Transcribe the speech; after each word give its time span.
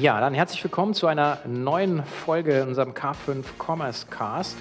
Ja, 0.00 0.18
dann 0.18 0.32
herzlich 0.32 0.64
willkommen 0.64 0.94
zu 0.94 1.08
einer 1.08 1.40
neuen 1.46 2.02
Folge 2.06 2.60
in 2.60 2.68
unserem 2.68 2.94
K5 2.94 3.44
Commerce 3.58 4.06
Cast. 4.06 4.56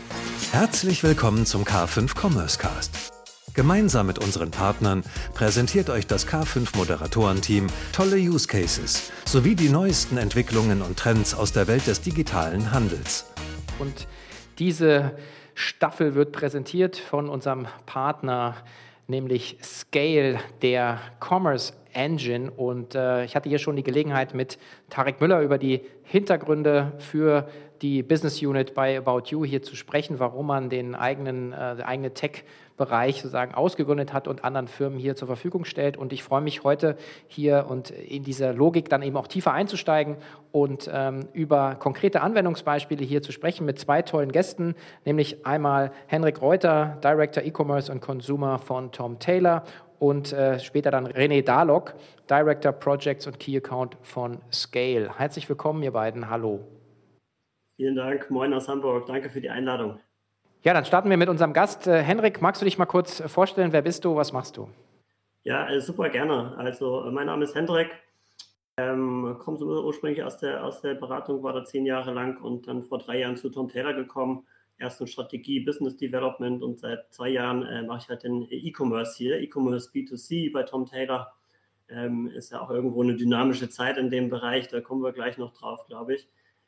Herzlich 0.52 1.02
willkommen 1.02 1.46
zum 1.46 1.64
K5 1.64 2.14
Commerce 2.14 2.60
Cast. 2.60 3.14
Gemeinsam 3.54 4.08
mit 4.08 4.20
unseren 4.20 4.52
Partnern 4.52 5.02
präsentiert 5.34 5.90
euch 5.90 6.06
das 6.06 6.28
K5 6.28 6.76
Moderatorenteam 6.76 7.68
tolle 7.94 8.18
Use 8.18 8.50
Cases 8.50 9.14
sowie 9.24 9.56
die 9.56 9.70
neuesten 9.70 10.18
Entwicklungen 10.18 10.82
und 10.82 11.00
Trends 11.00 11.34
aus 11.34 11.54
der 11.54 11.68
Welt 11.68 11.88
des 11.88 12.02
digitalen 12.02 12.74
Handels. 12.74 13.26
Und 13.80 14.10
diese 14.58 15.18
Staffel 15.56 16.16
wird 16.16 16.34
präsentiert 16.34 16.98
von 16.98 17.30
unserem 17.30 17.66
Partner, 17.86 18.58
nämlich 19.08 19.58
Scale, 19.64 20.40
der 20.62 21.00
Commerce 21.22 21.72
Engine. 22.00 22.50
Und 22.50 22.96
äh, 22.96 23.26
ich 23.26 23.36
hatte 23.36 23.50
hier 23.50 23.60
schon 23.60 23.76
die 23.76 23.84
Gelegenheit, 23.84 24.34
mit 24.34 24.58
Tarek 24.90 25.20
Müller 25.20 25.42
über 25.42 25.58
die 25.58 25.82
Hintergründe 26.04 26.94
für 26.98 27.48
die 27.82 28.04
Business 28.04 28.42
Unit 28.42 28.74
bei 28.74 28.98
About 28.98 29.24
You 29.28 29.46
hier 29.46 29.62
zu 29.62 29.76
sprechen, 29.76 30.20
warum 30.20 30.48
man 30.48 30.70
den 30.70 30.96
eigenen, 30.96 31.54
äh, 31.54 31.78
eigene 31.84 32.14
Tech-Bereich 32.14 33.18
sozusagen 33.18 33.54
ausgegründet 33.54 34.12
hat 34.12 34.28
und 34.28 34.44
anderen 34.44 34.68
Firmen 34.68 34.98
hier 34.98 35.16
zur 35.16 35.28
Verfügung 35.28 35.66
stellt. 35.66 35.96
Und 35.96 36.12
ich 36.12 36.24
freue 36.24 36.42
mich 36.42 36.64
heute 36.64 36.98
hier 37.28 37.68
und 37.70 37.92
in 37.92 38.24
dieser 38.24 38.54
Logik 38.54 38.90
dann 38.90 39.02
eben 39.02 39.18
auch 39.18 39.28
tiefer 39.28 39.54
einzusteigen 39.54 40.18
und 40.52 40.90
ähm, 40.92 41.28
über 41.34 41.76
konkrete 41.76 42.22
Anwendungsbeispiele 42.22 43.04
hier 43.04 43.22
zu 43.22 43.32
sprechen 43.32 43.66
mit 43.66 43.80
zwei 43.80 44.02
tollen 44.02 44.32
Gästen, 44.32 44.76
nämlich 45.06 45.46
einmal 45.46 45.92
Henrik 46.08 46.42
Reuter, 46.42 46.98
Director 47.04 47.44
E-Commerce 47.44 47.92
und 47.92 48.02
Consumer 48.02 48.60
von 48.60 48.92
Tom 48.92 49.20
Taylor 49.20 49.64
und 50.00 50.34
äh, 50.34 50.60
später 50.60 50.92
dann 50.92 51.08
René 51.08 51.44
Dalok, 51.44 51.94
Director 52.30 52.72
Projects 52.72 53.28
und 53.28 53.40
Key 53.40 53.58
Account 53.58 53.98
von 54.02 54.40
Scale. 54.52 55.18
Herzlich 55.18 55.48
willkommen, 55.48 55.84
ihr 55.84 55.92
beiden. 55.92 56.30
Hallo. 56.30 56.66
Vielen 57.76 57.96
Dank. 57.96 58.30
Moin 58.30 58.54
aus 58.54 58.68
Hamburg. 58.68 59.06
Danke 59.08 59.30
für 59.30 59.42
die 59.42 59.50
Einladung. 59.50 60.00
Ja, 60.64 60.74
dann 60.74 60.84
starten 60.84 61.10
wir 61.10 61.18
mit 61.18 61.30
unserem 61.30 61.54
Gast. 61.54 61.88
Äh, 61.88 62.02
Henrik, 62.02 62.42
magst 62.42 62.62
du 62.62 62.66
dich 62.66 62.78
mal 62.78 62.86
kurz 62.86 63.22
vorstellen? 63.28 63.72
Wer 63.72 63.82
bist 63.82 64.04
du? 64.04 64.16
Was 64.16 64.34
machst 64.34 64.58
du? 64.58 64.70
Ja, 65.44 65.70
äh, 65.70 65.80
super 65.80 66.10
gerne. 66.10 66.54
Also, 66.58 67.06
äh, 67.06 67.12
mein 67.12 67.28
Name 67.28 67.46
ist 67.46 67.56
Hendrik. 67.56 67.90
Ähm, 68.78 69.38
komme 69.40 69.58
so 69.58 69.66
ursprünglich 69.66 70.24
aus 70.24 70.38
der, 70.38 70.64
aus 70.64 70.82
der 70.82 70.96
Beratung, 70.96 71.44
war 71.44 71.54
da 71.54 71.66
zehn 71.66 71.86
Jahre 71.86 72.14
lang 72.14 72.42
und 72.42 72.68
dann 72.68 72.84
vor 72.84 72.98
drei 72.98 73.20
Jahren 73.20 73.36
zu 73.36 73.50
Tom 73.50 73.68
Taylor 73.68 73.94
gekommen 73.94 74.46
erst 74.80 75.02
in 75.02 75.08
Strategie, 75.08 75.60
Business 75.60 75.98
Development 75.98 76.64
und 76.64 76.80
seit 76.80 77.12
zwei 77.14 77.30
Jahren 77.30 77.64
äh, 77.64 77.84
mache 77.84 78.00
ich 78.04 78.10
halt 78.10 78.24
den 78.24 78.48
E-Commerce 78.50 79.18
hier, 79.18 79.40
E-Commerce 79.40 79.92
B2C 79.94 80.52
bei 80.52 80.64
Tom 80.64 80.86
Taylor. 80.86 81.34
Ähm, 81.90 82.28
ist 82.28 82.52
ja 82.52 82.62
auch 82.62 82.70
irgendwo 82.70 83.04
eine 83.04 83.16
dynamische 83.16 83.70
Zeit 83.70 83.98
in 83.98 84.10
dem 84.10 84.30
Bereich, 84.30 84.68
da 84.68 84.80
kommen 84.80 85.04
wir 85.04 85.12
gleich 85.12 85.38
noch 85.38 85.54
drauf, 85.54 85.86
glaube 85.88 86.16
ich. 86.16 86.28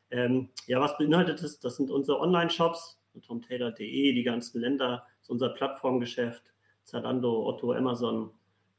Ähm, 0.10 0.50
ja, 0.68 0.82
was 0.82 0.98
beinhaltet 0.98 1.42
das? 1.42 1.60
Das 1.60 1.78
sind 1.78 1.90
unsere 1.90 2.20
Online-Shops, 2.20 3.00
tomtaylor.de, 3.26 4.14
die 4.14 4.24
ganzen 4.24 4.60
Länder, 4.60 5.06
ist 5.22 5.30
unser 5.30 5.50
Plattformgeschäft, 5.50 6.54
Zalando, 6.84 7.48
Otto, 7.48 7.72
Amazon, 7.74 8.32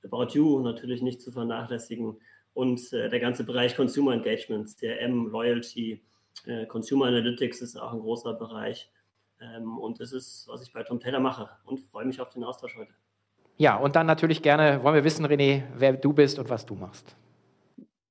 About 0.05 0.33
You 0.33 0.61
natürlich 0.61 1.01
nicht 1.01 1.23
zu 1.23 1.31
vernachlässigen 1.31 2.17
und 2.55 2.93
äh, 2.93 3.09
der 3.09 3.21
ganze 3.21 3.45
Bereich 3.45 3.77
Consumer 3.77 4.13
Engagement, 4.13 4.77
CRM, 4.77 5.29
Loyalty, 5.29 6.03
äh, 6.47 6.67
Consumer 6.67 7.07
Analytics 7.07 7.63
ist 7.63 7.77
auch 7.77 7.93
ein 7.93 8.01
großer 8.01 8.35
Bereich 8.35 8.91
und 9.79 10.01
das 10.01 10.13
ist, 10.13 10.47
was 10.49 10.63
ich 10.63 10.73
bei 10.73 10.83
Tom 10.83 11.01
Taylor 11.01 11.21
mache 11.21 11.49
und 11.65 11.81
freue 11.81 12.05
mich 12.05 12.21
auf 12.21 12.31
den 12.31 12.45
Austausch 12.45 12.77
heute. 12.77 12.93
Ja, 13.57 13.77
und 13.77 13.97
dann 13.97 14.07
natürlich 14.07 14.43
gerne 14.43 14.83
wollen 14.83 14.95
wir 14.95 15.05
wissen, 15.05 15.27
René, 15.27 15.63
wer 15.77 15.93
du 15.93 16.13
bist 16.13 16.39
und 16.39 16.49
was 16.51 16.67
du 16.67 16.75
machst. 16.75 17.17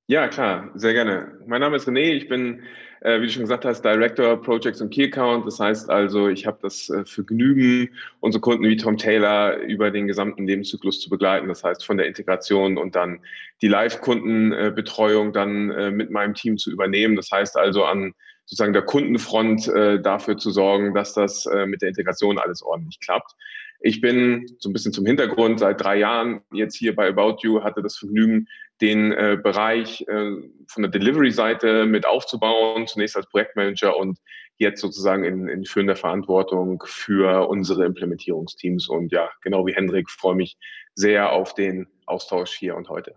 Ja, 0.07 0.27
klar, 0.27 0.69
sehr 0.75 0.93
gerne. 0.93 1.39
Mein 1.45 1.61
Name 1.61 1.77
ist 1.77 1.87
René, 1.87 2.11
ich 2.11 2.27
bin, 2.27 2.63
äh, 2.99 3.21
wie 3.21 3.27
du 3.27 3.31
schon 3.31 3.43
gesagt 3.43 3.63
hast, 3.63 3.81
Director 3.81 4.41
Projects 4.41 4.81
und 4.81 4.89
Key 4.89 5.05
Account. 5.05 5.47
Das 5.47 5.57
heißt 5.57 5.89
also, 5.89 6.27
ich 6.27 6.45
habe 6.45 6.57
das 6.61 6.89
äh, 6.89 7.05
Vergnügen, 7.05 7.89
unsere 8.19 8.41
Kunden 8.41 8.63
wie 8.65 8.75
Tom 8.75 8.97
Taylor 8.97 9.55
über 9.57 9.89
den 9.89 10.07
gesamten 10.07 10.45
Lebenszyklus 10.45 10.99
zu 10.99 11.09
begleiten. 11.09 11.47
Das 11.47 11.63
heißt, 11.63 11.85
von 11.85 11.95
der 11.95 12.07
Integration 12.07 12.77
und 12.77 12.93
dann 12.95 13.21
die 13.61 13.69
Live-Kundenbetreuung 13.69 15.31
dann 15.31 15.71
äh, 15.71 15.91
mit 15.91 16.11
meinem 16.11 16.33
Team 16.33 16.57
zu 16.57 16.71
übernehmen. 16.71 17.15
Das 17.15 17.31
heißt 17.31 17.57
also, 17.57 17.85
an 17.85 18.13
sozusagen 18.51 18.73
der 18.73 18.81
Kundenfront 18.81 19.69
äh, 19.69 20.01
dafür 20.01 20.37
zu 20.37 20.51
sorgen, 20.51 20.93
dass 20.93 21.13
das 21.13 21.45
äh, 21.45 21.65
mit 21.65 21.81
der 21.81 21.87
Integration 21.87 22.37
alles 22.37 22.61
ordentlich 22.61 22.99
klappt. 22.99 23.31
Ich 23.79 24.01
bin 24.01 24.45
so 24.59 24.69
ein 24.69 24.73
bisschen 24.73 24.91
zum 24.91 25.05
Hintergrund 25.05 25.59
seit 25.59 25.81
drei 25.81 25.97
Jahren 25.97 26.41
jetzt 26.51 26.75
hier 26.75 26.93
bei 26.93 27.07
About 27.07 27.37
You, 27.43 27.63
hatte 27.63 27.81
das 27.81 27.97
Vergnügen, 27.97 28.47
den 28.81 29.13
äh, 29.13 29.39
Bereich 29.41 30.01
äh, 30.01 30.33
von 30.67 30.83
der 30.83 30.91
Delivery-Seite 30.91 31.85
mit 31.85 32.05
aufzubauen, 32.05 32.87
zunächst 32.87 33.15
als 33.15 33.27
Projektmanager 33.27 33.95
und 33.95 34.19
jetzt 34.57 34.81
sozusagen 34.81 35.23
in, 35.23 35.47
in 35.47 35.63
führender 35.63 35.95
Verantwortung 35.95 36.83
für 36.85 37.47
unsere 37.47 37.85
Implementierungsteams. 37.85 38.89
Und 38.89 39.13
ja, 39.13 39.31
genau 39.41 39.65
wie 39.65 39.73
Hendrik, 39.73 40.09
freue 40.09 40.35
mich 40.35 40.57
sehr 40.93 41.31
auf 41.31 41.55
den 41.55 41.87
Austausch 42.05 42.51
hier 42.51 42.75
und 42.75 42.89
heute. 42.89 43.15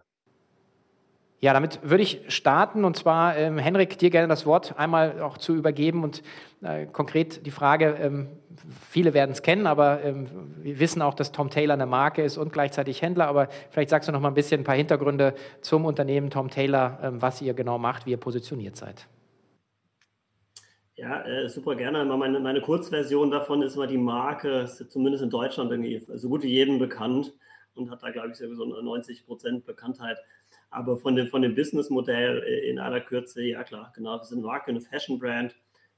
Ja, 1.45 1.53
damit 1.53 1.79
würde 1.83 2.03
ich 2.03 2.23
starten 2.29 2.87
und 2.87 2.97
zwar, 2.97 3.37
ähm, 3.37 3.59
Henrik, 3.59 3.99
dir 3.99 4.09
gerne 4.09 4.29
das 4.29 4.47
Wort 4.47 4.79
einmal 4.79 5.21
auch 5.21 5.37
zu 5.37 5.55
übergeben 5.55 6.03
und 6.03 6.23
äh, 6.63 6.87
konkret 6.87 7.45
die 7.45 7.51
Frage, 7.51 7.99
ähm, 8.01 8.29
viele 8.89 9.13
werden 9.13 9.33
es 9.33 9.43
kennen, 9.43 9.67
aber 9.67 10.03
ähm, 10.03 10.27
wir 10.63 10.81
wissen 10.81 11.03
auch, 11.03 11.13
dass 11.13 11.33
Tom 11.33 11.51
Taylor 11.51 11.75
eine 11.75 11.85
Marke 11.85 12.23
ist 12.23 12.39
und 12.39 12.51
gleichzeitig 12.51 13.03
Händler, 13.03 13.27
aber 13.27 13.49
vielleicht 13.69 13.91
sagst 13.91 14.09
du 14.09 14.13
noch 14.13 14.21
mal 14.21 14.29
ein 14.29 14.35
bisschen 14.35 14.63
ein 14.63 14.65
paar 14.65 14.75
Hintergründe 14.75 15.35
zum 15.61 15.85
Unternehmen 15.85 16.31
Tom 16.31 16.49
Taylor, 16.49 16.99
ähm, 17.03 17.21
was 17.21 17.43
ihr 17.43 17.53
genau 17.53 17.77
macht, 17.77 18.07
wie 18.07 18.13
ihr 18.13 18.17
positioniert 18.17 18.77
seid. 18.77 19.07
Ja, 20.95 21.27
äh, 21.27 21.51
super 21.51 21.75
gerne. 21.75 22.07
Meine, 22.07 22.41
meine 22.41 22.63
Kurzversion 22.63 23.31
davon 23.31 23.61
ist 23.61 23.77
mal 23.77 23.87
die 23.87 23.99
Marke, 23.99 24.61
ist 24.61 24.91
zumindest 24.91 25.23
in 25.23 25.29
Deutschland 25.29 25.71
irgendwie 25.71 26.03
so 26.15 26.31
gut 26.31 26.43
wie 26.43 26.49
jedem 26.49 26.79
bekannt 26.79 27.35
und 27.75 27.91
hat 27.91 28.03
da, 28.03 28.11
glaube 28.11 28.31
ich, 28.31 28.37
sowieso 28.37 28.65
90 28.65 29.27
Prozent 29.27 29.67
Bekanntheit. 29.67 30.19
Aber 30.71 30.97
von 30.97 31.17
dem, 31.17 31.29
von 31.29 31.43
dem 31.43 31.55
Businessmodell 31.55 32.43
äh, 32.43 32.69
in 32.69 32.79
aller 32.79 33.01
Kürze, 33.01 33.43
ja 33.43 33.65
klar, 33.65 33.93
genau, 33.95 34.19
wir 34.19 34.25
sind 34.25 34.43
Marke, 34.43 34.71
eine 34.71 34.81
Fashion-Brand, 34.81 35.55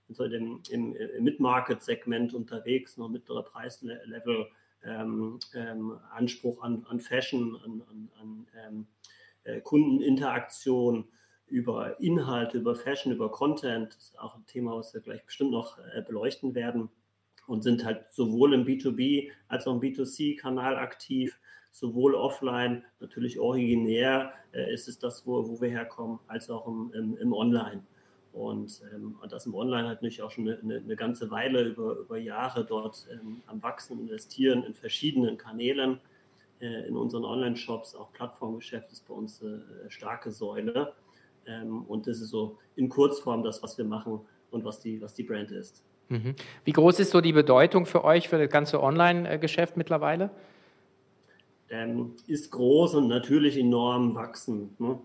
so 0.09 0.29
dem, 0.29 0.61
im, 0.71 0.95
im 0.95 1.25
Mid-Market-Segment 1.25 2.35
unterwegs, 2.35 2.97
noch 2.97 3.09
mittlerer 3.09 3.43
Preislevel, 3.43 4.47
ähm, 4.85 5.39
ähm, 5.55 5.99
Anspruch 6.13 6.63
an, 6.63 6.87
an 6.89 7.01
Fashion, 7.01 7.57
an, 7.65 7.83
an, 7.91 8.11
an 8.21 8.47
ähm, 8.67 8.87
äh, 9.45 9.61
Kundeninteraktion, 9.61 11.09
über 11.49 12.01
Inhalte, 12.01 12.59
über 12.59 12.75
Fashion, 12.75 13.13
über 13.13 13.31
Content, 13.31 13.95
das 13.95 14.05
ist 14.05 14.19
auch 14.19 14.37
ein 14.37 14.47
Thema, 14.47 14.77
was 14.77 14.93
wir 14.95 15.01
gleich 15.01 15.25
bestimmt 15.25 15.53
noch 15.53 15.79
äh, 15.79 16.03
beleuchten 16.03 16.55
werden. 16.55 16.91
Und 17.47 17.63
sind 17.63 17.85
halt 17.85 18.07
sowohl 18.11 18.55
im 18.55 18.65
B2B 18.65 19.31
als 19.47 19.69
auch 19.69 19.75
im 19.75 19.81
B2C-Kanal 19.81 20.77
aktiv 20.77 21.39
sowohl 21.79 22.15
offline, 22.15 22.85
natürlich 23.01 23.39
originär 23.39 24.33
äh, 24.53 24.73
ist 24.73 24.89
es 24.89 24.99
das, 24.99 25.27
wo, 25.27 25.47
wo 25.47 25.61
wir 25.61 25.69
herkommen, 25.69 26.19
als 26.27 26.49
auch 26.49 26.67
im, 26.67 26.91
im, 26.95 27.19
im 27.19 27.33
Online. 27.35 27.83
Und, 28.33 28.81
ähm, 28.95 29.17
das 29.29 29.45
im 29.45 29.55
Online 29.55 29.87
hat 29.89 30.03
natürlich 30.03 30.23
auch 30.23 30.31
schon 30.31 30.49
eine, 30.49 30.59
eine, 30.59 30.77
eine 30.77 30.97
ganze 30.97 31.31
Weile 31.31 31.63
über, 31.65 31.97
über 31.97 32.17
Jahre 32.17 32.65
dort 32.65 33.07
ähm, 33.13 33.43
am 33.47 33.63
Wachsen, 33.63 34.01
investieren 34.01 34.63
in 34.63 34.73
verschiedenen 34.73 35.37
Kanälen, 35.37 36.01
äh, 36.61 36.89
in 36.89 36.97
unseren 36.97 37.27
Online-Shops, 37.27 37.95
auch 37.95 38.11
Plattformgeschäft 38.13 38.91
ist 38.93 39.07
bei 39.07 39.13
uns 39.13 39.43
eine 39.43 39.57
äh, 39.57 39.91
starke 39.91 40.33
Säule. 40.33 40.95
Ähm, 41.47 41.83
und 41.83 42.07
das 42.07 42.21
ist 42.21 42.31
so 42.31 42.57
in 42.77 42.89
Kurzform 42.89 43.43
das, 43.43 43.63
was 43.63 43.77
wir 43.77 43.85
machen 43.85 44.21
und 44.51 44.65
was 44.65 44.81
die, 44.81 45.01
was 45.03 45.13
die 45.13 45.25
Brand 45.25 45.51
ist. 45.51 45.85
Mhm. 46.09 46.37
Wie 46.65 46.73
groß 46.73 47.01
ist 47.01 47.11
so 47.11 47.21
die 47.21 47.35
Bedeutung 47.35 47.85
für 47.85 48.03
euch, 48.03 48.31
für 48.31 48.39
das 48.39 48.49
ganze 48.51 48.83
Online-Geschäft 48.83 49.77
mittlerweile? 49.77 50.31
Ähm, 51.71 52.15
ist 52.27 52.51
groß 52.51 52.95
und 52.95 53.09
natürlich 53.09 53.59
enorm 53.59 54.15
wachsen. 54.15 54.75
Ne? 54.79 54.99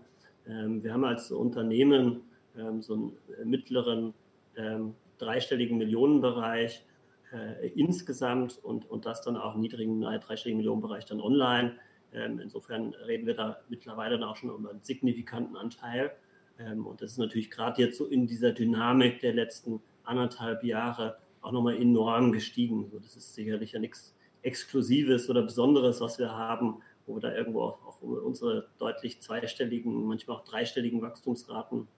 Ähm, 0.48 0.82
wir 0.82 0.92
haben 0.92 1.04
als 1.04 1.30
Unternehmen 1.30 2.22
ähm, 2.56 2.82
so 2.82 2.94
einen 2.94 3.12
mittleren 3.44 4.14
ähm, 4.56 4.94
dreistelligen 5.18 5.78
Millionenbereich 5.78 6.84
äh, 7.32 7.68
insgesamt 7.68 8.58
und, 8.62 8.90
und 8.90 9.06
das 9.06 9.22
dann 9.22 9.36
auch 9.36 9.54
im 9.54 9.60
niedrigen 9.60 10.00
dreistelligen 10.00 10.58
Millionenbereich 10.58 11.04
dann 11.04 11.20
online. 11.20 11.76
Ähm, 12.12 12.38
insofern 12.40 12.94
reden 13.06 13.26
wir 13.26 13.34
da 13.34 13.58
mittlerweile 13.68 14.18
dann 14.18 14.28
auch 14.28 14.36
schon 14.36 14.50
über 14.50 14.70
einen 14.70 14.82
signifikanten 14.82 15.56
Anteil. 15.56 16.12
Ähm, 16.58 16.86
und 16.86 17.00
das 17.00 17.12
ist 17.12 17.18
natürlich 17.18 17.50
gerade 17.50 17.80
jetzt 17.82 17.96
so 17.96 18.06
in 18.06 18.26
dieser 18.26 18.52
Dynamik 18.52 19.20
der 19.20 19.32
letzten 19.32 19.80
anderthalb 20.04 20.64
Jahre 20.64 21.18
auch 21.40 21.52
nochmal 21.52 21.76
enorm 21.76 22.32
gestiegen. 22.32 22.88
So, 22.90 22.98
das 22.98 23.16
ist 23.16 23.34
sicherlich 23.34 23.72
ja 23.72 23.80
nichts 23.80 24.14
Exklusives 24.42 25.30
oder 25.30 25.42
Besonderes, 25.42 26.00
was 26.00 26.18
wir 26.18 26.32
haben, 26.32 26.82
wo 27.06 27.16
wir 27.16 27.20
da 27.20 27.34
irgendwo 27.34 27.62
auch, 27.62 27.84
auch 27.86 28.00
unsere 28.00 28.68
deutlich 28.78 29.20
zweistelligen, 29.20 30.06
manchmal 30.06 30.36
auch 30.36 30.44
dreistelligen 30.44 31.02
Wachstumsraten 31.02 31.88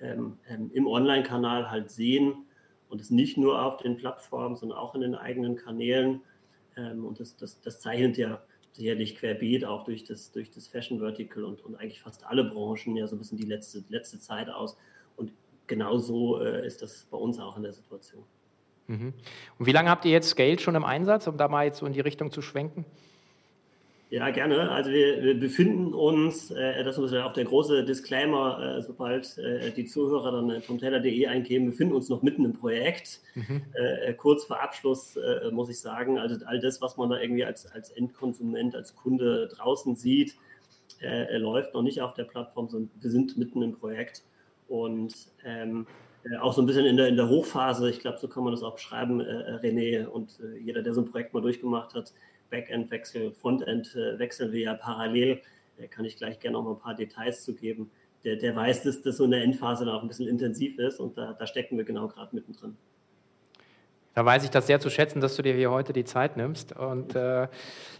ähm, 0.00 0.38
ähm, 0.48 0.70
im 0.72 0.86
Online-Kanal 0.86 1.70
halt 1.70 1.90
sehen 1.90 2.46
und 2.88 3.00
es 3.00 3.10
nicht 3.10 3.36
nur 3.36 3.62
auf 3.62 3.78
den 3.78 3.96
Plattformen, 3.96 4.56
sondern 4.56 4.78
auch 4.78 4.94
in 4.94 5.00
den 5.00 5.14
eigenen 5.14 5.56
Kanälen. 5.56 6.22
Ähm, 6.76 7.04
und 7.04 7.20
das, 7.20 7.36
das, 7.36 7.60
das 7.60 7.80
zeichnet 7.80 8.16
ja 8.16 8.42
sicherlich 8.72 9.16
querbeet 9.16 9.64
auch 9.64 9.84
durch 9.84 10.04
das, 10.04 10.32
durch 10.32 10.50
das 10.50 10.66
Fashion 10.66 10.98
Vertical 10.98 11.44
und, 11.44 11.62
und 11.64 11.76
eigentlich 11.76 12.00
fast 12.00 12.24
alle 12.26 12.44
Branchen 12.44 12.96
ja 12.96 13.06
so 13.06 13.16
ein 13.16 13.18
bisschen 13.18 13.38
die 13.38 13.46
letzte, 13.46 13.84
letzte 13.88 14.18
Zeit 14.18 14.48
aus. 14.48 14.76
genau 15.66 15.96
so 15.98 16.40
äh, 16.40 16.66
ist 16.66 16.82
das 16.82 17.06
bei 17.10 17.16
uns 17.16 17.38
auch 17.38 17.56
in 17.56 17.62
der 17.62 17.72
Situation. 17.72 18.24
Mhm. 18.86 19.14
Und 19.58 19.66
wie 19.66 19.72
lange 19.72 19.90
habt 19.90 20.04
ihr 20.04 20.12
jetzt 20.12 20.30
Scale 20.30 20.58
schon 20.58 20.74
im 20.74 20.84
Einsatz, 20.84 21.26
um 21.26 21.36
da 21.36 21.48
mal 21.48 21.64
jetzt 21.64 21.78
so 21.78 21.86
in 21.86 21.92
die 21.92 22.00
Richtung 22.00 22.30
zu 22.30 22.42
schwenken? 22.42 22.84
Ja, 24.12 24.28
gerne. 24.28 24.70
Also 24.70 24.90
wir, 24.90 25.22
wir 25.22 25.40
befinden 25.40 25.94
uns, 25.94 26.50
äh, 26.50 26.84
das 26.84 26.98
ist 26.98 27.12
ja 27.12 27.24
auch 27.24 27.32
der 27.32 27.46
große 27.46 27.82
Disclaimer, 27.82 28.76
äh, 28.76 28.82
sobald 28.82 29.38
äh, 29.38 29.70
die 29.70 29.86
Zuhörer 29.86 30.32
dann 30.32 30.50
äh, 30.50 30.60
tomtaylor.de 30.60 31.28
eingeben, 31.28 31.64
befinden 31.64 31.94
uns 31.94 32.10
noch 32.10 32.20
mitten 32.20 32.44
im 32.44 32.52
Projekt. 32.52 33.22
Mhm. 33.34 33.62
Äh, 33.72 34.10
äh, 34.10 34.12
kurz 34.12 34.44
vor 34.44 34.62
Abschluss 34.62 35.18
muss 35.50 35.70
ich 35.70 35.80
sagen, 35.80 36.18
also 36.18 36.44
all 36.44 36.60
das, 36.60 36.82
was 36.82 36.98
man 36.98 37.08
da 37.08 37.20
irgendwie 37.20 37.46
als, 37.46 37.64
als 37.72 37.88
Endkonsument, 37.88 38.76
als 38.76 38.94
Kunde 38.94 39.48
draußen 39.48 39.96
sieht, 39.96 40.34
läuft 41.30 41.72
noch 41.72 41.82
nicht 41.82 42.02
auf 42.02 42.12
der 42.12 42.24
Plattform, 42.24 42.68
sondern 42.68 42.90
wir 43.00 43.10
sind 43.10 43.38
mitten 43.38 43.62
im 43.62 43.72
Projekt. 43.72 44.22
Und 44.68 45.14
ähm, 45.42 45.86
auch 46.40 46.52
so 46.52 46.62
ein 46.62 46.66
bisschen 46.66 46.86
in 46.86 46.96
der, 46.96 47.08
in 47.08 47.16
der 47.16 47.28
Hochphase, 47.28 47.90
ich 47.90 48.00
glaube, 48.00 48.18
so 48.18 48.28
kann 48.28 48.44
man 48.44 48.52
das 48.52 48.62
auch 48.62 48.74
beschreiben, 48.74 49.20
René 49.20 50.06
und 50.06 50.38
jeder, 50.60 50.82
der 50.82 50.94
so 50.94 51.00
ein 51.00 51.06
Projekt 51.06 51.34
mal 51.34 51.40
durchgemacht 51.40 51.94
hat, 51.94 52.12
Backend-Wechsel, 52.50 53.32
Frontend-Wechsel 53.32 54.52
wir 54.52 54.60
ja 54.60 54.74
parallel. 54.74 55.40
Da 55.78 55.86
kann 55.86 56.04
ich 56.04 56.16
gleich 56.16 56.38
gerne 56.38 56.56
noch 56.56 56.64
mal 56.64 56.72
ein 56.72 56.78
paar 56.78 56.94
Details 56.94 57.42
zu 57.44 57.54
geben. 57.54 57.90
Der, 58.24 58.36
der 58.36 58.54
weiß, 58.54 58.84
dass 58.84 59.02
das 59.02 59.16
so 59.16 59.24
in 59.24 59.32
der 59.32 59.42
Endphase 59.42 59.84
dann 59.84 59.94
auch 59.94 60.02
ein 60.02 60.08
bisschen 60.08 60.28
intensiv 60.28 60.78
ist 60.78 61.00
und 61.00 61.18
da, 61.18 61.32
da 61.32 61.46
stecken 61.46 61.76
wir 61.76 61.84
genau 61.84 62.06
gerade 62.06 62.36
mittendrin. 62.36 62.76
Da 64.14 64.24
weiß 64.24 64.44
ich 64.44 64.50
das 64.50 64.66
sehr 64.66 64.78
zu 64.78 64.90
schätzen, 64.90 65.20
dass 65.20 65.36
du 65.36 65.42
dir 65.42 65.54
hier 65.54 65.70
heute 65.70 65.92
die 65.92 66.04
Zeit 66.04 66.36
nimmst. 66.36 66.76
Und 66.76 67.16
äh, 67.16 67.48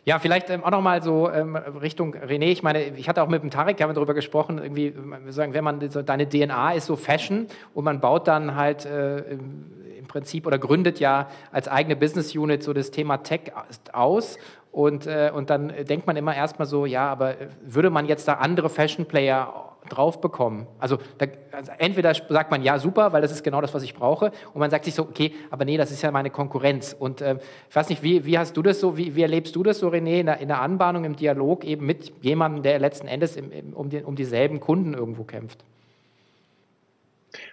ja, 0.05 0.19
vielleicht 0.19 0.50
ähm, 0.50 0.62
auch 0.62 0.70
nochmal 0.70 1.03
so 1.03 1.31
ähm, 1.31 1.56
Richtung 1.56 2.14
René. 2.14 2.47
Ich 2.47 2.62
meine, 2.62 2.85
ich 2.85 3.09
hatte 3.09 3.23
auch 3.23 3.29
mit 3.29 3.43
dem 3.43 3.50
Tarek 3.50 3.81
haben 3.81 3.91
wir 3.91 3.94
darüber 3.94 4.14
gesprochen, 4.14 4.59
irgendwie, 4.59 4.94
sagen, 5.31 5.55
wenn 5.55 5.64
man 5.64 5.91
so, 5.91 6.03
deine 6.03 6.29
DNA 6.29 6.73
ist 6.73 6.87
so 6.87 6.97
Fashion 6.97 7.47
und 7.73 7.85
man 7.85 8.00
baut 8.00 8.29
dann 8.29 8.56
halt 8.56 8.85
äh, 8.85 9.20
im 9.20 10.06
Prinzip 10.06 10.47
oder 10.47 10.59
gründet 10.59 11.00
ja 11.00 11.29
als 11.50 11.69
eigene 11.69 11.97
Business 11.97 12.35
Unit 12.35 12.62
so 12.62 12.75
das 12.75 12.91
Thema 12.91 13.19
Tech 13.19 13.53
aus. 13.93 14.38
Und, 14.70 15.06
äh, 15.06 15.31
und 15.35 15.49
dann 15.49 15.73
denkt 15.88 16.06
man 16.06 16.17
immer 16.17 16.35
erstmal 16.35 16.67
so, 16.67 16.85
ja, 16.85 17.08
aber 17.08 17.37
würde 17.62 17.88
man 17.88 18.06
jetzt 18.06 18.29
da 18.29 18.35
andere 18.35 18.69
Fashion 18.69 19.06
Player 19.06 19.71
drauf 19.88 20.20
bekommen. 20.20 20.67
Also, 20.79 20.99
da, 21.19 21.26
also, 21.50 21.73
entweder 21.79 22.14
sagt 22.14 22.50
man, 22.50 22.62
ja, 22.62 22.79
super, 22.79 23.12
weil 23.12 23.23
das 23.23 23.32
ist 23.32 23.43
genau 23.43 23.61
das, 23.61 23.75
was 23.75 23.82
ich 23.82 23.94
brauche. 23.94 24.32
Und 24.55 24.61
man 24.61 24.70
sagt 24.70 24.84
sich 24.84 24.94
so, 24.94 25.02
okay, 25.02 25.32
aber 25.50 25.64
nee, 25.64 25.76
das 25.76 25.90
ist 25.90 26.02
ja 26.02 26.11
meine 26.11 26.31
Konkurrenz. 26.31 26.94
Und 26.99 27.20
äh, 27.20 27.38
ich 27.69 27.76
weiß 27.76 27.88
nicht, 27.88 28.02
wie, 28.02 28.25
wie 28.25 28.38
hast 28.38 28.56
du 28.56 28.62
das 28.62 28.81
so, 28.81 28.96
wie, 28.96 29.14
wie 29.14 29.23
erlebst 29.23 29.56
du 29.56 29.62
das 29.62 29.79
so, 29.79 29.88
René, 29.88 30.20
in 30.20 30.26
der, 30.26 30.38
in 30.38 30.49
der 30.49 30.61
Anbahnung, 30.61 31.05
im 31.05 31.17
Dialog 31.17 31.64
eben 31.64 31.87
mit 31.87 32.12
jemandem, 32.23 32.62
der 32.62 32.79
letzten 32.79 33.08
Endes 33.08 33.37
im, 33.37 33.50
im, 33.52 33.73
um, 33.73 33.90
die, 33.90 34.02
um 34.02 34.17
dieselben 34.17 34.61
Kunden 34.61 34.94
irgendwo 34.94 35.25
kämpft? 35.25 35.64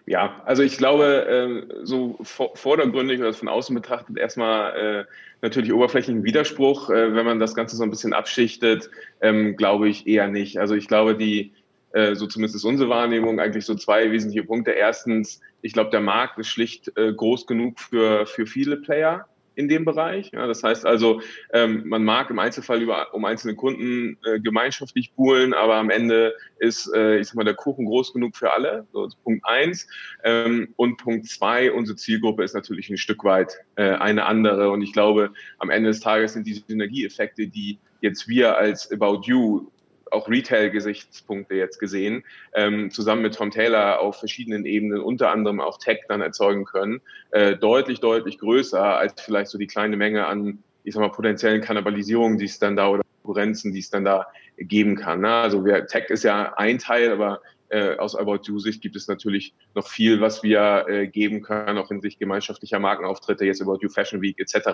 Ja, 0.06 0.42
also 0.46 0.64
ich 0.64 0.78
glaube, 0.78 1.28
äh, 1.28 1.86
so 1.86 2.18
vordergründig 2.24 3.20
oder 3.20 3.34
von 3.34 3.48
außen 3.48 3.74
betrachtet 3.76 4.18
erstmal 4.18 4.76
äh, 4.76 5.06
natürlich 5.42 5.72
oberflächlichen 5.72 6.24
Widerspruch. 6.24 6.90
Äh, 6.90 7.16
wenn 7.16 7.26
man 7.26 7.40
das 7.40 7.56
Ganze 7.56 7.76
so 7.76 7.84
ein 7.84 7.90
bisschen 7.90 8.14
abschichtet, 8.14 8.90
ähm, 9.22 9.56
glaube 9.56 9.88
ich 9.88 10.08
eher 10.08 10.28
nicht. 10.28 10.58
Also 10.58 10.76
ich 10.76 10.88
glaube, 10.88 11.16
die 11.16 11.52
äh, 11.94 12.16
so 12.16 12.28
zumindest 12.28 12.56
ist 12.56 12.66
unsere 12.66 12.90
Wahrnehmung, 12.90 13.40
eigentlich 13.40 13.66
so 13.66 13.76
zwei 13.76 14.12
wesentliche 14.12 14.46
Punkte. 14.46 14.72
Erstens, 14.72 15.42
ich 15.62 15.74
glaube, 15.74 15.90
der 15.90 16.02
Markt 16.02 16.38
ist 16.38 16.48
schlicht 16.48 16.92
äh, 16.98 17.14
groß 17.14 17.46
genug 17.48 17.80
für, 17.80 18.26
für 18.26 18.46
viele 18.46 18.78
Player 18.78 19.28
in 19.56 19.68
dem 19.68 19.84
Bereich. 19.84 20.32
Ja, 20.32 20.48
das 20.48 20.64
heißt 20.64 20.86
also, 20.86 21.22
ähm, 21.52 21.84
man 21.86 22.06
mag 22.06 22.30
im 22.30 22.40
Einzelfall 22.40 22.82
über, 22.82 23.14
um 23.14 23.26
einzelne 23.26 23.56
Kunden 23.56 24.18
äh, 24.24 24.40
gemeinschaftlich 24.40 25.12
buhlen, 25.16 25.54
aber 25.54 25.76
am 25.76 25.90
Ende 25.90 26.34
ist, 26.60 26.90
äh, 26.96 27.18
ich 27.18 27.28
sag 27.28 27.36
mal, 27.36 27.44
der 27.44 27.56
Kuchen 27.56 27.86
groß 27.86 28.14
genug 28.14 28.38
für 28.38 28.54
alle. 28.54 28.88
So, 28.94 29.10
Punkt 29.22 29.46
eins. 29.46 29.86
Ähm, 30.24 30.74
und 30.78 30.96
Punkt 30.96 31.28
zwei, 31.28 31.74
unsere 31.74 31.98
Zielgruppe 31.98 32.44
ist 32.44 32.54
natürlich 32.54 32.90
ein 32.90 32.96
Stück 32.96 33.26
weit 33.26 33.58
äh, 33.76 33.96
eine 33.96 34.28
andere. 34.28 34.70
Und 34.70 34.82
ich 34.82 34.94
glaube, 34.94 35.34
am 35.58 35.70
Ende 35.70 35.90
des 35.90 36.00
Tages 36.00 36.34
sind 36.34 36.48
diese 36.48 36.64
Synergieeffekte, 36.66 37.48
die 37.48 37.80
jetzt 38.00 38.30
wir 38.30 38.58
als 38.58 38.90
About 38.94 39.24
You 39.26 39.68
auch 40.12 40.30
Retail-Gesichtspunkte 40.30 41.56
jetzt 41.56 41.80
gesehen, 41.80 42.24
ähm, 42.54 42.92
zusammen 42.92 43.22
mit 43.22 43.36
Tom 43.36 43.52
Taylor 43.52 44.00
auf 44.00 44.18
verschiedenen 44.20 44.66
Ebenen, 44.66 45.02
unter 45.02 45.32
anderem 45.32 45.60
auch 45.60 45.78
Tech 45.78 46.00
dann 46.08 46.22
erzeugen 46.22 46.66
können, 46.66 47.02
äh, 47.32 47.56
deutlich, 47.56 48.00
deutlich 48.00 48.38
größer 48.38 48.84
als 48.84 49.22
vielleicht 49.22 49.52
so 49.52 49.58
die 49.58 49.68
kleine 49.68 49.98
Menge 49.98 50.26
an, 50.26 50.64
ich 50.84 50.94
sag 50.94 51.02
mal, 51.02 51.12
potenziellen 51.12 51.62
Kannibalisierungen, 51.62 52.38
die 52.38 52.46
es 52.46 52.60
dann 52.60 52.76
da 52.76 52.90
oder 52.90 53.04
Konkurrenzen, 53.24 53.74
die 53.74 53.80
es 53.80 53.90
dann 53.90 54.06
da 54.06 54.28
geben 54.58 54.96
kann. 54.96 55.22
Ne? 55.22 55.32
Also 55.32 55.64
wir, 55.66 55.86
Tech 55.88 56.10
ist 56.10 56.24
ja 56.24 56.54
ein 56.58 56.80
Teil, 56.80 57.12
aber 57.12 57.42
äh, 57.70 57.96
aus 57.98 58.16
About 58.16 58.42
You-Sicht 58.44 58.82
gibt 58.82 58.96
es 58.96 59.08
natürlich 59.08 59.54
noch 59.76 59.88
viel, 59.88 60.22
was 60.22 60.44
wir 60.44 60.86
äh, 60.88 61.08
geben 61.08 61.42
können, 61.42 61.78
auch 61.78 61.92
in 61.92 62.02
Sicht 62.02 62.20
gemeinschaftlicher 62.20 62.80
Markenauftritte, 62.80 63.46
jetzt 63.46 63.62
About 63.62 63.80
You 63.82 63.90
Fashion 63.90 64.22
Week 64.22 64.40
etc., 64.40 64.70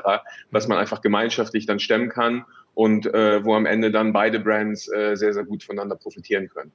was 0.52 0.68
man 0.68 0.78
einfach 0.78 1.02
gemeinschaftlich 1.02 1.66
dann 1.66 1.80
stemmen 1.80 2.10
kann 2.10 2.46
und 2.74 3.06
äh, 3.08 3.44
wo 3.44 3.56
am 3.56 3.66
Ende 3.66 3.92
dann 3.92 4.14
beide 4.14 4.40
Brands 4.40 4.92
äh, 4.92 5.16
sehr, 5.16 5.34
sehr 5.34 5.46
gut 5.46 5.64
voneinander 5.64 5.96
profitieren 5.96 6.50
können. 6.50 6.72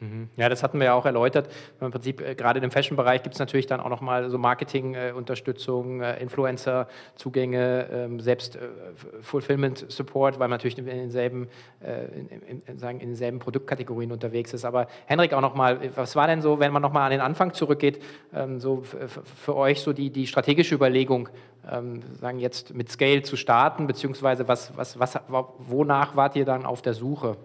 Mhm. 0.00 0.28
Ja, 0.36 0.48
das 0.48 0.62
hatten 0.62 0.78
wir 0.78 0.86
ja 0.86 0.94
auch 0.94 1.04
erläutert. 1.04 1.50
Im 1.80 1.90
Prinzip, 1.90 2.20
äh, 2.22 2.34
gerade 2.34 2.60
im 2.60 2.70
Fashion-Bereich 2.70 3.22
gibt 3.22 3.34
es 3.34 3.38
natürlich 3.38 3.66
dann 3.66 3.80
auch 3.80 3.90
nochmal 3.90 4.30
so 4.30 4.38
Marketing-Unterstützung, 4.38 6.00
äh, 6.00 6.20
Influencer-Zugänge, 6.20 7.86
ähm, 7.92 8.20
selbst 8.20 8.56
äh, 8.56 8.60
Fulfillment-Support, 9.20 10.38
weil 10.38 10.48
man 10.48 10.52
natürlich 10.52 10.78
in 10.78 10.86
denselben, 10.86 11.48
in, 11.80 12.62
denselben 12.98 13.38
Produktkategorien 13.38 14.12
unterwegs 14.12 14.52
ist. 14.54 14.64
Aber 14.64 14.86
Henrik, 15.06 15.32
auch 15.34 15.40
nochmal, 15.40 15.78
was 15.94 16.16
war 16.16 16.26
denn 16.26 16.40
so, 16.40 16.58
wenn 16.58 16.72
man 16.72 16.82
nochmal 16.82 17.04
an 17.04 17.10
den 17.10 17.20
Anfang 17.20 17.52
zurückgeht, 17.52 18.02
ähm, 18.34 18.58
so 18.58 18.82
für 18.82 19.56
euch 19.56 19.80
so 19.80 19.92
die, 19.92 20.10
die 20.10 20.26
strategische 20.26 20.74
Überlegung, 20.74 21.28
ähm, 21.70 22.02
sagen 22.18 22.38
jetzt 22.38 22.74
mit 22.74 22.90
Scale 22.90 23.22
zu 23.22 23.36
starten, 23.36 23.86
beziehungsweise 23.86 24.48
was, 24.48 24.76
was, 24.76 24.98
was, 24.98 25.18
wonach 25.28 26.16
wart 26.16 26.36
ihr 26.36 26.44
dann 26.44 26.64
auf 26.64 26.82
der 26.82 26.94
Suche? 26.94 27.36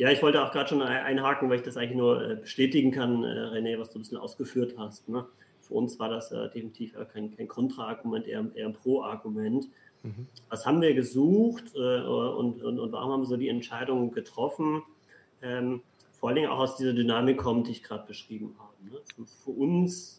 Ja, 0.00 0.10
ich 0.10 0.22
wollte 0.22 0.42
auch 0.42 0.50
gerade 0.50 0.66
schon 0.66 0.80
einhaken, 0.80 1.50
weil 1.50 1.58
ich 1.58 1.62
das 1.62 1.76
eigentlich 1.76 1.98
nur 1.98 2.26
äh, 2.26 2.36
bestätigen 2.36 2.90
kann, 2.90 3.22
äh, 3.22 3.26
René, 3.26 3.78
was 3.78 3.90
du 3.90 3.98
ein 3.98 4.00
bisschen 4.00 4.16
ausgeführt 4.16 4.76
hast. 4.78 5.10
Ne? 5.10 5.26
Für 5.60 5.74
uns 5.74 5.98
war 5.98 6.08
das 6.08 6.32
äh, 6.32 6.48
definitiv 6.48 6.94
kein, 7.12 7.36
kein 7.36 7.46
Kontraargument, 7.46 8.26
eher, 8.26 8.46
eher 8.54 8.68
ein 8.68 8.72
Pro-Argument. 8.72 9.68
Mhm. 10.02 10.26
Was 10.48 10.64
haben 10.64 10.80
wir 10.80 10.94
gesucht 10.94 11.74
und, 11.74 12.62
und, 12.62 12.78
und, 12.78 12.92
warum 12.92 13.12
haben 13.12 13.20
wir 13.20 13.26
so 13.26 13.36
die 13.36 13.50
Entscheidung 13.50 14.10
getroffen? 14.12 14.82
Ähm, 15.42 15.82
vor 16.18 16.30
allen 16.30 16.36
Dingen 16.36 16.48
auch 16.48 16.60
aus 16.60 16.78
dieser 16.78 16.94
Dynamik 16.94 17.36
kommt, 17.36 17.66
die 17.66 17.72
ich 17.72 17.82
gerade 17.82 18.06
beschrieben 18.06 18.56
habe. 18.58 18.94
Ne? 18.94 19.00
Für, 19.14 19.26
für, 19.44 19.50
uns, 19.50 20.18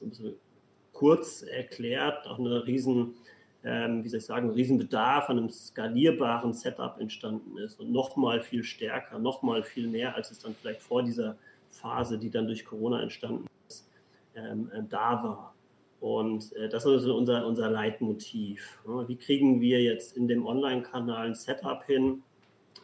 kurz 0.93 1.41
erklärt, 1.41 2.27
auch 2.27 2.37
eine 2.37 2.67
riesen 2.67 3.15
ähm, 3.63 4.03
wie 4.03 4.09
soll 4.09 4.19
ich 4.19 4.25
sagen, 4.25 4.49
Riesenbedarf 4.49 5.29
an 5.29 5.37
einem 5.37 5.49
skalierbaren 5.49 6.53
Setup 6.53 6.99
entstanden 6.99 7.57
ist 7.57 7.79
und 7.79 7.91
nochmal 7.91 8.41
viel 8.41 8.63
stärker, 8.63 9.19
nochmal 9.19 9.63
viel 9.63 9.87
mehr, 9.87 10.15
als 10.15 10.31
es 10.31 10.39
dann 10.39 10.55
vielleicht 10.55 10.81
vor 10.81 11.03
dieser 11.03 11.37
Phase, 11.69 12.17
die 12.17 12.29
dann 12.29 12.47
durch 12.47 12.65
Corona 12.65 13.01
entstanden 13.01 13.47
ist, 13.67 13.87
ähm, 14.35 14.71
äh, 14.73 14.81
da 14.89 15.23
war. 15.23 15.53
Und 15.99 16.51
äh, 16.53 16.67
das 16.67 16.85
ist 16.85 17.05
unser, 17.05 17.45
unser 17.45 17.69
Leitmotiv. 17.69 18.79
Wie 19.07 19.15
kriegen 19.15 19.61
wir 19.61 19.81
jetzt 19.83 20.17
in 20.17 20.27
dem 20.27 20.47
Online-Kanal 20.47 21.27
ein 21.27 21.35
Setup 21.35 21.83
hin, 21.85 22.23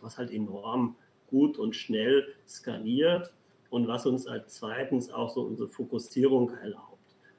was 0.01 0.19
halt 0.19 0.31
enorm 0.31 0.95
gut 1.27 1.57
und 1.57 1.75
schnell 1.75 2.27
skaliert 2.47 3.33
und 3.69 3.87
was 3.87 4.05
uns 4.05 4.27
als 4.27 4.55
zweitens 4.55 5.09
auch 5.11 5.29
so 5.29 5.41
unsere 5.41 5.67
Fokussierung 5.67 6.51
erlaubt. 6.61 6.97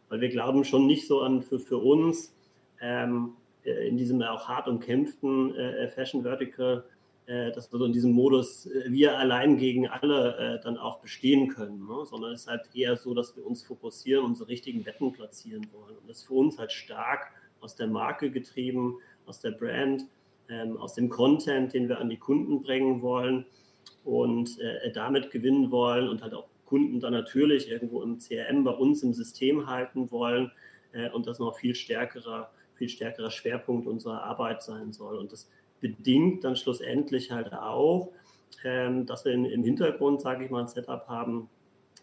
Weil 0.09 0.21
wir 0.21 0.29
glauben 0.29 0.65
schon 0.65 0.87
nicht 0.87 1.07
so 1.07 1.21
an 1.21 1.43
für, 1.43 1.59
für 1.59 1.79
uns, 1.79 2.35
ähm, 2.81 3.35
äh, 3.65 3.89
in 3.89 3.97
diesem 3.97 4.23
auch 4.23 4.49
hart 4.49 4.69
umkämpften 4.69 5.55
äh, 5.55 5.89
Fashion 5.89 6.23
Vertical, 6.23 6.85
äh, 7.29 7.53
dass 7.53 7.71
wir 7.71 7.79
so 7.79 7.85
in 7.85 7.93
diesem 7.93 8.13
Modus 8.13 8.65
äh, 8.67 8.91
wir 8.91 9.19
allein 9.19 9.59
gegen 9.59 9.87
alle 9.87 10.37
äh, 10.39 10.65
dann 10.65 10.79
auch 10.79 11.01
bestehen 11.01 11.49
können, 11.49 11.87
ne? 11.87 12.07
sondern 12.07 12.33
es 12.33 12.43
ist 12.43 12.47
halt 12.49 12.63
eher 12.75 12.97
so, 12.97 13.13
dass 13.13 13.37
wir 13.37 13.47
uns 13.47 13.63
fokussieren, 13.63 14.25
unsere 14.25 14.49
richtigen 14.49 14.87
Wetten 14.87 15.13
platzieren 15.13 15.67
wollen. 15.75 15.99
Und 15.99 16.09
das 16.09 16.21
ist 16.21 16.27
für 16.27 16.33
uns 16.33 16.59
halt 16.59 16.73
stark 16.73 17.27
aus 17.61 17.77
der 17.77 17.87
Marke 17.87 18.31
getrieben, 18.31 18.97
aus 19.27 19.41
der 19.41 19.51
Brand, 19.51 20.07
ähm, 20.49 20.79
aus 20.79 20.95
dem 20.95 21.11
Content, 21.11 21.75
den 21.75 21.91
wir 21.91 21.99
an 21.99 22.09
die 22.09 22.17
Kunden 22.17 22.63
bringen 22.63 23.03
wollen 23.03 23.45
und 24.05 24.59
äh, 24.61 24.91
damit 24.91 25.31
gewinnen 25.31 25.71
wollen 25.71 26.09
und 26.09 26.23
halt 26.23 26.33
auch 26.33 26.47
Kunden 26.65 26.99
dann 26.99 27.13
natürlich 27.13 27.69
irgendwo 27.69 28.03
im 28.03 28.21
CRM 28.21 28.65
bei 28.65 28.71
uns 28.71 29.03
im 29.03 29.13
System 29.13 29.67
halten 29.67 30.11
wollen 30.11 30.51
und 31.13 31.27
das 31.27 31.39
noch 31.39 31.57
viel 31.57 31.75
stärkerer 31.75 32.51
viel 32.79 32.89
stärkerer 32.89 33.31
Schwerpunkt 33.31 33.87
unserer 33.87 34.23
Arbeit 34.23 34.63
sein 34.63 34.93
soll. 34.93 35.19
Und 35.19 35.33
das 35.33 35.51
bedingt 35.81 36.45
dann 36.45 36.57
schlussendlich 36.57 37.31
halt 37.31 37.53
auch, 37.53 38.11
ähm, 38.65 39.05
dass 39.07 39.25
wir 39.25 39.33
in, 39.33 39.45
im 39.45 39.63
Hintergrund, 39.63 40.21
sage 40.21 40.45
ich 40.45 40.51
mal, 40.51 40.63
ein 40.63 40.69
Setup 40.69 41.07
haben, 41.09 41.49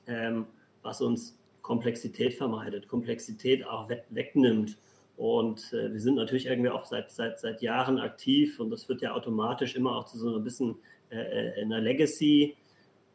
ähm, 0.08 0.46
was 0.84 1.02
uns 1.02 1.38
Komplexität 1.62 2.36
vermeidet, 2.36 2.88
Komplexität 2.88 3.66
auch 3.66 3.90
we 3.90 4.04
wegnimmt. 4.10 4.78
Und 5.18 5.74
äh, 5.74 5.92
wir 5.92 6.00
sind 6.00 6.16
natürlich 6.16 6.46
irgendwie 6.46 6.70
auch 6.70 6.86
seit, 6.86 7.10
seit, 7.12 7.40
seit 7.40 7.62
Jahren 7.62 8.00
aktiv 8.00 8.60
und 8.60 8.70
das 8.70 8.88
wird 8.90 9.02
ja 9.02 9.14
automatisch 9.14 9.76
immer 9.76 9.96
auch 9.96 10.06
zu 10.06 10.18
so 10.18 10.36
ein 10.36 10.44
bisschen 10.44 10.76
äh, 11.10 11.60
äh 11.60 11.62
einer 11.62 11.80
Legacy 11.80 12.56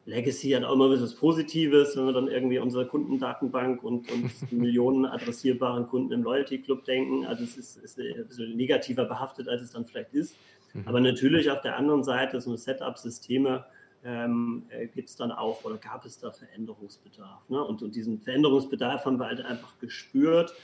Legacy 0.07 0.51
hat 0.51 0.65
auch 0.65 0.73
immer 0.73 0.91
was 0.91 1.15
Positives, 1.15 1.97
wenn 1.97 2.07
wir 2.07 2.13
dann 2.13 2.29
irgendwie 2.29 2.59
unsere 2.59 2.87
Kundendatenbank 2.87 3.83
und, 3.83 4.11
und 4.11 4.31
Millionen 4.53 5.05
adressierbaren 5.05 5.87
Kunden 5.87 6.13
im 6.13 6.23
Loyalty 6.23 6.59
Club 6.59 6.85
denken. 6.85 7.27
Also 7.27 7.45
es 7.45 7.57
ist, 7.57 7.77
ist 7.77 7.99
ein 7.99 8.27
bisschen 8.27 8.57
negativer 8.57 9.05
behaftet, 9.05 9.49
als 9.49 9.63
es 9.63 9.71
dann 9.71 9.85
vielleicht 9.85 10.13
ist. 10.15 10.37
Mhm. 10.73 10.83
Aber 10.87 11.01
natürlich 11.01 11.51
auf 11.51 11.61
der 11.61 11.77
anderen 11.77 12.03
Seite, 12.03 12.41
so 12.41 12.57
Setup-Systeme, 12.57 13.65
ähm, 14.05 14.65
äh, 14.71 14.87
gibt 14.87 15.11
es 15.11 15.17
dann 15.17 15.31
auch 15.31 15.65
oder 15.65 15.77
gab 15.77 16.05
es 16.07 16.19
da 16.19 16.31
Veränderungsbedarf. 16.31 17.49
Ne? 17.51 17.63
Und, 17.63 17.83
und, 17.83 17.95
diesen 17.95 18.21
Veränderungsbedarf 18.21 19.05
haben 19.05 19.19
wir 19.19 19.27
halt 19.27 19.45
einfach 19.45 19.79
gespürt 19.79 20.55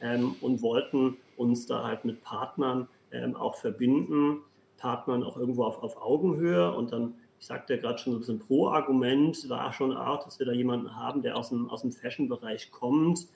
ähm, 0.00 0.36
und 0.40 0.62
wollten 0.62 1.16
uns 1.36 1.66
da 1.66 1.84
halt 1.84 2.04
mit 2.04 2.20
Partnern 2.22 2.88
ähm, 3.10 3.34
auch 3.34 3.56
verbinden, 3.56 4.42
Partnern 4.76 5.22
auch 5.22 5.36
irgendwo 5.36 5.64
auf, 5.64 5.82
auf 5.82 6.02
Augenhöhe 6.02 6.72
und 6.72 6.92
dann 6.92 7.14
ich 7.42 7.48
sagte 7.48 7.74
ja 7.74 7.80
gerade 7.80 7.98
schon 7.98 8.12
so 8.12 8.18
ein 8.18 8.20
bisschen 8.20 8.38
Pro-Argument 8.38 9.48
war 9.48 9.72
schon 9.72 9.96
auch, 9.96 10.22
dass 10.22 10.38
wir 10.38 10.46
da 10.46 10.52
jemanden 10.52 10.94
haben, 10.94 11.22
der 11.22 11.36
aus 11.36 11.48
dem, 11.48 11.68
aus 11.70 11.80
dem 11.80 11.90
Fashion-Bereich 11.90 12.70
kommt, 12.70 13.26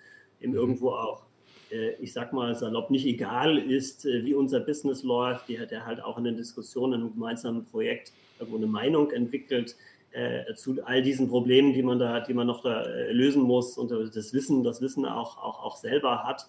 dem 0.40 0.50
mhm. 0.50 0.56
irgendwo 0.56 0.90
auch, 0.90 1.25
äh, 1.72 1.94
ich 1.94 2.12
sag 2.12 2.32
mal 2.32 2.54
salopp, 2.54 2.88
nicht 2.90 3.04
egal 3.04 3.58
ist, 3.58 4.06
äh, 4.06 4.25
wie 4.25 4.34
unser 4.34 4.60
Business 4.60 5.02
läuft, 5.02 5.48
der, 5.48 5.66
der 5.66 5.86
halt 5.86 6.00
auch 6.00 6.18
in 6.18 6.22
den 6.22 6.36
Diskussionen, 6.36 6.92
in 6.92 7.00
einem 7.00 7.14
gemeinsamen 7.14 7.66
Projekt 7.66 8.12
irgendwo 8.38 8.58
eine 8.58 8.68
Meinung 8.68 9.10
entwickelt 9.10 9.75
äh, 10.12 10.54
zu 10.54 10.76
all 10.84 11.02
diesen 11.02 11.28
Problemen, 11.28 11.72
die 11.72 11.82
man 11.82 11.98
da, 11.98 12.20
die 12.20 12.32
man 12.32 12.46
noch 12.46 12.62
da 12.62 12.84
äh, 12.84 13.10
lösen 13.10 13.42
muss 13.42 13.76
und 13.76 13.90
das 13.90 14.32
Wissen, 14.32 14.62
das 14.62 14.80
Wissen 14.80 15.04
auch, 15.04 15.36
auch, 15.36 15.64
auch 15.64 15.75
selber 15.75 16.22
hat 16.22 16.48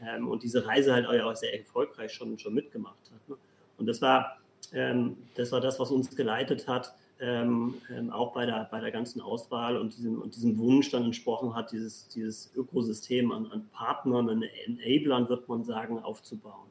ähm, 0.00 0.28
und 0.28 0.44
diese 0.44 0.68
Reise 0.68 0.94
halt 0.94 1.06
auch 1.06 1.34
sehr 1.34 1.58
erfolgreich 1.58 2.12
schon, 2.12 2.38
schon 2.38 2.54
mitgemacht 2.54 3.10
hat. 3.12 3.28
Ne? 3.28 3.36
Und 3.76 3.86
das 3.86 4.00
war, 4.00 4.38
das 4.72 5.52
war 5.52 5.60
das, 5.60 5.78
was 5.78 5.90
uns 5.90 6.14
geleitet 6.16 6.66
hat, 6.66 6.94
ähm, 7.22 7.74
ähm, 7.96 8.10
auch 8.10 8.32
bei 8.32 8.46
der, 8.46 8.68
bei 8.70 8.80
der 8.80 8.90
ganzen 8.90 9.20
Auswahl 9.20 9.76
und 9.76 9.96
diesem, 9.96 10.20
und 10.20 10.34
diesem 10.34 10.58
Wunsch 10.58 10.90
dann 10.90 11.04
entsprochen 11.04 11.54
hat, 11.54 11.70
dieses, 11.70 12.08
dieses 12.08 12.52
Ökosystem 12.56 13.30
an, 13.30 13.46
an 13.52 13.68
Partnern, 13.72 14.28
an 14.28 14.42
Enablern, 14.66 15.28
wird 15.28 15.48
man 15.48 15.62
sagen, 15.64 16.00
aufzubauen. 16.00 16.68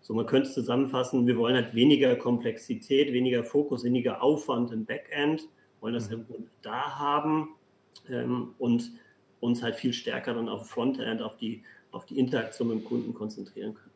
So, 0.00 0.12
man 0.12 0.26
könnte 0.26 0.48
es 0.48 0.54
zusammenfassen, 0.54 1.26
wir 1.26 1.38
wollen 1.38 1.54
halt 1.54 1.74
weniger 1.74 2.16
Komplexität, 2.16 3.12
weniger 3.12 3.44
Fokus, 3.44 3.84
weniger 3.84 4.22
Aufwand 4.22 4.72
im 4.72 4.84
Backend, 4.84 5.48
wollen 5.80 5.94
das 5.94 6.06
mhm. 6.06 6.12
irgendwo 6.12 6.38
da 6.62 6.98
haben 6.98 7.50
ähm, 8.10 8.54
und 8.58 8.90
uns 9.38 9.62
halt 9.62 9.76
viel 9.76 9.92
stärker 9.92 10.34
dann 10.34 10.48
auf 10.48 10.68
Frontend, 10.68 11.22
auf 11.22 11.36
die, 11.36 11.62
auf 11.92 12.04
die 12.04 12.18
Interaktion 12.18 12.68
mit 12.68 12.78
dem 12.80 12.84
Kunden 12.84 13.14
konzentrieren 13.14 13.74
können. 13.74 13.93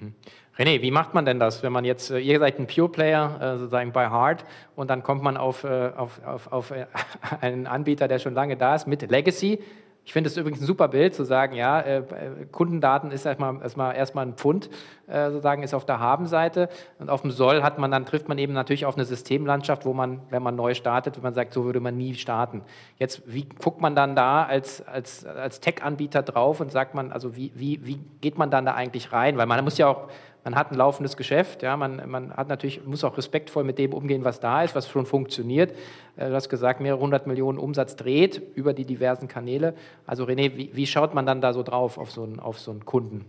Mhm. 0.00 0.14
René, 0.58 0.82
wie 0.82 0.90
macht 0.90 1.14
man 1.14 1.24
denn 1.24 1.38
das, 1.38 1.62
wenn 1.62 1.72
man 1.72 1.84
jetzt, 1.84 2.10
äh, 2.10 2.18
ihr 2.18 2.38
seid 2.38 2.58
ein 2.58 2.66
Pure 2.66 2.90
Player, 2.90 3.38
äh, 3.40 3.58
sozusagen 3.58 3.92
by 3.92 4.06
heart, 4.10 4.44
und 4.76 4.90
dann 4.90 5.02
kommt 5.02 5.22
man 5.22 5.36
auf, 5.36 5.64
äh, 5.64 5.92
auf, 5.96 6.20
auf, 6.24 6.52
auf 6.52 6.72
einen 7.40 7.66
Anbieter, 7.66 8.06
der 8.06 8.18
schon 8.18 8.34
lange 8.34 8.56
da 8.56 8.74
ist, 8.74 8.86
mit 8.86 9.08
Legacy. 9.10 9.60
Ich 10.04 10.12
finde 10.12 10.28
es 10.28 10.36
übrigens 10.36 10.60
ein 10.60 10.66
super 10.66 10.88
Bild 10.88 11.14
zu 11.14 11.24
sagen, 11.24 11.54
ja, 11.54 11.80
äh, 11.80 12.02
Kundendaten 12.50 13.12
ist 13.12 13.24
erstmal, 13.24 13.62
erstmal, 13.62 13.94
erstmal 13.94 14.26
ein 14.26 14.34
Pfund, 14.34 14.68
äh, 15.06 15.30
sozusagen 15.30 15.62
ist 15.62 15.74
auf 15.74 15.84
der 15.84 16.00
Haben-Seite 16.00 16.68
und 16.98 17.08
auf 17.08 17.22
dem 17.22 17.30
Soll 17.30 17.62
hat 17.62 17.78
man 17.78 17.92
dann, 17.92 18.04
trifft 18.04 18.28
man 18.28 18.36
eben 18.38 18.52
natürlich 18.52 18.84
auf 18.84 18.96
eine 18.96 19.04
Systemlandschaft, 19.04 19.84
wo 19.86 19.92
man, 19.92 20.20
wenn 20.30 20.42
man 20.42 20.56
neu 20.56 20.74
startet, 20.74 21.16
wenn 21.16 21.22
man 21.22 21.34
sagt, 21.34 21.52
so 21.52 21.64
würde 21.64 21.78
man 21.78 21.96
nie 21.96 22.14
starten. 22.14 22.62
Jetzt, 22.98 23.22
wie 23.26 23.44
guckt 23.44 23.80
man 23.80 23.94
dann 23.94 24.16
da 24.16 24.42
als, 24.42 24.84
als, 24.86 25.24
als 25.24 25.60
Tech-Anbieter 25.60 26.22
drauf 26.22 26.60
und 26.60 26.72
sagt 26.72 26.96
man, 26.96 27.12
also 27.12 27.36
wie, 27.36 27.52
wie, 27.54 27.86
wie 27.86 28.00
geht 28.20 28.38
man 28.38 28.50
dann 28.50 28.66
da 28.66 28.74
eigentlich 28.74 29.12
rein? 29.12 29.36
Weil 29.36 29.46
man 29.46 29.62
muss 29.62 29.78
ja 29.78 29.86
auch 29.86 30.08
man 30.44 30.56
hat 30.56 30.72
ein 30.72 30.76
laufendes 30.76 31.16
Geschäft, 31.16 31.62
ja, 31.62 31.76
man, 31.76 32.10
man 32.10 32.32
hat 32.32 32.48
natürlich, 32.48 32.84
muss 32.84 33.04
auch 33.04 33.16
respektvoll 33.16 33.64
mit 33.64 33.78
dem 33.78 33.92
umgehen, 33.92 34.24
was 34.24 34.40
da 34.40 34.62
ist, 34.62 34.74
was 34.74 34.88
schon 34.88 35.06
funktioniert. 35.06 35.72
Äh, 36.16 36.28
du 36.28 36.34
hast 36.34 36.48
gesagt, 36.48 36.80
mehrere 36.80 37.00
hundert 37.00 37.26
Millionen 37.26 37.58
Umsatz 37.58 37.96
dreht 37.96 38.42
über 38.54 38.72
die 38.72 38.84
diversen 38.84 39.28
Kanäle. 39.28 39.74
Also 40.06 40.24
René, 40.24 40.56
wie, 40.56 40.70
wie 40.72 40.86
schaut 40.86 41.14
man 41.14 41.26
dann 41.26 41.40
da 41.40 41.52
so 41.52 41.62
drauf 41.62 41.98
auf 41.98 42.10
so 42.10 42.24
einen, 42.24 42.40
auf 42.40 42.58
so 42.58 42.70
einen 42.72 42.84
Kunden? 42.84 43.24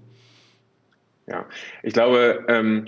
Ja, 1.28 1.46
ich 1.84 1.94
glaube, 1.94 2.46
ähm, 2.50 2.88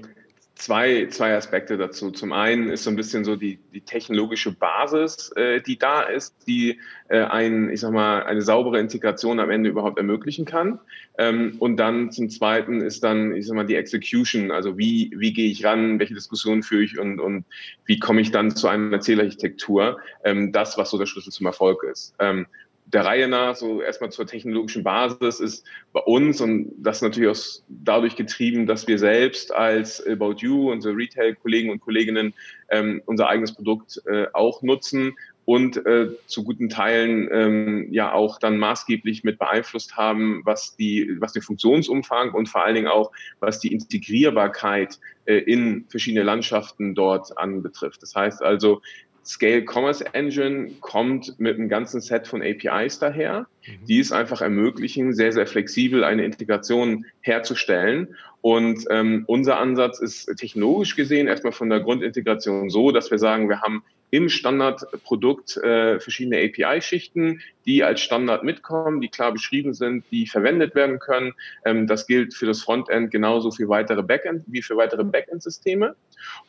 zwei, 0.56 1.08
zwei 1.08 1.36
Aspekte 1.36 1.78
dazu. 1.78 2.12
Zum 2.12 2.32
einen 2.32 2.70
ist 2.70 2.84
so 2.84 2.90
ein 2.90 2.96
bisschen 2.96 3.24
so 3.26 3.36
die, 3.36 3.60
die 3.74 3.82
technologische 3.82 4.52
Basis, 4.52 5.32
äh, 5.36 5.62
die 5.62 5.78
da 5.78 6.02
ist, 6.02 6.36
die 6.48 6.80
äh, 7.10 7.20
ein, 7.24 7.70
ich 7.70 7.82
sag 7.82 7.92
mal, 7.92 8.24
eine 8.24 8.42
saubere 8.42 8.80
Integration 8.80 9.40
am 9.40 9.50
Ende 9.50 9.70
überhaupt 9.70 9.98
ermöglichen 9.98 10.46
kann. 10.46 10.80
Ähm, 11.18 11.56
und 11.60 11.78
dann 11.78 12.12
zum 12.12 12.30
zweiten 12.30 12.82
ist 12.82 13.04
dann, 13.04 13.36
ich 13.36 13.48
sag 13.48 13.56
mal, 13.56 13.66
die 13.66 13.76
Execution, 13.76 14.52
also 14.52 14.78
wie, 14.78 15.12
wie 15.16 15.34
gehe 15.34 15.50
ich 15.50 15.64
ran, 15.64 16.00
welche 16.00 16.14
Diskussionen 16.14 16.64
führe 16.64 16.84
ich 16.84 16.98
und, 16.98 17.20
und 17.20 17.46
wie 17.86 18.00
komme 18.00 18.22
ich 18.22 18.32
dann 18.32 18.56
zu 18.56 18.68
einer 18.68 19.00
Zielarchitektur, 19.00 20.00
ähm, 20.24 20.52
das, 20.52 20.78
was 20.78 20.90
so 20.90 20.98
der 20.98 21.06
Schlüssel 21.06 21.32
zum 21.32 21.46
Erfolg 21.46 21.84
ist. 21.84 22.16
Ähm, 22.20 22.48
der 22.86 23.04
Reihe 23.06 23.28
nach, 23.28 23.56
so 23.56 23.82
erstmal 23.82 24.12
zur 24.12 24.28
technologischen 24.28 24.84
Basis, 24.84 25.40
ist 25.40 25.66
bei 25.92 26.02
uns 26.02 26.40
und 26.40 26.72
das 26.78 27.02
natürlich 27.02 27.30
auch 27.30 27.64
dadurch 27.68 28.16
getrieben, 28.16 28.68
dass 28.68 28.88
wir 28.88 29.00
selbst 29.00 29.54
als 29.54 30.06
About 30.06 30.36
You, 30.40 30.72
unsere 30.72 30.96
Retail-Kollegen 30.96 31.72
und 31.72 31.80
Kolleginnen, 31.80 32.34
ähm, 32.70 33.02
unser 33.06 33.28
eigenes 33.28 33.54
Produkt 33.54 34.02
äh, 34.06 34.28
auch 34.34 34.62
nutzen 34.62 35.16
und 35.46 35.86
äh, 35.86 36.10
zu 36.26 36.44
guten 36.44 36.70
Teilen 36.70 37.30
ähm, 37.32 37.88
ja 37.92 38.14
auch 38.14 38.40
dann 38.40 38.58
maßgeblich 38.58 39.24
mit 39.24 39.38
beeinflusst 39.38 39.96
haben, 39.96 40.42
was 40.44 40.76
die, 40.76 41.18
was 41.20 41.34
den 41.34 41.44
Funktionsumfang 41.44 42.34
und 42.34 42.50
vor 42.50 42.66
allen 42.66 42.76
Dingen 42.76 42.88
auch 42.88 43.12
was 43.40 43.60
die 43.60 43.72
Integrierbarkeit 43.72 45.00
äh, 45.26 45.38
in 45.38 45.86
verschiedene 45.88 46.24
Landschaften 46.24 46.96
dort 46.96 47.38
anbetrifft. 47.38 48.02
Das 48.02 48.16
heißt 48.16 48.42
also, 48.42 48.82
Scale 49.26 49.64
Commerce 49.66 50.06
Engine 50.14 50.72
kommt 50.82 51.40
mit 51.40 51.58
einem 51.58 51.68
ganzen 51.68 52.00
Set 52.00 52.28
von 52.28 52.44
APIs 52.44 53.00
daher, 53.00 53.48
mhm. 53.66 53.86
die 53.88 54.00
es 54.00 54.12
einfach 54.12 54.42
ermöglichen, 54.42 55.14
sehr, 55.14 55.32
sehr 55.32 55.48
flexibel 55.48 56.04
eine 56.04 56.24
Integration 56.24 57.06
herzustellen. 57.22 58.16
Und 58.42 58.86
ähm, 58.92 59.24
unser 59.26 59.58
Ansatz 59.58 60.00
ist 60.00 60.26
technologisch 60.38 60.96
gesehen 60.96 61.28
erstmal 61.28 61.54
von 61.54 61.70
der 61.70 61.80
Grundintegration 61.80 62.70
so, 62.70 62.92
dass 62.92 63.10
wir 63.10 63.18
sagen, 63.18 63.50
wir 63.50 63.62
haben 63.62 63.84
im 64.12 64.30
Standardprodukt 64.30 65.58
äh, 65.58 66.00
verschiedene 66.00 66.38
API-Schichten, 66.38 67.42
die 67.66 67.84
als 67.84 68.02
Standard 68.02 68.44
mitkommen, 68.44 69.02
die 69.02 69.10
klar 69.10 69.32
beschrieben 69.32 69.74
sind, 69.74 70.06
die 70.12 70.28
verwendet 70.28 70.76
werden 70.76 71.00
können. 71.00 71.34
Ähm, 71.66 71.88
das 71.88 72.08
gilt 72.08 72.34
für 72.34 72.46
das 72.46 72.62
Frontend 72.62 73.12
genauso 73.12 73.52
für 73.52 73.68
weitere 73.68 74.04
Backend 74.04 74.44
wie 74.48 74.62
für 74.62 74.78
weitere 74.78 75.04
Backend-Systeme. 75.04 75.96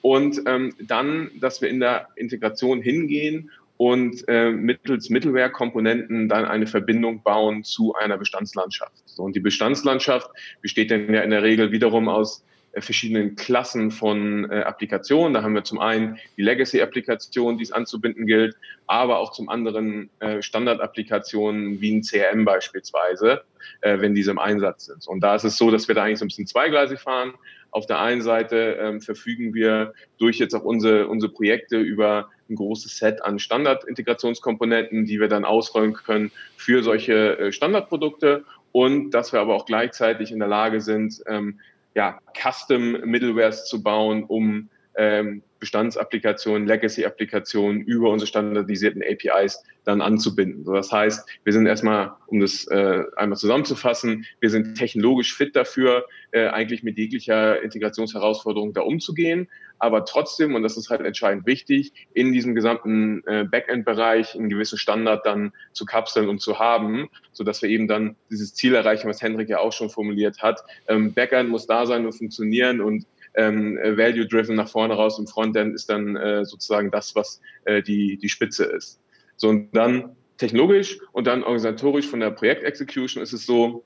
Und 0.03 0.43
ähm, 0.47 0.75
dann, 0.81 1.31
dass 1.41 1.61
wir 1.61 1.69
in 1.69 1.81
der 1.81 2.09
Integration 2.17 2.81
hingehen 2.81 3.51
und 3.79 4.25
äh, 4.29 4.51
mittels 4.51 5.11
Mittelware-Komponenten 5.11 6.29
dann 6.29 6.45
eine 6.45 6.67
Verbindung 6.67 7.23
bauen 7.23 7.65
zu 7.65 7.95
einer 7.95 8.17
Bestandslandschaft. 8.17 8.93
So, 9.05 9.23
und 9.23 9.37
die 9.37 9.41
Bestandslandschaft 9.41 10.31
besteht 10.63 10.91
dann 10.91 11.13
ja 11.13 11.23
in 11.23 11.31
der 11.31 11.43
Regel 11.43 11.73
wiederum 11.73 12.09
aus 12.09 12.45
verschiedenen 12.81 13.37
Klassen 13.37 13.91
von 13.91 14.51
äh, 14.51 14.61
Applikationen. 14.61 15.35
Da 15.35 15.43
haben 15.43 15.55
wir 15.55 15.65
zum 15.65 15.79
einen 15.79 16.19
die 16.37 16.43
Legacy-Applikation, 16.43 17.59
die 17.59 17.65
es 17.65 17.73
anzubinden 17.73 18.27
gilt, 18.27 18.57
aber 18.87 19.19
auch 19.19 19.33
zum 19.33 19.49
anderen 19.49 20.11
äh, 20.21 20.43
Standard-Applikationen 20.43 21.81
wie 21.81 21.97
ein 21.97 22.03
CRM 22.03 22.45
beispielsweise, 22.45 23.43
äh, 23.81 24.01
wenn 24.01 24.15
diese 24.15 24.31
im 24.31 24.39
Einsatz 24.39 24.87
sind. 24.87 25.07
Und 25.09 25.21
da 25.21 25.35
ist 25.35 25.45
es 25.45 25.57
so, 25.57 25.71
dass 25.71 25.89
wir 25.89 25.95
da 25.95 26.05
eigentlich 26.05 26.19
so 26.19 26.25
ein 26.25 26.29
bisschen 26.29 26.47
zweigleisig 26.47 27.01
fahren. 27.01 27.35
Auf 27.71 27.87
der 27.87 28.01
einen 28.01 28.23
Seite 28.23 28.79
ähm, 28.81 29.01
verfügen 29.01 29.53
wir 29.53 29.93
durch 30.19 30.39
jetzt 30.39 30.55
auch 30.55 30.65
unsere, 30.65 31.09
unsere 31.09 31.33
Projekte 31.33 31.79
über 31.79 32.31
ein 32.49 32.55
großes 32.55 32.97
Set 32.97 33.25
an 33.25 33.39
Standard-Integrationskomponenten, 33.39 35.05
die 35.05 35.21
wir 35.21 35.29
dann 35.29 35.45
ausrollen 35.45 35.93
können 35.93 36.31
für 36.57 36.83
solche 36.83 37.39
äh, 37.39 37.53
Standardprodukte 37.53 38.45
und 38.73 39.11
dass 39.11 39.33
wir 39.33 39.41
aber 39.41 39.55
auch 39.55 39.67
gleichzeitig 39.67 40.33
in 40.33 40.39
der 40.39 40.49
Lage 40.49 40.81
sind, 40.81 41.23
ähm, 41.27 41.61
ja, 41.97 42.21
Custom-Middlewares 42.39 43.65
zu 43.65 43.83
bauen, 43.83 44.23
um 44.25 44.69
ähm, 44.97 45.43
Bestandsapplikationen, 45.61 46.69
Legacy-Applikationen 46.69 47.81
über 47.81 48.11
unsere 48.11 48.27
standardisierten 48.27 49.03
APIs 49.03 49.65
dann 49.85 50.03
anzubinden. 50.03 50.65
So, 50.65 50.75
das 50.75 50.93
heißt, 50.93 51.27
wir 51.45 51.53
sind 51.55 51.67
erstmal, 51.67 52.13
um 52.27 52.41
das 52.41 52.67
äh, 52.67 53.03
einmal 53.17 53.39
zusammenzufassen, 53.39 54.27
wir 54.41 54.51
sind 54.51 54.75
technologisch 54.75 55.35
fit 55.35 55.57
dafür, 55.57 56.05
äh, 56.33 56.49
eigentlich 56.49 56.83
mit 56.83 56.99
jeglicher 56.99 57.63
Integrationsherausforderung 57.63 58.75
da 58.75 58.83
umzugehen, 58.83 59.49
aber 59.79 60.05
trotzdem, 60.05 60.55
und 60.55 60.63
das 60.63 60.77
ist 60.77 60.91
halt 60.91 61.03
entscheidend 61.03 61.47
wichtig, 61.47 61.93
in 62.15 62.33
diesem 62.33 62.55
gesamten 62.55 63.23
äh, 63.27 63.45
Backend-Bereich 63.45 64.35
einen 64.35 64.49
gewissen 64.49 64.79
Standard 64.79 65.27
dann 65.27 65.53
zu 65.73 65.85
kapseln 65.85 66.29
und 66.29 66.41
zu 66.41 66.59
haben, 66.59 67.09
so 67.33 67.45
dass 67.45 67.63
wir 67.63 67.69
eben 67.69 67.89
dann 67.89 68.17
dieses 68.31 68.55
Ziel 68.55 68.75
erreichen, 68.75 69.09
was 69.09 69.23
Hendrik 69.23 69.49
ja 69.49 69.59
auch 69.59 69.73
schon 69.73 69.91
formuliert 69.91 70.43
hat. 70.43 70.63
Ähm, 70.89 71.13
Backend 71.13 71.51
muss 71.51 71.67
da 71.67 71.87
sein 71.87 72.07
und 72.07 72.13
funktionieren 72.13 72.81
und 72.81 73.07
ähm, 73.35 73.77
Value-driven 73.77 74.57
nach 74.57 74.69
vorne 74.69 74.95
raus 74.95 75.19
im 75.19 75.27
Frontend 75.27 75.75
ist 75.75 75.91
dann 75.91 76.17
äh, 76.17 76.45
sozusagen 76.45 76.91
das, 76.91 77.15
was 77.15 77.41
äh, 77.67 77.83
die, 77.83 78.17
die 78.17 78.29
Spitze 78.29 78.65
ist. 78.65 78.99
So, 79.37 79.51
und 79.51 79.77
dann 79.77 80.17
technologisch 80.39 80.99
und 81.13 81.27
dann 81.27 81.43
organisatorisch 81.43 82.09
von 82.09 82.21
der 82.21 82.31
Projektexecution 82.31 83.23
ist 83.23 83.33
es 83.33 83.47
so, 83.47 83.85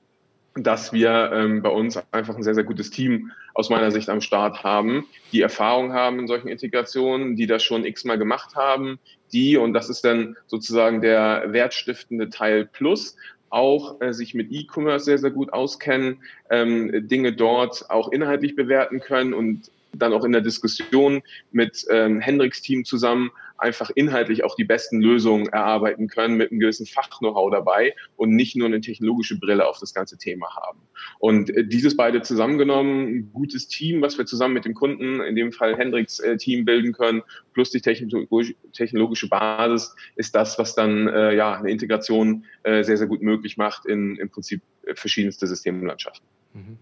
dass 0.55 0.91
wir 0.91 1.31
ähm, 1.33 1.61
bei 1.61 1.69
uns 1.69 1.97
einfach 2.11 2.35
ein 2.35 2.43
sehr, 2.43 2.55
sehr 2.55 2.63
gutes 2.63 2.89
Team 2.91 3.31
aus 3.53 3.69
meiner 3.69 3.91
Sicht 3.91 4.09
am 4.09 4.21
Start 4.21 4.63
haben, 4.63 5.05
die 5.31 5.41
Erfahrung 5.41 5.93
haben 5.93 6.19
in 6.19 6.27
solchen 6.27 6.49
Integrationen, 6.49 7.35
die 7.35 7.47
das 7.47 7.63
schon 7.63 7.85
x-mal 7.85 8.17
gemacht 8.17 8.55
haben, 8.55 8.99
die, 9.31 9.57
und 9.57 9.73
das 9.73 9.89
ist 9.89 10.03
dann 10.03 10.35
sozusagen 10.47 11.01
der 11.01 11.45
wertstiftende 11.47 12.29
Teil 12.29 12.65
Plus, 12.65 13.15
auch 13.49 13.99
äh, 14.01 14.13
sich 14.13 14.33
mit 14.33 14.51
E-Commerce 14.51 15.05
sehr, 15.05 15.17
sehr 15.17 15.31
gut 15.31 15.53
auskennen, 15.53 16.21
ähm, 16.49 17.07
Dinge 17.07 17.33
dort 17.33 17.89
auch 17.89 18.11
inhaltlich 18.11 18.55
bewerten 18.55 18.99
können 18.99 19.33
und 19.33 19.71
dann 19.93 20.13
auch 20.13 20.23
in 20.23 20.31
der 20.31 20.41
Diskussion 20.41 21.21
mit 21.51 21.85
ähm, 21.89 22.21
Hendricks 22.21 22.61
Team 22.61 22.85
zusammen 22.85 23.31
einfach 23.61 23.91
inhaltlich 23.93 24.43
auch 24.43 24.55
die 24.55 24.63
besten 24.63 25.01
Lösungen 25.01 25.47
erarbeiten 25.47 26.07
können 26.07 26.35
mit 26.35 26.51
einem 26.51 26.59
gewissen 26.59 26.85
Fach-Know-how 26.85 27.51
dabei 27.51 27.93
und 28.15 28.35
nicht 28.35 28.55
nur 28.55 28.67
eine 28.67 28.81
technologische 28.81 29.39
Brille 29.39 29.67
auf 29.67 29.79
das 29.79 29.93
ganze 29.93 30.17
Thema 30.17 30.55
haben. 30.55 30.79
Und 31.19 31.49
äh, 31.55 31.65
dieses 31.65 31.95
beide 31.95 32.21
zusammengenommen, 32.21 33.07
ein 33.07 33.29
gutes 33.33 33.67
Team, 33.67 34.01
was 34.01 34.17
wir 34.17 34.25
zusammen 34.25 34.55
mit 34.55 34.65
dem 34.65 34.73
Kunden, 34.73 35.21
in 35.21 35.35
dem 35.35 35.51
Fall 35.51 35.77
Hendricks 35.77 36.19
äh, 36.19 36.37
Team 36.37 36.65
bilden 36.65 36.93
können, 36.93 37.21
plus 37.53 37.69
die 37.69 37.81
technologische 37.81 39.29
Basis, 39.29 39.95
ist 40.15 40.35
das, 40.35 40.57
was 40.57 40.75
dann 40.75 41.07
äh, 41.07 41.35
ja 41.35 41.53
eine 41.53 41.69
Integration 41.69 42.45
äh, 42.63 42.83
sehr, 42.83 42.97
sehr 42.97 43.07
gut 43.07 43.21
möglich 43.21 43.57
macht 43.57 43.85
in 43.85 44.15
im 44.15 44.29
Prinzip 44.29 44.61
äh, 44.85 44.95
verschiedenste 44.95 45.47
Systemlandschaften. 45.47 46.25
Mhm. 46.53 46.77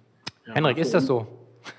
Ja, 0.48 0.56
Henrik, 0.56 0.78
ist 0.78 0.94
das 0.94 1.06
so? 1.06 1.28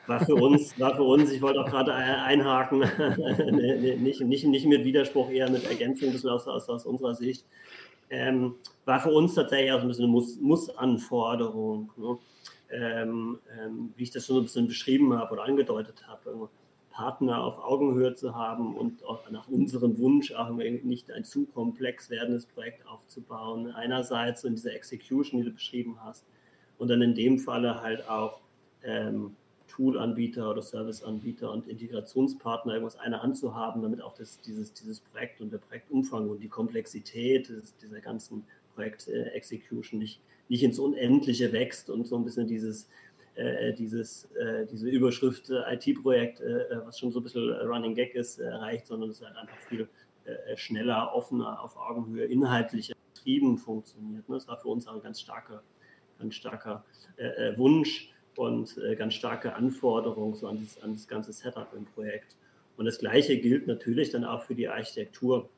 War 0.07 0.25
für 0.25 0.35
uns, 0.35 0.79
war 0.79 0.95
für 0.95 1.03
uns 1.03 1.31
ich 1.33 1.41
wollte 1.43 1.61
auch 1.61 1.69
gerade 1.69 1.95
einhaken, 1.95 2.81
nicht, 4.03 4.21
nicht, 4.21 4.45
nicht 4.45 4.67
mit 4.67 4.85
Widerspruch, 4.85 5.31
eher 5.31 5.51
mit 5.51 5.65
Ergänzung 5.65 6.11
ein 6.11 6.29
aus, 6.29 6.47
aus, 6.47 6.69
aus 6.69 6.87
unserer 6.87 7.15
Sicht, 7.15 7.45
ähm, 8.11 8.57
war 8.85 9.01
für 9.01 9.11
uns 9.11 9.35
tatsächlich 9.35 9.73
auch 9.73 9.81
ein 9.81 9.89
bisschen 9.89 10.05
eine 10.05 10.13
Muss, 10.13 10.39
Muss-Anforderung. 10.41 11.91
Ne? 11.97 12.19
Ähm, 12.73 13.39
ähm, 13.61 13.93
wie 13.97 14.05
ich 14.05 14.11
das 14.11 14.27
schon 14.27 14.37
ein 14.37 14.45
bisschen 14.45 14.69
beschrieben 14.69 15.13
habe 15.19 15.33
oder 15.33 15.43
angedeutet 15.43 16.07
habe, 16.07 16.49
Partner 16.91 17.43
auf 17.43 17.59
Augenhöhe 17.59 18.15
zu 18.15 18.35
haben 18.35 18.77
und 18.77 19.05
auch 19.05 19.29
nach 19.31 19.49
unserem 19.49 19.99
Wunsch 19.99 20.33
auch 20.33 20.51
nicht 20.51 21.11
ein 21.11 21.25
zu 21.25 21.47
komplex 21.47 22.11
werdendes 22.11 22.47
Projekt 22.47 22.87
aufzubauen. 22.87 23.73
Einerseits 23.73 24.45
in 24.45 24.55
dieser 24.55 24.75
Execution, 24.75 25.41
die 25.41 25.47
du 25.47 25.53
beschrieben 25.53 25.97
hast, 26.05 26.25
und 26.79 26.89
dann 26.89 27.03
in 27.03 27.15
dem 27.15 27.39
Falle 27.39 27.81
halt 27.83 28.09
auch 28.09 28.41
ähm, 28.83 29.37
Tool-Anbieter 29.81 30.51
oder 30.51 30.61
Service-Anbieter 30.61 31.51
und 31.51 31.67
Integrationspartner 31.67 32.75
irgendwas 32.75 32.99
eine 32.99 33.23
anzuhaben, 33.23 33.81
damit 33.81 34.03
auch 34.03 34.13
das, 34.13 34.39
dieses, 34.43 34.75
dieses 34.75 35.01
Projekt 35.01 35.41
und 35.41 35.51
der 35.55 35.59
Projektumfang 35.59 36.29
und 36.29 36.43
die 36.43 36.49
Komplexität 36.49 37.51
dieser 37.81 38.01
ganzen 38.01 38.45
Projekt-Execution 38.75 39.99
nicht, 39.99 40.21
nicht 40.51 40.63
ins 40.63 40.79
Unendliche 40.79 41.53
wächst 41.53 41.89
und 41.89 42.07
so 42.07 42.17
ein 42.17 42.25
bisschen 42.25 42.47
dieses, 42.47 42.89
äh, 43.37 43.73
dieses, 43.73 44.27
äh, 44.35 44.67
diese 44.67 44.87
Überschrift 44.91 45.49
äh, 45.49 45.75
IT-Projekt, 45.75 46.43
äh, 46.43 46.67
was 46.85 46.99
schon 46.99 47.11
so 47.11 47.21
ein 47.21 47.23
bisschen 47.23 47.51
Running 47.51 47.95
Gag 47.95 48.15
ist, 48.15 48.39
erreicht, 48.39 48.87
sondern 48.87 49.09
es 49.09 49.23
halt 49.23 49.37
einfach 49.37 49.57
viel 49.67 49.89
äh, 50.27 50.59
schneller, 50.59 51.15
offener, 51.15 51.59
auf 51.59 51.79
Augenhöhe, 51.79 52.27
inhaltlicher 52.27 52.95
betrieben 53.15 53.57
funktioniert. 53.57 54.29
Ne? 54.29 54.35
Das 54.35 54.47
war 54.47 54.59
für 54.59 54.69
uns 54.69 54.87
auch 54.87 54.95
ein 54.95 55.03
ganz 55.03 55.23
starker, 55.23 55.63
ganz 56.19 56.35
starker 56.35 56.85
äh, 57.17 57.57
Wunsch 57.57 58.11
und 58.37 58.79
äh, 58.79 58.97
ganz 58.97 59.15
starke 59.15 59.55
Anforderungen 59.55 60.35
so 60.35 60.47
an, 60.49 60.59
dieses, 60.59 60.83
an 60.83 60.95
das 60.95 61.09
ganze 61.09 61.33
Setup 61.33 61.73
im 61.77 61.85
Projekt. 61.85 62.37
Und 62.77 62.87
das 62.87 62.99
Gleiche 62.99 63.39
gilt 63.39 63.67
natürlich 63.67 64.11
dann 64.11 64.25
auch 64.25 64.45
für 64.45 64.55
die 64.55 64.69
Architektur. 64.69 65.49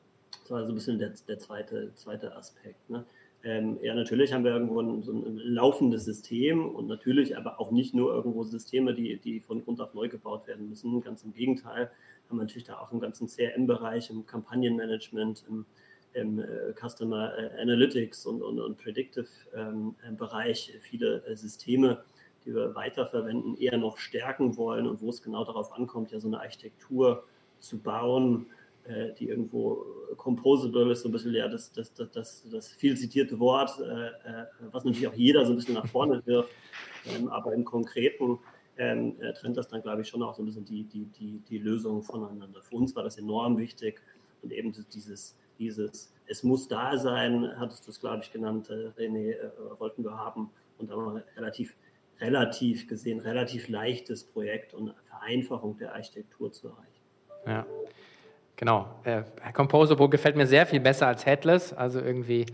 Das 0.43 0.50
war 0.50 0.64
so 0.64 0.73
ein 0.73 0.75
bisschen 0.75 0.99
der, 0.99 1.12
der 1.29 1.38
zweite, 1.38 1.93
zweite 1.95 2.35
Aspekt. 2.37 2.91
Ne? 2.91 3.05
Ähm, 3.45 3.79
ja, 3.83 3.95
natürlich 3.95 4.33
haben 4.33 4.45
wir 4.45 4.52
irgendwo 4.52 4.81
ein, 4.81 5.02
so 5.02 5.12
ein 5.12 5.37
laufendes 5.37 6.05
System 6.05 6.67
und 6.67 6.87
natürlich 6.87 7.37
aber 7.37 7.61
auch 7.61 7.71
nicht 7.71 7.93
nur 7.95 8.12
irgendwo 8.12 8.45
Systeme, 8.45 8.95
die, 8.95 9.17
die 9.19 9.41
von 9.41 9.64
Grund 9.64 9.81
auf 9.81 9.95
neu 9.95 10.09
gebaut 10.09 10.47
werden 10.47 10.69
müssen. 10.69 11.00
Ganz 11.00 11.25
im 11.25 11.33
Gegenteil, 11.33 11.91
haben 12.29 12.38
wir 12.38 12.45
natürlich 12.45 12.64
da 12.64 12.79
auch 12.79 12.93
im 12.93 13.00
ganzen 13.00 13.26
CRM-Bereich, 13.29 14.11
im 14.11 14.26
Kampagnenmanagement, 14.26 15.45
im, 15.49 15.67
im 16.14 16.38
äh, 16.38 16.73
Customer 16.81 17.37
äh, 17.37 17.61
Analytics 17.61 18.26
und, 18.26 18.43
und, 18.43 18.61
und 18.61 18.79
Predictive-Bereich 18.79 20.71
ähm, 20.75 20.81
viele 20.81 21.25
äh, 21.26 21.35
Systeme, 21.35 22.05
die 22.44 22.55
wir 22.55 22.74
weiterverwenden, 22.74 23.57
eher 23.57 23.78
noch 23.78 23.98
stärken 23.98 24.57
wollen 24.57 24.87
und 24.87 25.00
wo 25.00 25.11
es 25.11 25.22
genau 25.22 25.44
darauf 25.44 25.72
ankommt, 25.72 26.11
ja 26.11 26.20
so 26.20 26.28
eine 26.28 26.40
Architektur 26.40 27.24
zu 27.59 27.78
bauen, 27.78 28.46
äh, 28.85 29.12
die 29.18 29.28
irgendwo 29.28 29.85
composable 30.16 30.90
ist, 30.92 31.02
so 31.02 31.09
ein 31.09 31.12
bisschen 31.12 31.35
ja 31.35 31.48
das, 31.48 31.72
das, 31.72 31.92
das, 31.94 32.11
das, 32.11 32.48
das 32.50 32.72
viel 32.72 32.96
zitierte 32.96 33.38
Wort, 33.38 33.78
äh, 33.81 34.09
äh, 34.09 34.46
was 34.70 34.85
natürlich 34.85 35.09
auch 35.09 35.14
jeder 35.14 35.44
so 35.46 35.52
ein 35.52 35.57
bisschen 35.57 35.74
nach 35.74 35.87
vorne 35.87 36.22
wirft, 36.26 36.52
ähm, 37.07 37.28
aber 37.28 37.52
im 37.55 37.64
Konkreten 37.64 38.38
ähm, 38.76 39.14
äh, 39.20 39.33
trennt 39.35 39.57
das 39.57 39.68
dann, 39.68 39.83
glaube 39.83 40.02
ich, 40.02 40.09
schon 40.09 40.22
auch 40.22 40.35
so 40.35 40.42
ein 40.42 40.46
bisschen 40.46 40.64
die, 40.64 40.85
die, 40.85 41.05
die, 41.05 41.42
die 41.48 41.59
Lösung 41.59 42.02
voneinander. 42.02 42.62
Für 42.62 42.76
uns 42.76 42.96
war 42.96 43.05
das 43.05 43.18
enorm 43.18 43.59
wichtig 43.59 44.00
und 44.42 44.52
eben 44.52 44.72
dieses, 44.92 45.37
dieses 45.59 46.12
es 46.26 46.42
muss 46.42 46.66
da 46.66 46.96
sein, 46.96 47.52
hattest 47.59 47.87
du 47.87 47.90
es, 47.90 48.00
glaube 48.00 48.22
ich, 48.22 48.33
genannt, 48.33 48.70
äh, 48.70 48.88
René, 48.98 49.33
äh, 49.33 49.50
wollten 49.78 50.02
wir 50.02 50.16
haben 50.16 50.50
und 50.78 50.90
dann 50.90 50.98
haben 50.98 51.22
relativ 51.37 51.74
relativ 52.23 52.89
gesehen 52.89 53.21
relativ 53.21 53.69
leichtes 53.69 54.25
Projekt 54.25 54.73
und 54.73 54.95
Vereinfachung 55.03 55.77
der 55.77 55.95
Architektur 55.95 56.53
zu 56.53 56.69
erreichen. 56.69 57.03
Ja. 57.47 57.67
Genau, 58.57 58.87
äh, 59.03 59.23
Composable 59.53 60.09
gefällt 60.09 60.37
mir 60.37 60.47
sehr 60.47 60.67
viel 60.67 60.79
besser 60.79 61.09
als 61.09 61.27
Headless. 61.27 61.73
Also 61.73 61.99
irgendwie 62.01 62.47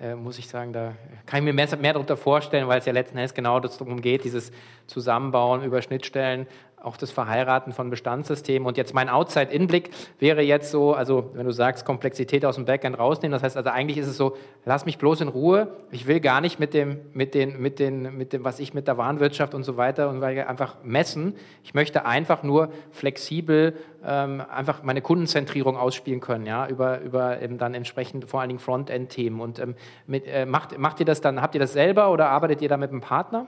äh, 0.00 0.14
muss 0.14 0.38
ich 0.38 0.48
sagen, 0.48 0.72
da 0.72 0.94
kann 1.26 1.40
ich 1.40 1.44
mir 1.44 1.52
mehr, 1.52 1.68
mehr 1.76 1.92
darunter 1.92 2.16
vorstellen, 2.16 2.66
weil 2.66 2.78
es 2.78 2.86
ja 2.86 2.94
letzten 2.94 3.18
Endes 3.18 3.34
genau 3.34 3.60
darum 3.60 4.00
geht, 4.00 4.24
dieses 4.24 4.52
Zusammenbauen 4.86 5.62
über 5.62 5.82
Schnittstellen 5.82 6.46
auch 6.82 6.96
das 6.96 7.10
Verheiraten 7.10 7.72
von 7.72 7.90
Bestandssystemen. 7.90 8.66
Und 8.66 8.76
jetzt 8.76 8.94
mein 8.94 9.08
Outside-In-Blick 9.08 9.90
wäre 10.18 10.42
jetzt 10.42 10.70
so, 10.70 10.94
also 10.94 11.30
wenn 11.34 11.46
du 11.46 11.52
sagst, 11.52 11.84
Komplexität 11.84 12.44
aus 12.44 12.56
dem 12.56 12.64
Backend 12.64 12.98
rausnehmen, 12.98 13.32
das 13.32 13.42
heißt 13.42 13.56
also 13.56 13.70
eigentlich 13.70 13.98
ist 13.98 14.06
es 14.06 14.16
so, 14.16 14.36
lass 14.64 14.86
mich 14.86 14.98
bloß 14.98 15.20
in 15.20 15.28
Ruhe, 15.28 15.68
ich 15.90 16.06
will 16.06 16.20
gar 16.20 16.40
nicht 16.40 16.58
mit 16.58 16.74
dem, 16.74 16.98
mit 17.12 17.34
den, 17.34 17.60
mit 17.60 17.78
den, 17.78 18.16
mit 18.16 18.32
dem, 18.32 18.44
was 18.44 18.60
ich 18.60 18.74
mit 18.74 18.88
der 18.88 18.96
Warenwirtschaft 18.96 19.54
und 19.54 19.62
so 19.62 19.76
weiter 19.76 20.08
und 20.08 20.22
einfach 20.22 20.76
messen. 20.82 21.34
Ich 21.62 21.74
möchte 21.74 22.06
einfach 22.06 22.42
nur 22.42 22.70
flexibel 22.90 23.74
ähm, 24.04 24.42
einfach 24.50 24.82
meine 24.82 25.02
Kundenzentrierung 25.02 25.76
ausspielen 25.76 26.20
können, 26.20 26.46
ja, 26.46 26.66
über, 26.66 27.00
über 27.00 27.42
eben 27.42 27.58
dann 27.58 27.74
entsprechend 27.74 28.28
vor 28.28 28.40
allen 28.40 28.48
Dingen 28.48 28.60
Frontend-Themen. 28.60 29.40
Und 29.40 29.58
ähm, 29.58 29.74
mit, 30.06 30.26
äh, 30.26 30.46
macht, 30.46 30.78
macht 30.78 31.00
ihr 31.00 31.06
das 31.06 31.20
dann, 31.20 31.42
habt 31.42 31.54
ihr 31.54 31.60
das 31.60 31.72
selber 31.72 32.10
oder 32.10 32.28
arbeitet 32.28 32.62
ihr 32.62 32.68
da 32.68 32.76
mit 32.76 32.90
einem 32.90 33.00
Partner? 33.00 33.46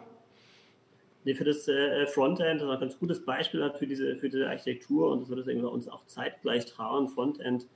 Nee, 1.24 1.34
für 1.34 1.44
das 1.44 1.68
äh, 1.68 2.06
Frontend, 2.06 2.60
das 2.60 2.68
ist 2.68 2.74
ein 2.74 2.80
ganz 2.80 2.98
gutes 2.98 3.24
Beispiel 3.24 3.62
hat 3.62 3.78
für 3.78 3.86
diese, 3.86 4.16
für 4.16 4.28
diese 4.28 4.48
Architektur 4.48 5.12
und 5.12 5.20
das 5.20 5.28
wird 5.28 5.46
wir 5.46 5.70
uns 5.70 5.88
auch 5.88 6.04
zeitgleich 6.06 6.66
trauen, 6.66 7.08
Frontend 7.08 7.66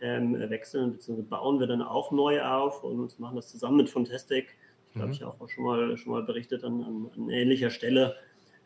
ähm, 0.00 0.38
wechseln, 0.50 0.92
beziehungsweise 0.92 1.28
bauen 1.28 1.60
wir 1.60 1.66
dann 1.66 1.82
auch 1.82 2.10
neu 2.10 2.42
auf 2.42 2.84
und 2.84 3.18
machen 3.18 3.36
das 3.36 3.48
zusammen 3.48 3.78
mit 3.78 3.88
Fontastic. 3.88 4.56
Ich 4.88 4.94
glaube, 4.94 5.08
mhm. 5.08 5.12
ich 5.12 5.22
habe 5.22 5.34
auch 5.40 5.48
schon 5.48 5.64
mal, 5.64 5.96
schon 5.96 6.12
mal 6.12 6.22
berichtet 6.22 6.64
an, 6.64 6.82
an, 6.82 7.10
an 7.16 7.30
ähnlicher 7.30 7.70
Stelle. 7.70 8.16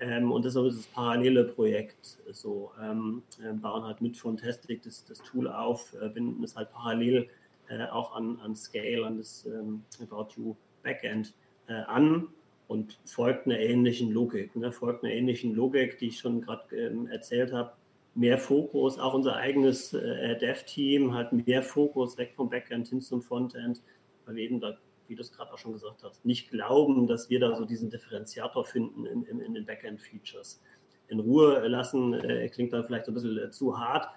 Ähm, 0.01 0.33
und 0.33 0.45
das 0.45 0.57
ist 0.57 0.65
dieses 0.65 0.87
parallele 0.87 1.45
Projekt. 1.45 2.19
So 2.33 2.73
ähm, 2.83 3.23
äh, 3.43 3.53
bauen 3.53 3.85
halt 3.85 4.01
mit 4.01 4.17
Fontastic 4.17 4.83
das, 4.83 5.05
das 5.05 5.19
Tool 5.23 5.49
auf, 5.49 5.95
äh, 6.01 6.09
binden 6.09 6.43
es 6.43 6.57
halt 6.57 6.73
parallel 6.73 7.29
äh, 7.69 7.85
auch 7.87 8.15
an, 8.17 8.39
an 8.43 8.57
Scale, 8.57 9.07
an 9.07 9.19
das 9.19 9.47
ähm, 9.47 9.85
About 10.01 10.29
You 10.37 10.57
Backend 10.83 11.33
äh, 11.69 11.75
an 11.75 12.29
und 12.69 12.99
folgt 13.05 13.47
einer 13.47 13.59
ähnlichen 13.59 14.11
Logik. 14.11 14.57
Ne? 14.57 14.73
Folgt 14.73 15.05
einer 15.05 15.13
ähnlichen 15.13 15.55
Logik, 15.55 15.99
die 15.99 16.09
ich 16.09 16.19
schon 16.19 16.41
gerade 16.41 16.75
ähm, 16.77 17.07
erzählt 17.07 17.53
habe. 17.53 17.73
Mehr 18.15 18.39
Fokus, 18.39 18.99
auch 18.99 19.13
unser 19.13 19.37
eigenes 19.37 19.93
äh, 19.93 20.39
Dev-Team 20.39 21.15
hat 21.15 21.33
mehr 21.33 21.63
Fokus 21.63 22.17
weg 22.17 22.33
vom 22.37 22.49
Backend 22.49 22.89
hin 22.89 23.01
zum 23.01 23.23
Frontend, 23.23 23.83
weil 24.25 24.37
wir 24.37 24.45
eben 24.45 24.61
da, 24.61 24.79
wie 25.09 25.17
du 25.17 25.21
es 25.21 25.33
gerade 25.33 25.53
auch 25.53 25.59
schon 25.59 25.73
gesagt 25.73 26.05
hast, 26.05 26.25
nicht 26.25 26.51
glauben, 26.51 27.09
dass 27.09 27.29
wir 27.29 27.41
da 27.41 27.57
so 27.57 27.65
diesen 27.65 27.91
Differenziator 27.91 28.65
finden 28.65 29.05
in, 29.05 29.25
in, 29.25 29.41
in 29.41 29.55
den 29.55 29.67
Backend-Features. 29.67 30.63
In 31.09 31.21
Ruhe 31.21 31.67
lassen 31.67 32.15
äh, 32.15 32.49
klingt 32.49 32.73
dann 32.73 32.85
vielleicht 32.85 33.09
ein 33.09 33.15
bisschen 33.15 33.37
äh, 33.37 33.51
zu 33.51 33.79
hart, 33.79 34.09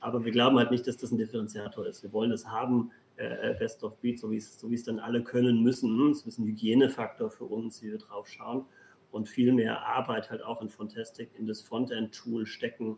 aber 0.00 0.24
wir 0.24 0.32
glauben 0.32 0.58
halt 0.58 0.70
nicht, 0.70 0.86
dass 0.86 0.96
das 0.96 1.12
ein 1.12 1.18
Differenziator 1.18 1.86
ist. 1.86 2.02
Wir 2.02 2.12
wollen 2.12 2.32
es 2.32 2.48
haben, 2.48 2.90
äh, 3.16 3.50
äh, 3.50 3.54
Best 3.58 3.84
of 3.84 4.00
Breed, 4.00 4.18
so 4.18 4.30
wie 4.30 4.36
es 4.36 4.58
so 4.58 4.70
es 4.70 4.84
dann 4.84 4.98
alle 4.98 5.22
können 5.22 5.62
müssen. 5.62 6.08
Das 6.08 6.22
ist 6.22 6.38
ein 6.38 6.46
Hygienefaktor 6.46 7.30
für 7.30 7.44
uns, 7.44 7.82
wie 7.82 7.90
wir 7.90 7.98
drauf 7.98 8.26
schauen. 8.26 8.64
Und 9.10 9.28
viel 9.28 9.52
mehr 9.52 9.86
Arbeit 9.86 10.30
halt 10.30 10.42
auch 10.42 10.62
in 10.62 10.70
Fontastic 10.70 11.28
in 11.38 11.46
das 11.46 11.60
Frontend-Tool 11.60 12.46
stecken, 12.46 12.96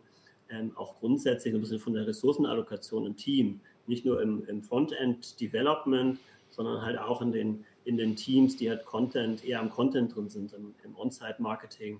ähm, 0.49 0.71
auch 0.75 0.95
grundsätzlich 0.99 1.53
ein 1.53 1.59
bisschen 1.59 1.79
von 1.79 1.93
der 1.93 2.07
Ressourcenallokation 2.07 3.05
im 3.05 3.17
Team. 3.17 3.59
Nicht 3.87 4.05
nur 4.05 4.21
im, 4.21 4.45
im 4.47 4.61
Frontend-Development, 4.61 6.17
sondern 6.49 6.81
halt 6.81 6.97
auch 6.97 7.21
in 7.21 7.33
den, 7.33 7.65
in 7.83 7.97
den 7.97 8.15
Teams, 8.15 8.55
die 8.55 8.69
halt 8.69 8.85
Content, 8.85 9.43
eher 9.43 9.59
am 9.59 9.69
Content 9.69 10.15
drin 10.15 10.29
sind, 10.29 10.53
im, 10.53 10.73
im 10.85 10.95
On-Site-Marketing 10.95 11.99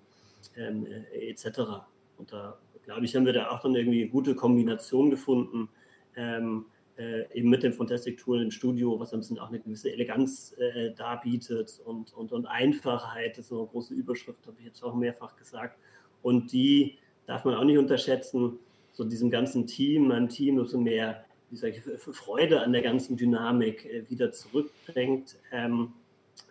ähm, 0.56 0.86
äh, 0.86 1.30
etc. 1.30 1.60
Und 2.18 2.32
da, 2.32 2.58
glaube 2.86 3.04
ich, 3.04 3.16
haben 3.16 3.26
wir 3.26 3.34
da 3.34 3.50
auch 3.50 3.62
dann 3.62 3.76
irgendwie 3.76 4.04
eine 4.04 4.12
gute 4.12 4.36
Kombination 4.36 5.10
gefunden, 5.10 5.68
ähm, 6.16 6.66
äh, 6.98 7.26
eben 7.34 7.50
mit 7.50 7.64
dem 7.64 7.74
Fantastic 7.74 8.18
Tool 8.18 8.42
im 8.42 8.52
Studio, 8.52 9.00
was 9.00 9.14
ein 9.14 9.20
bisschen 9.20 9.40
auch 9.40 9.50
eine 9.50 9.60
gewisse 9.60 9.92
Eleganz 9.92 10.56
äh, 10.58 10.92
darbietet 10.92 11.80
und, 11.84 12.14
und, 12.14 12.32
und 12.32 12.46
Einfachheit, 12.46 13.38
das 13.38 13.46
ist 13.46 13.52
eine 13.52 13.66
große 13.66 13.94
Überschrift, 13.94 14.46
habe 14.48 14.56
ich 14.60 14.66
jetzt 14.66 14.84
auch 14.84 14.96
mehrfach 14.96 15.36
gesagt. 15.36 15.78
Und 16.22 16.52
die 16.52 16.98
darf 17.26 17.44
man 17.46 17.56
auch 17.56 17.64
nicht 17.64 17.78
unterschätzen, 17.78 18.60
so 18.94 19.04
diesem 19.04 19.30
ganzen 19.30 19.68
Team, 19.68 20.08
meinem 20.08 20.30
Team, 20.30 20.66
so 20.66 20.78
mehr, 20.78 21.26
wie 21.50 21.58
sage 21.58 21.76
ich, 21.76 22.16
Freude 22.16 22.62
an 22.62 22.72
der 22.72 22.82
ganzen 22.82 23.18
Dynamik 23.18 23.86
äh, 23.86 24.10
wieder 24.10 24.32
zurückbringt. 24.32 25.36
Ähm, 25.52 25.92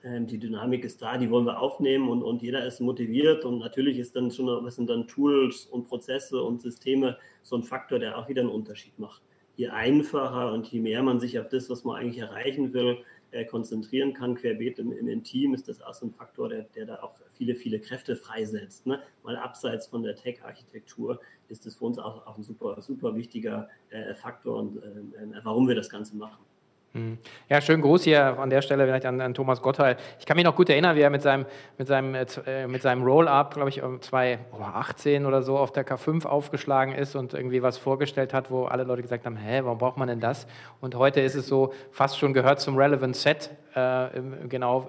ähm, 0.02 0.26
die 0.26 0.38
Dynamik 0.38 0.85
ist 0.85 1.00
da, 1.00 1.16
die 1.16 1.30
wollen 1.30 1.46
wir 1.46 1.59
aufnehmen 1.59 2.09
und, 2.09 2.22
und 2.22 2.42
jeder 2.42 2.66
ist 2.66 2.80
motiviert 2.80 3.44
und 3.46 3.59
natürlich 3.59 3.98
ist 3.98 4.14
dann 4.14 4.30
schon, 4.30 4.46
was 4.64 4.76
sind 4.76 4.90
dann 4.90 5.07
Tools 5.07 5.66
und 5.66 5.88
Prozesse 5.88 6.42
und 6.42 6.61
Systeme 6.61 7.16
so 7.42 7.57
ein 7.57 7.62
Faktor, 7.62 7.98
der 7.98 8.18
auch 8.18 8.28
wieder 8.28 8.42
einen 8.42 8.50
Unterschied 8.50 8.98
macht 8.98 9.22
je 9.57 9.69
einfacher 9.69 10.53
und 10.53 10.67
je 10.67 10.81
mehr 10.81 11.03
man 11.03 11.21
sich 11.21 11.38
auf 11.38 11.49
das, 11.49 11.71
was 11.71 11.85
man 11.85 11.97
eigentlich 11.97 12.19
erreichen 12.19 12.73
will, 12.73 12.99
äh, 13.31 13.45
konzentrieren 13.45 14.12
kann, 14.14 14.37
querbeet 14.37 14.79
im, 14.79 14.93
im, 14.93 15.23
Team, 15.25 15.55
ist 15.55 15.69
das 15.69 15.83
auch 15.83 15.95
so 15.95 16.07
ein 16.07 16.12
Faktor, 16.12 16.49
der, 16.49 16.62
der 16.75 16.87
da 16.87 17.03
auch 17.03 17.14
viele, 17.37 17.55
viele 17.55 17.81
Kräfte 17.81 18.17
freisetzt. 18.17 18.87
Ne? 18.87 19.01
Mal 19.23 19.37
abseits 19.37 19.88
von 19.88 20.03
der 20.03 20.14
Tech-Architektur 20.14 21.21
ist 21.49 21.67
das 21.67 21.75
für 21.75 21.85
uns 21.85 21.99
auch, 21.99 22.27
auch 22.27 22.37
ein 22.37 22.45
super, 22.45 22.81
super 22.81 23.17
wichtiger 23.17 23.69
äh, 23.90 24.14
Faktor 24.14 24.59
und 24.59 24.77
äh, 24.77 25.40
warum 25.43 25.67
wir 25.67 25.75
das 25.75 25.90
Ganze 25.90 26.17
machen. 26.17 26.45
Hm. 26.94 27.18
Ja, 27.48 27.61
schönen 27.61 27.83
Gruß 27.83 28.04
hier 28.04 28.38
an 28.38 28.50
der 28.50 28.62
Stelle 28.62 28.87
vielleicht 28.87 29.04
an, 29.04 29.20
an, 29.20 29.35
Thomas 29.35 29.61
Gottheil. 29.61 29.96
Ich 30.20 30.26
kann 30.26 30.37
mich 30.37 30.44
noch 30.44 30.54
gut 30.54 30.68
erinnern, 30.68 30.94
wie 30.94 31.00
er 31.00 31.11
mit 31.11 31.22
seinem, 31.22 31.44
mit 31.76 31.88
seinem, 31.88 32.14
äh, 32.14 32.68
mit 32.68 32.83
seinem 32.83 33.02
Roll-Up, 33.02 33.54
glaube 33.54 33.68
ich, 33.68 33.83
2018 33.83 35.26
oder 35.26 35.42
so 35.42 35.59
auf 35.59 35.72
der 35.72 35.85
K5 35.85 36.24
aufgeschlagen 36.24 36.94
ist 36.94 37.16
und 37.16 37.35
irgendwie 37.35 37.62
was 37.64 37.78
vorgestellt 37.78 38.33
hat, 38.33 38.48
wo 38.48 38.66
alle 38.66 38.85
Leute 38.85 39.02
gesagt 39.02 39.26
haben, 39.26 39.37
hä, 39.37 39.62
warum 39.64 39.78
braucht 39.78 39.96
man 39.96 40.07
denn 40.07 40.20
das? 40.20 40.46
Und 40.80 40.94
heute 40.94 41.20
ist 41.20 41.35
es 41.35 41.48
so, 41.48 41.72
fast 41.90 42.16
schon 42.16 42.33
gehört 42.33 42.61
zum 42.61 42.76
Relevant 42.76 43.16
Set, 43.16 43.50
äh, 43.75 44.09
genau, 44.49 44.89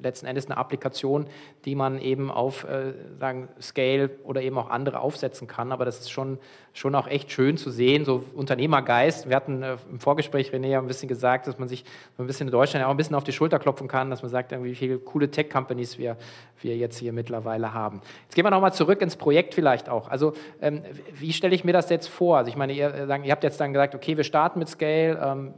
letzten 0.00 0.26
Endes 0.26 0.46
eine 0.46 0.56
Applikation, 0.56 1.26
die 1.64 1.74
man 1.74 2.00
eben 2.00 2.30
auf 2.30 2.64
äh, 2.64 2.92
sagen, 3.18 3.48
Scale 3.60 4.10
oder 4.22 4.42
eben 4.42 4.56
auch 4.58 4.70
andere 4.70 5.00
aufsetzen 5.00 5.48
kann. 5.48 5.72
Aber 5.72 5.84
das 5.84 5.98
ist 5.98 6.10
schon, 6.10 6.38
schon 6.72 6.94
auch 6.94 7.08
echt 7.08 7.32
schön 7.32 7.56
zu 7.56 7.70
sehen, 7.70 8.04
so 8.04 8.22
Unternehmergeist. 8.34 9.28
Wir 9.28 9.34
hatten 9.34 9.62
äh, 9.62 9.76
im 9.90 9.98
Vorgespräch, 9.98 10.52
René, 10.52 10.78
ein 10.78 10.86
bisschen 10.86 11.08
gesagt, 11.08 11.48
dass 11.48 11.58
man 11.58 11.68
sich 11.68 11.84
so 12.16 12.22
ein 12.22 12.26
bisschen 12.26 12.46
in 12.46 12.52
Deutschland 12.52 12.84
auch 12.84 12.90
ein 12.90 12.96
bisschen 12.96 13.16
auf 13.16 13.24
die 13.24 13.32
Schulter 13.32 13.58
klopfen 13.58 13.88
kann, 13.88 14.10
dass 14.10 14.22
man 14.22 14.30
sagt, 14.30 14.52
wie 14.62 14.74
viele 14.74 14.98
coole 14.98 15.30
Tech-Companies 15.30 15.98
wir, 15.98 16.16
wir 16.62 16.76
jetzt 16.76 16.98
hier 16.98 17.12
mittlerweile 17.12 17.74
haben. 17.74 18.00
Jetzt 18.24 18.34
gehen 18.34 18.44
wir 18.44 18.50
nochmal 18.50 18.72
zurück 18.72 19.00
ins 19.02 19.16
Projekt 19.16 19.54
vielleicht 19.54 19.88
auch. 19.88 20.08
Also 20.08 20.32
ähm, 20.60 20.82
wie 21.14 21.32
stelle 21.32 21.54
ich 21.54 21.64
mir 21.64 21.72
das 21.72 21.90
jetzt 21.90 22.08
vor? 22.08 22.38
Also 22.38 22.48
ich 22.50 22.56
meine, 22.56 22.72
ihr, 22.72 22.94
äh, 22.94 23.20
ihr 23.26 23.32
habt 23.32 23.44
jetzt 23.44 23.60
dann 23.60 23.72
gesagt, 23.72 23.94
okay, 23.94 24.16
wir 24.16 24.24
starten 24.24 24.58
mit 24.58 24.68
Scale, 24.68 25.18
ähm, 25.22 25.54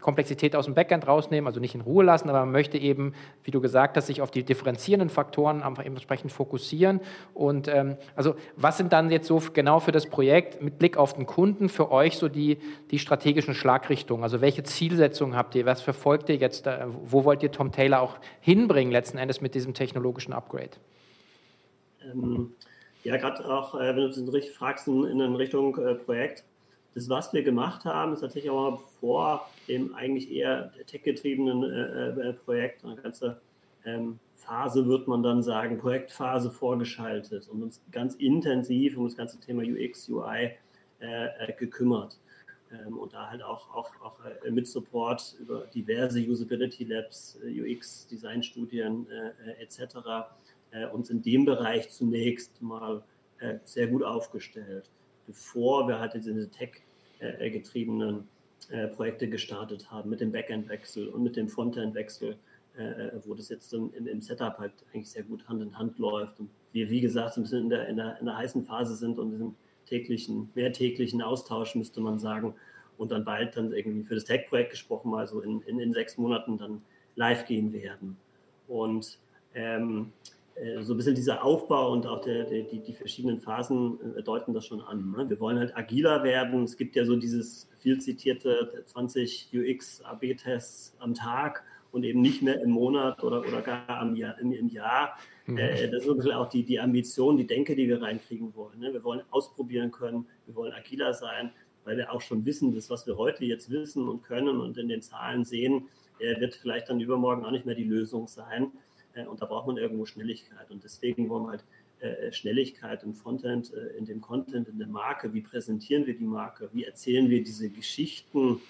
Komplexität 0.00 0.56
aus 0.56 0.66
dem 0.66 0.74
Backend 0.74 1.06
rausnehmen, 1.06 1.46
also 1.46 1.60
nicht 1.60 1.74
in 1.74 1.80
Ruhe 1.80 2.04
lassen, 2.04 2.28
aber 2.28 2.40
man 2.40 2.52
möchte 2.52 2.78
eben, 2.78 3.14
wie 3.44 3.50
du 3.50 3.60
gesagt 3.60 3.96
hast, 3.96 4.06
sich 4.06 4.22
auf 4.22 4.30
die 4.30 4.44
differenzierenden 4.44 5.10
Faktoren 5.10 5.62
einfach 5.62 5.84
entsprechend 5.84 6.32
fokussieren. 6.32 7.00
Und 7.34 7.68
ähm, 7.68 7.96
also 8.16 8.34
was 8.56 8.76
sind 8.76 8.92
dann 8.92 9.10
jetzt 9.10 9.26
so 9.26 9.42
genau 9.52 9.80
für 9.80 9.92
das 9.92 10.06
Projekt 10.06 10.62
mit 10.62 10.78
Blick 10.78 10.96
auf 10.96 11.14
den 11.14 11.26
Kunden 11.26 11.68
für 11.68 11.90
euch 11.90 12.16
so 12.16 12.28
die, 12.28 12.58
die 12.90 12.98
strategischen 12.98 13.54
Schlagrichtungen? 13.54 14.22
Also 14.22 14.40
welche 14.40 14.62
Zielsetzungen 14.62 15.36
habt 15.36 15.54
ihr? 15.54 15.66
Was 15.66 15.82
verfolgt 15.82 16.28
ihr 16.28 16.36
jetzt? 16.36 16.68
Wo 17.04 17.24
wollt 17.24 17.42
ihr 17.42 17.50
Tom 17.50 17.72
Taylor 17.72 18.00
auch 18.00 18.18
hinbringen 18.40 18.92
letzten 18.92 19.18
Endes 19.18 19.40
mit 19.40 19.54
diesem 19.54 19.74
technologischen 19.74 20.19
Upgrade? 20.28 20.70
Ähm, 22.04 22.52
ja, 23.04 23.16
gerade 23.16 23.44
auch, 23.44 23.74
äh, 23.74 23.88
wenn 23.88 23.96
du 23.96 24.08
es 24.08 24.32
richtig 24.32 24.54
fragst, 24.54 24.86
in, 24.88 25.04
in 25.04 25.36
Richtung 25.36 25.76
äh, 25.78 25.94
Projekt. 25.94 26.44
Das, 26.94 27.08
was 27.08 27.32
wir 27.32 27.42
gemacht 27.42 27.84
haben, 27.84 28.12
ist 28.12 28.20
tatsächlich 28.20 28.50
auch 28.50 28.80
vor 29.00 29.48
dem 29.68 29.94
eigentlich 29.94 30.30
eher 30.32 30.72
tech-getriebenen 30.86 31.62
äh, 31.62 32.32
Projekt, 32.32 32.84
eine 32.84 32.96
ganze 32.96 33.40
ähm, 33.84 34.18
Phase, 34.34 34.86
wird 34.86 35.06
man 35.06 35.22
dann 35.22 35.42
sagen, 35.42 35.78
Projektphase 35.78 36.50
vorgeschaltet 36.50 37.48
und 37.48 37.62
uns 37.62 37.80
ganz 37.92 38.16
intensiv 38.16 38.96
um 38.96 39.04
das 39.04 39.16
ganze 39.16 39.38
Thema 39.38 39.62
UX, 39.62 40.08
UI 40.08 40.52
gekümmert. 41.58 42.18
Ähm, 42.72 42.98
und 42.98 43.12
da 43.12 43.30
halt 43.30 43.42
auch, 43.42 43.74
auch, 43.74 43.90
auch 44.00 44.18
äh, 44.44 44.50
mit 44.50 44.68
Support 44.68 45.36
über 45.40 45.66
diverse 45.66 46.20
Usability 46.20 46.84
Labs, 46.84 47.38
äh, 47.44 47.60
UX, 47.60 48.06
Designstudien 48.06 49.06
äh, 49.10 49.62
etc. 49.62 49.96
uns 50.92 51.10
in 51.10 51.20
dem 51.22 51.44
Bereich 51.44 51.90
zunächst 51.90 52.62
mal 52.62 53.02
sehr 53.64 53.86
gut 53.86 54.04
aufgestellt, 54.04 54.90
bevor 55.26 55.88
wir 55.88 55.98
halt 55.98 56.12
diese 56.12 56.48
Tech-getriebenen 56.50 58.28
Projekte 58.94 59.28
gestartet 59.28 59.90
haben, 59.90 60.10
mit 60.10 60.20
dem 60.20 60.30
Backend-Wechsel 60.30 61.08
und 61.08 61.22
mit 61.22 61.36
dem 61.36 61.48
Frontend-Wechsel, 61.48 62.36
wo 63.24 63.34
das 63.34 63.48
jetzt 63.48 63.72
im, 63.72 63.90
im, 63.94 64.20
Setup 64.20 64.58
halt 64.58 64.74
eigentlich 64.92 65.10
sehr 65.10 65.22
gut 65.22 65.48
Hand 65.48 65.62
in 65.62 65.76
Hand 65.76 65.98
läuft. 65.98 66.38
Und 66.38 66.50
wir, 66.72 66.90
wie 66.90 67.00
gesagt, 67.00 67.36
ein 67.38 67.44
bisschen 67.44 67.62
in 67.62 67.70
der, 67.70 67.88
in 67.88 67.96
der, 67.96 68.20
in 68.20 68.26
der 68.26 68.36
heißen 68.36 68.62
Phase 68.64 68.94
sind 68.94 69.18
und 69.18 69.30
diesem 69.30 69.56
täglichen, 69.90 70.50
mehrtäglichen 70.54 71.20
Austausch, 71.20 71.74
müsste 71.74 72.00
man 72.00 72.18
sagen. 72.18 72.54
Und 72.96 73.10
dann 73.10 73.24
bald 73.24 73.56
dann 73.56 73.72
irgendwie 73.72 74.04
für 74.04 74.14
das 74.14 74.24
Tech-Projekt 74.24 74.70
gesprochen, 74.70 75.14
also 75.14 75.40
in, 75.40 75.60
in, 75.62 75.78
in, 75.78 75.92
sechs 75.92 76.16
Monaten 76.16 76.58
dann 76.58 76.82
live 77.16 77.46
gehen 77.46 77.72
werden. 77.72 78.16
Und 78.68 79.18
ähm, 79.54 80.12
äh, 80.54 80.82
so 80.82 80.94
ein 80.94 80.96
bisschen 80.96 81.14
dieser 81.14 81.42
Aufbau 81.44 81.92
und 81.92 82.06
auch 82.06 82.20
der, 82.20 82.44
der, 82.44 82.62
die, 82.62 82.78
die 82.80 82.92
verschiedenen 82.92 83.40
Phasen 83.40 83.98
äh, 84.16 84.22
deuten 84.22 84.52
das 84.52 84.66
schon 84.66 84.80
an. 84.82 85.14
Ne? 85.16 85.28
Wir 85.28 85.40
wollen 85.40 85.58
halt 85.58 85.76
agiler 85.76 86.22
werden. 86.22 86.64
Es 86.64 86.76
gibt 86.76 86.94
ja 86.94 87.04
so 87.04 87.16
dieses 87.16 87.68
viel 87.78 88.00
zitierte 88.00 88.84
20 88.86 89.48
UX-AB-Tests 89.54 90.94
am 90.98 91.14
Tag 91.14 91.64
und 91.92 92.04
eben 92.04 92.20
nicht 92.20 92.42
mehr 92.42 92.60
im 92.60 92.70
Monat 92.70 93.22
oder, 93.22 93.40
oder 93.40 93.62
gar 93.62 93.88
am 93.88 94.14
Jahr, 94.16 94.38
im, 94.38 94.52
im 94.52 94.68
Jahr. 94.68 95.16
Mhm. 95.46 95.58
Äh, 95.58 95.90
das 95.90 96.04
ist 96.04 96.10
ein 96.10 96.16
bisschen 96.16 96.32
auch 96.32 96.48
die, 96.48 96.62
die 96.62 96.80
Ambition, 96.80 97.36
die 97.36 97.46
Denke, 97.46 97.74
die 97.74 97.88
wir 97.88 98.02
reinkriegen 98.02 98.54
wollen. 98.54 98.78
Ne? 98.78 98.92
Wir 98.92 99.02
wollen 99.04 99.22
ausprobieren 99.30 99.90
können, 99.90 100.26
wir 100.46 100.54
wollen 100.54 100.72
agiler 100.72 101.14
sein, 101.14 101.52
weil 101.84 101.96
wir 101.96 102.12
auch 102.12 102.20
schon 102.20 102.44
wissen, 102.44 102.74
das, 102.74 102.90
was 102.90 103.06
wir 103.06 103.16
heute 103.16 103.44
jetzt 103.44 103.70
wissen 103.70 104.08
und 104.08 104.22
können 104.22 104.60
und 104.60 104.78
in 104.78 104.88
den 104.88 105.02
Zahlen 105.02 105.44
sehen, 105.44 105.88
äh, 106.18 106.40
wird 106.40 106.54
vielleicht 106.54 106.88
dann 106.88 107.00
übermorgen 107.00 107.44
auch 107.44 107.50
nicht 107.50 107.66
mehr 107.66 107.74
die 107.74 107.84
Lösung 107.84 108.26
sein. 108.26 108.72
Äh, 109.14 109.26
und 109.26 109.42
da 109.42 109.46
braucht 109.46 109.66
man 109.66 109.76
irgendwo 109.76 110.04
Schnelligkeit. 110.06 110.70
Und 110.70 110.84
deswegen 110.84 111.28
wollen 111.28 111.44
wir 111.44 111.50
halt 111.50 111.64
äh, 112.00 112.32
Schnelligkeit 112.32 113.02
im 113.02 113.14
Frontend, 113.14 113.72
äh, 113.74 113.98
in 113.98 114.04
dem 114.04 114.20
Content, 114.20 114.68
in 114.68 114.78
der 114.78 114.88
Marke. 114.88 115.34
Wie 115.34 115.40
präsentieren 115.40 116.06
wir 116.06 116.16
die 116.16 116.24
Marke? 116.24 116.70
Wie 116.72 116.84
erzählen 116.84 117.28
wir 117.28 117.42
diese 117.42 117.68
Geschichten? 117.70 118.60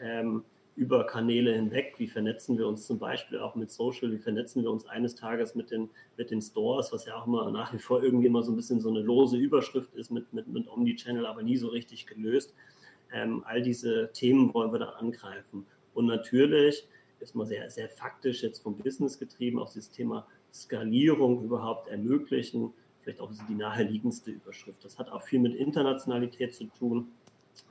Ähm, 0.00 0.44
über 0.76 1.06
Kanäle 1.06 1.54
hinweg. 1.54 1.94
Wie 1.96 2.06
vernetzen 2.06 2.58
wir 2.58 2.68
uns 2.68 2.86
zum 2.86 2.98
Beispiel 2.98 3.38
auch 3.38 3.54
mit 3.54 3.70
Social? 3.70 4.12
Wie 4.12 4.18
vernetzen 4.18 4.62
wir 4.62 4.70
uns 4.70 4.86
eines 4.86 5.14
Tages 5.14 5.54
mit 5.54 5.70
den, 5.70 5.88
mit 6.18 6.30
den 6.30 6.42
Stores, 6.42 6.92
was 6.92 7.06
ja 7.06 7.16
auch 7.16 7.26
immer 7.26 7.50
nach 7.50 7.72
wie 7.72 7.78
vor 7.78 8.02
irgendwie 8.02 8.26
immer 8.26 8.42
so 8.42 8.52
ein 8.52 8.56
bisschen 8.56 8.80
so 8.80 8.90
eine 8.90 9.00
lose 9.00 9.38
Überschrift 9.38 9.94
ist 9.94 10.10
mit, 10.10 10.32
mit, 10.34 10.46
mit 10.48 10.68
Omnichannel, 10.68 11.24
aber 11.26 11.42
nie 11.42 11.56
so 11.56 11.68
richtig 11.68 12.06
gelöst. 12.06 12.54
Ähm, 13.12 13.42
all 13.46 13.62
diese 13.62 14.10
Themen 14.12 14.52
wollen 14.52 14.70
wir 14.70 14.78
da 14.78 14.90
angreifen. 14.90 15.66
Und 15.94 16.06
natürlich 16.06 16.86
ist 17.20 17.34
man 17.34 17.46
sehr, 17.46 17.70
sehr 17.70 17.88
faktisch 17.88 18.42
jetzt 18.42 18.62
vom 18.62 18.76
Business 18.76 19.18
getrieben, 19.18 19.58
auch 19.58 19.72
dieses 19.72 19.90
Thema 19.90 20.26
Skalierung 20.52 21.42
überhaupt 21.42 21.88
ermöglichen. 21.88 22.74
Vielleicht 23.00 23.20
auch 23.20 23.30
die 23.48 23.54
naheliegendste 23.54 24.30
Überschrift. 24.30 24.84
Das 24.84 24.98
hat 24.98 25.08
auch 25.10 25.22
viel 25.22 25.38
mit 25.38 25.54
Internationalität 25.54 26.54
zu 26.54 26.64
tun. 26.64 27.08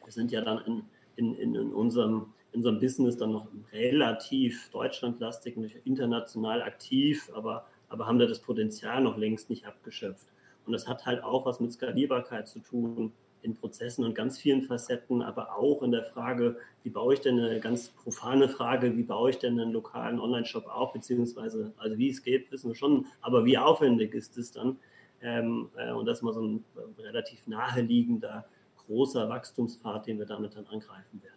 Wir 0.03 0.11
sind 0.11 0.31
ja 0.31 0.41
dann 0.41 0.83
in, 1.17 1.35
in, 1.35 1.55
in 1.55 1.73
unserem 1.73 2.27
in 2.55 2.59
unserem 2.59 2.79
Business 2.79 3.17
dann 3.17 3.33
noch 3.33 3.47
relativ 3.73 4.69
deutschlandlastig, 4.71 5.57
und 5.57 5.75
international 5.83 6.61
aktiv, 6.61 7.29
aber, 7.35 7.67
aber 7.89 8.07
haben 8.07 8.17
da 8.17 8.25
das 8.25 8.39
Potenzial 8.39 9.01
noch 9.01 9.17
längst 9.17 9.49
nicht 9.49 9.65
abgeschöpft. 9.65 10.27
Und 10.65 10.71
das 10.71 10.87
hat 10.87 11.05
halt 11.05 11.21
auch 11.21 11.45
was 11.45 11.59
mit 11.59 11.73
Skalierbarkeit 11.73 12.47
zu 12.47 12.59
tun 12.59 13.11
in 13.41 13.55
Prozessen 13.55 14.05
und 14.05 14.15
ganz 14.15 14.39
vielen 14.39 14.63
Facetten, 14.63 15.21
aber 15.21 15.55
auch 15.55 15.83
in 15.83 15.91
der 15.91 16.03
Frage, 16.03 16.57
wie 16.81 16.89
baue 16.89 17.13
ich 17.13 17.21
denn 17.21 17.39
eine 17.39 17.59
ganz 17.59 17.89
profane 17.89 18.49
Frage, 18.49 18.97
wie 18.97 19.03
baue 19.03 19.29
ich 19.29 19.37
denn 19.37 19.59
einen 19.59 19.73
lokalen 19.73 20.19
Online-Shop 20.19 20.65
auf, 20.65 20.93
beziehungsweise, 20.93 21.73
also 21.77 21.97
wie 21.97 22.09
es 22.09 22.23
geht, 22.23 22.51
wissen 22.51 22.69
wir 22.69 22.75
schon, 22.75 23.05
aber 23.21 23.45
wie 23.45 23.57
aufwendig 23.57 24.15
ist 24.15 24.37
es 24.37 24.51
dann? 24.51 24.77
Ähm, 25.21 25.69
äh, 25.77 25.91
und 25.91 26.05
das 26.05 26.19
ist 26.19 26.23
mal 26.23 26.33
so 26.33 26.41
ein 26.41 26.63
relativ 26.97 27.45
naheliegender, 27.47 28.45
großer 28.87 29.29
Wachstumspfad, 29.29 30.07
den 30.07 30.17
wir 30.17 30.25
damit 30.25 30.55
dann 30.55 30.65
angreifen 30.67 31.21
werden. 31.21 31.35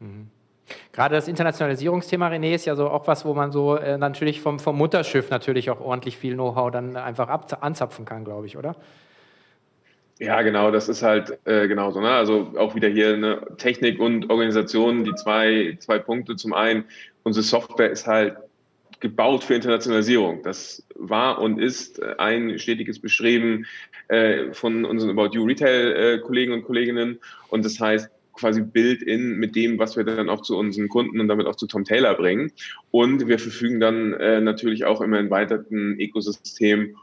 Mhm. 0.00 0.30
Gerade 0.92 1.14
das 1.14 1.28
Internationalisierungsthema, 1.28 2.28
René, 2.28 2.54
ist 2.54 2.64
ja 2.64 2.74
so 2.74 2.88
auch 2.88 3.06
was, 3.06 3.24
wo 3.24 3.34
man 3.34 3.52
so 3.52 3.76
äh, 3.76 3.98
natürlich 3.98 4.40
vom, 4.40 4.58
vom 4.58 4.76
Mutterschiff 4.76 5.30
natürlich 5.30 5.70
auch 5.70 5.80
ordentlich 5.80 6.16
viel 6.16 6.34
Know-how 6.34 6.70
dann 6.70 6.96
einfach 6.96 7.28
ab, 7.28 7.58
anzapfen 7.60 8.04
kann, 8.04 8.24
glaube 8.24 8.46
ich, 8.46 8.56
oder? 8.56 8.76
Ja, 10.18 10.40
genau, 10.40 10.70
das 10.70 10.88
ist 10.88 11.02
halt 11.02 11.38
äh, 11.44 11.68
genauso. 11.68 12.00
Ne? 12.00 12.08
Also 12.08 12.54
auch 12.56 12.74
wieder 12.74 12.88
hier 12.88 13.14
eine 13.14 13.42
Technik 13.58 14.00
und 14.00 14.30
Organisation, 14.30 15.04
die 15.04 15.14
zwei, 15.14 15.76
zwei 15.78 15.98
Punkte. 15.98 16.36
Zum 16.36 16.54
einen, 16.54 16.84
unsere 17.22 17.44
Software 17.44 17.90
ist 17.90 18.06
halt 18.06 18.36
gebaut 19.00 19.44
für 19.44 19.54
Internationalisierung. 19.54 20.42
Das 20.42 20.82
war 20.94 21.38
und 21.38 21.60
ist 21.60 22.02
ein 22.18 22.58
stetiges 22.58 22.98
Bestreben 22.98 23.66
äh, 24.08 24.52
von 24.52 24.86
unseren 24.86 25.10
About 25.10 25.34
You 25.34 25.44
Retail-Kollegen 25.44 26.52
äh, 26.52 26.54
und 26.54 26.64
Kolleginnen. 26.64 27.18
Und 27.48 27.64
das 27.66 27.78
heißt, 27.78 28.08
quasi 28.36 28.62
built-in 28.62 29.36
mit 29.38 29.56
dem, 29.56 29.78
was 29.78 29.96
wir 29.96 30.04
dann 30.04 30.28
auch 30.28 30.42
zu 30.42 30.56
unseren 30.56 30.88
Kunden 30.88 31.20
und 31.20 31.28
damit 31.28 31.46
auch 31.46 31.56
zu 31.56 31.66
Tom 31.66 31.84
Taylor 31.84 32.14
bringen. 32.14 32.52
Und 32.90 33.26
wir 33.26 33.38
verfügen 33.38 33.80
dann 33.80 34.12
äh, 34.14 34.40
natürlich 34.40 34.84
auch 34.84 35.00
im 35.00 35.12
erweiterten 35.12 35.98
Ökosystem 35.98 36.96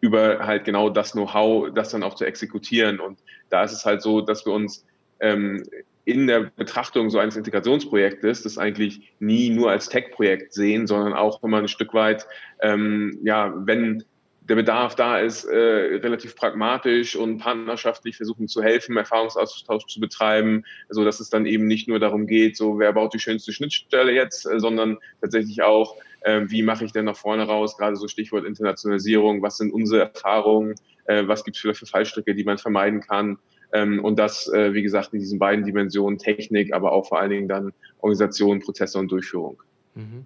über 0.00 0.46
halt 0.46 0.64
genau 0.64 0.90
das 0.90 1.12
Know-how, 1.12 1.72
das 1.74 1.90
dann 1.90 2.02
auch 2.02 2.14
zu 2.14 2.24
exekutieren. 2.24 3.00
Und 3.00 3.18
da 3.50 3.64
ist 3.64 3.72
es 3.72 3.84
halt 3.84 4.02
so, 4.02 4.20
dass 4.20 4.46
wir 4.46 4.52
uns 4.52 4.84
ähm, 5.20 5.62
in 6.04 6.26
der 6.26 6.50
Betrachtung 6.56 7.10
so 7.10 7.18
eines 7.18 7.36
Integrationsprojektes 7.36 8.42
das 8.42 8.58
eigentlich 8.58 9.12
nie 9.20 9.50
nur 9.50 9.70
als 9.70 9.88
Tech-Projekt 9.88 10.54
sehen, 10.54 10.86
sondern 10.86 11.12
auch 11.12 11.42
immer 11.42 11.58
ein 11.58 11.68
Stück 11.68 11.94
weit, 11.94 12.26
ähm, 12.62 13.18
ja, 13.22 13.52
wenn 13.66 14.04
der 14.42 14.54
Bedarf 14.56 14.94
da 14.94 15.18
ist, 15.18 15.44
äh, 15.44 15.56
relativ 15.56 16.34
pragmatisch 16.34 17.14
und 17.14 17.38
partnerschaftlich 17.38 18.16
versuchen 18.16 18.48
zu 18.48 18.62
helfen, 18.62 18.96
Erfahrungsaustausch 18.96 19.86
zu 19.86 20.00
betreiben, 20.00 20.64
so 20.88 21.04
dass 21.04 21.20
es 21.20 21.30
dann 21.30 21.46
eben 21.46 21.66
nicht 21.66 21.88
nur 21.88 22.00
darum 22.00 22.26
geht, 22.26 22.56
so 22.56 22.78
wer 22.78 22.92
baut 22.92 23.14
die 23.14 23.20
schönste 23.20 23.52
Schnittstelle 23.52 24.12
jetzt, 24.12 24.46
äh, 24.46 24.58
sondern 24.58 24.98
tatsächlich 25.20 25.62
auch, 25.62 25.96
äh, 26.22 26.42
wie 26.46 26.62
mache 26.62 26.84
ich 26.84 26.92
denn 26.92 27.04
nach 27.04 27.16
vorne 27.16 27.44
raus, 27.44 27.76
gerade 27.76 27.96
so 27.96 28.08
Stichwort 28.08 28.44
Internationalisierung, 28.44 29.42
was 29.42 29.58
sind 29.58 29.72
unsere 29.72 30.02
Erfahrungen, 30.02 30.74
äh, 31.04 31.26
was 31.26 31.44
gibt 31.44 31.56
es 31.56 31.60
vielleicht 31.60 31.80
für 31.80 31.86
Fallstricke, 31.86 32.34
die 32.34 32.44
man 32.44 32.58
vermeiden 32.58 33.00
kann. 33.00 33.38
Ähm, 33.72 34.02
und 34.04 34.18
das, 34.18 34.48
äh, 34.48 34.74
wie 34.74 34.82
gesagt, 34.82 35.12
in 35.12 35.20
diesen 35.20 35.38
beiden 35.38 35.64
Dimensionen 35.64 36.18
Technik, 36.18 36.72
aber 36.72 36.92
auch 36.92 37.06
vor 37.06 37.20
allen 37.20 37.30
Dingen 37.30 37.48
dann 37.48 37.72
Organisation, 38.00 38.60
Prozesse 38.60 38.98
und 38.98 39.12
Durchführung. 39.12 39.62
Mhm. 39.94 40.24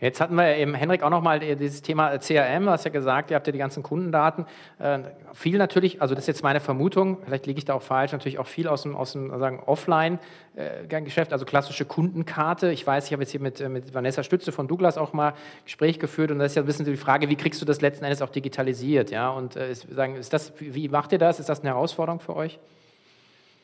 Jetzt 0.00 0.18
hatten 0.18 0.34
wir 0.34 0.56
eben, 0.56 0.72
Henrik, 0.72 1.02
auch 1.02 1.10
nochmal 1.10 1.40
dieses 1.40 1.82
Thema 1.82 2.16
CRM, 2.16 2.64
du 2.64 2.70
hast 2.70 2.84
ja 2.84 2.90
gesagt, 2.90 3.30
ihr 3.30 3.34
habt 3.34 3.46
ja 3.46 3.52
die 3.52 3.58
ganzen 3.58 3.82
Kundendaten. 3.82 4.46
Äh, 4.78 5.00
viel 5.34 5.58
natürlich, 5.58 6.00
also 6.00 6.14
das 6.14 6.24
ist 6.24 6.28
jetzt 6.28 6.42
meine 6.42 6.60
Vermutung, 6.60 7.18
vielleicht 7.22 7.46
liege 7.46 7.58
ich 7.58 7.66
da 7.66 7.74
auch 7.74 7.82
falsch, 7.82 8.12
natürlich 8.12 8.38
auch 8.38 8.46
viel 8.46 8.66
aus 8.66 8.82
dem, 8.82 8.96
aus 8.96 9.12
dem 9.12 9.28
sagen, 9.38 9.62
Offline-Geschäft, 9.66 11.34
also 11.34 11.44
klassische 11.44 11.84
Kundenkarte. 11.84 12.72
Ich 12.72 12.86
weiß, 12.86 13.06
ich 13.06 13.12
habe 13.12 13.22
jetzt 13.22 13.30
hier 13.30 13.40
mit, 13.40 13.60
mit 13.68 13.92
Vanessa 13.92 14.22
Stütze 14.22 14.52
von 14.52 14.68
Douglas 14.68 14.96
auch 14.96 15.12
mal 15.12 15.34
Gespräch 15.64 15.98
geführt 15.98 16.30
und 16.30 16.38
das 16.38 16.52
ist 16.52 16.56
ja 16.56 16.62
ein 16.62 16.66
bisschen 16.66 16.86
die 16.86 16.96
Frage, 16.96 17.28
wie 17.28 17.36
kriegst 17.36 17.60
du 17.60 17.66
das 17.66 17.82
letzten 17.82 18.04
Endes 18.04 18.22
auch 18.22 18.30
digitalisiert? 18.30 19.10
Ja? 19.10 19.28
Und 19.28 19.56
äh, 19.56 19.70
ist, 19.70 19.86
sagen, 19.94 20.16
ist 20.16 20.32
das, 20.32 20.54
wie 20.58 20.88
macht 20.88 21.12
ihr 21.12 21.18
das? 21.18 21.40
Ist 21.40 21.50
das 21.50 21.60
eine 21.60 21.70
Herausforderung 21.70 22.20
für 22.20 22.34
euch? 22.36 22.58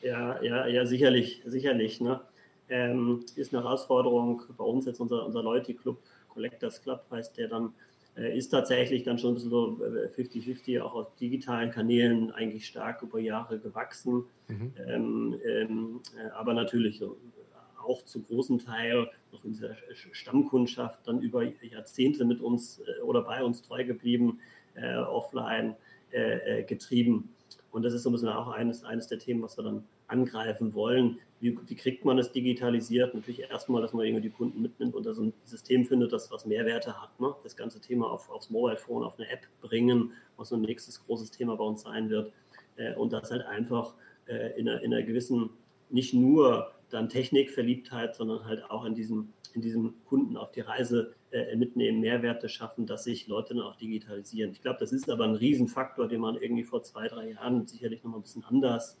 Ja, 0.03 0.39
ja, 0.43 0.67
ja, 0.67 0.85
sicherlich, 0.85 1.41
sicherlich. 1.45 1.99
Ne? 1.99 2.21
Ähm, 2.69 3.25
ist 3.35 3.55
eine 3.55 3.63
Herausforderung 3.63 4.43
bei 4.55 4.63
uns 4.63 4.85
jetzt 4.85 4.99
unser, 4.99 5.25
unser 5.25 5.41
Loyalty-Club 5.41 5.97
Collectors 6.37 6.83
Club 6.83 7.03
heißt 7.09 7.35
der 7.37 7.47
dann, 7.47 7.73
äh, 8.15 8.37
ist 8.37 8.49
tatsächlich 8.49 9.03
dann 9.03 9.17
schon 9.17 9.37
so 9.37 9.79
50-50 10.15 10.67
äh, 10.67 10.79
auch 10.81 10.93
auf 10.93 11.15
digitalen 11.15 11.71
Kanälen 11.71 12.31
eigentlich 12.31 12.67
stark 12.67 13.01
über 13.01 13.19
Jahre 13.19 13.59
gewachsen. 13.59 14.25
Mhm. 14.47 14.73
Ähm, 14.87 15.39
ähm, 15.43 16.01
äh, 16.15 16.29
aber 16.29 16.53
natürlich 16.53 17.03
auch 17.83 18.05
zu 18.05 18.21
großen 18.21 18.59
Teil 18.59 19.09
noch 19.31 19.43
in 19.43 19.53
dieser 19.53 19.75
Stammkundschaft 20.11 21.07
dann 21.07 21.21
über 21.21 21.43
Jahrzehnte 21.43 22.25
mit 22.25 22.41
uns 22.41 22.81
oder 23.03 23.23
bei 23.23 23.43
uns 23.43 23.61
treu 23.61 23.83
geblieben, 23.83 24.39
äh, 24.81 24.95
offline 24.95 25.75
äh, 26.11 26.63
getrieben. 26.63 27.33
Und 27.71 27.83
das 27.83 27.93
ist 27.93 28.03
so 28.03 28.09
ein 28.09 28.13
bisschen 28.13 28.29
auch 28.29 28.47
eines, 28.47 28.83
eines 28.83 29.07
der 29.07 29.19
Themen, 29.19 29.43
was 29.43 29.57
wir 29.57 29.63
dann 29.63 29.83
angreifen 30.07 30.73
wollen. 30.73 31.19
Wie, 31.39 31.57
wie, 31.67 31.75
kriegt 31.75 32.05
man 32.05 32.17
es 32.17 32.31
digitalisiert? 32.31 33.13
Natürlich 33.13 33.41
erstmal, 33.51 33.81
dass 33.81 33.93
man 33.93 34.05
irgendwie 34.05 34.23
die 34.23 34.29
Kunden 34.31 34.61
mitnimmt 34.61 34.95
und 34.95 35.05
da 35.05 35.13
so 35.13 35.23
ein 35.23 35.33
System 35.43 35.85
findet, 35.85 36.11
das 36.11 36.31
was 36.31 36.45
Mehrwerte 36.45 36.99
hat. 36.99 37.19
Ne? 37.19 37.35
Das 37.43 37.55
ganze 37.55 37.79
Thema 37.79 38.09
auf, 38.09 38.29
aufs 38.29 38.49
Mobile 38.49 38.77
Phone, 38.77 39.03
auf 39.03 39.19
eine 39.19 39.29
App 39.29 39.41
bringen, 39.61 40.13
was 40.37 40.49
so 40.49 40.55
ein 40.55 40.61
nächstes 40.61 41.03
großes 41.05 41.29
Thema 41.31 41.55
bei 41.55 41.63
uns 41.63 41.83
sein 41.83 42.09
wird. 42.09 42.31
Äh, 42.77 42.95
und 42.95 43.13
das 43.13 43.29
halt 43.29 43.45
einfach 43.45 43.93
äh, 44.27 44.59
in, 44.59 44.67
einer, 44.67 44.81
in, 44.81 44.93
einer, 44.93 45.03
gewissen, 45.03 45.51
nicht 45.89 46.13
nur 46.13 46.71
dann 46.89 47.09
Technikverliebtheit, 47.09 48.15
sondern 48.15 48.45
halt 48.45 48.63
auch 48.71 48.85
in 48.85 48.95
diesem, 48.95 49.33
in 49.57 49.61
diesem 49.63 49.93
Kunden 50.05 50.37
auf 50.37 50.51
die 50.51 50.61
Reise 50.61 51.13
äh, 51.31 51.55
mitnehmen, 51.55 51.99
Mehrwerte 51.99 52.47
schaffen, 52.47 52.85
dass 52.85 53.03
sich 53.03 53.27
Leute 53.27 53.55
dann 53.55 53.63
auch 53.63 53.75
digitalisieren. 53.75 54.51
Ich 54.51 54.61
glaube, 54.61 54.79
das 54.79 54.93
ist 54.93 55.09
aber 55.09 55.25
ein 55.25 55.35
Riesenfaktor, 55.35 56.07
den 56.07 56.21
man 56.21 56.37
irgendwie 56.37 56.63
vor 56.63 56.83
zwei, 56.83 57.07
drei 57.07 57.31
Jahren 57.31 57.65
sicherlich 57.65 58.03
noch 58.03 58.11
mal 58.11 58.17
ein 58.17 58.21
bisschen 58.21 58.45
anders 58.45 58.97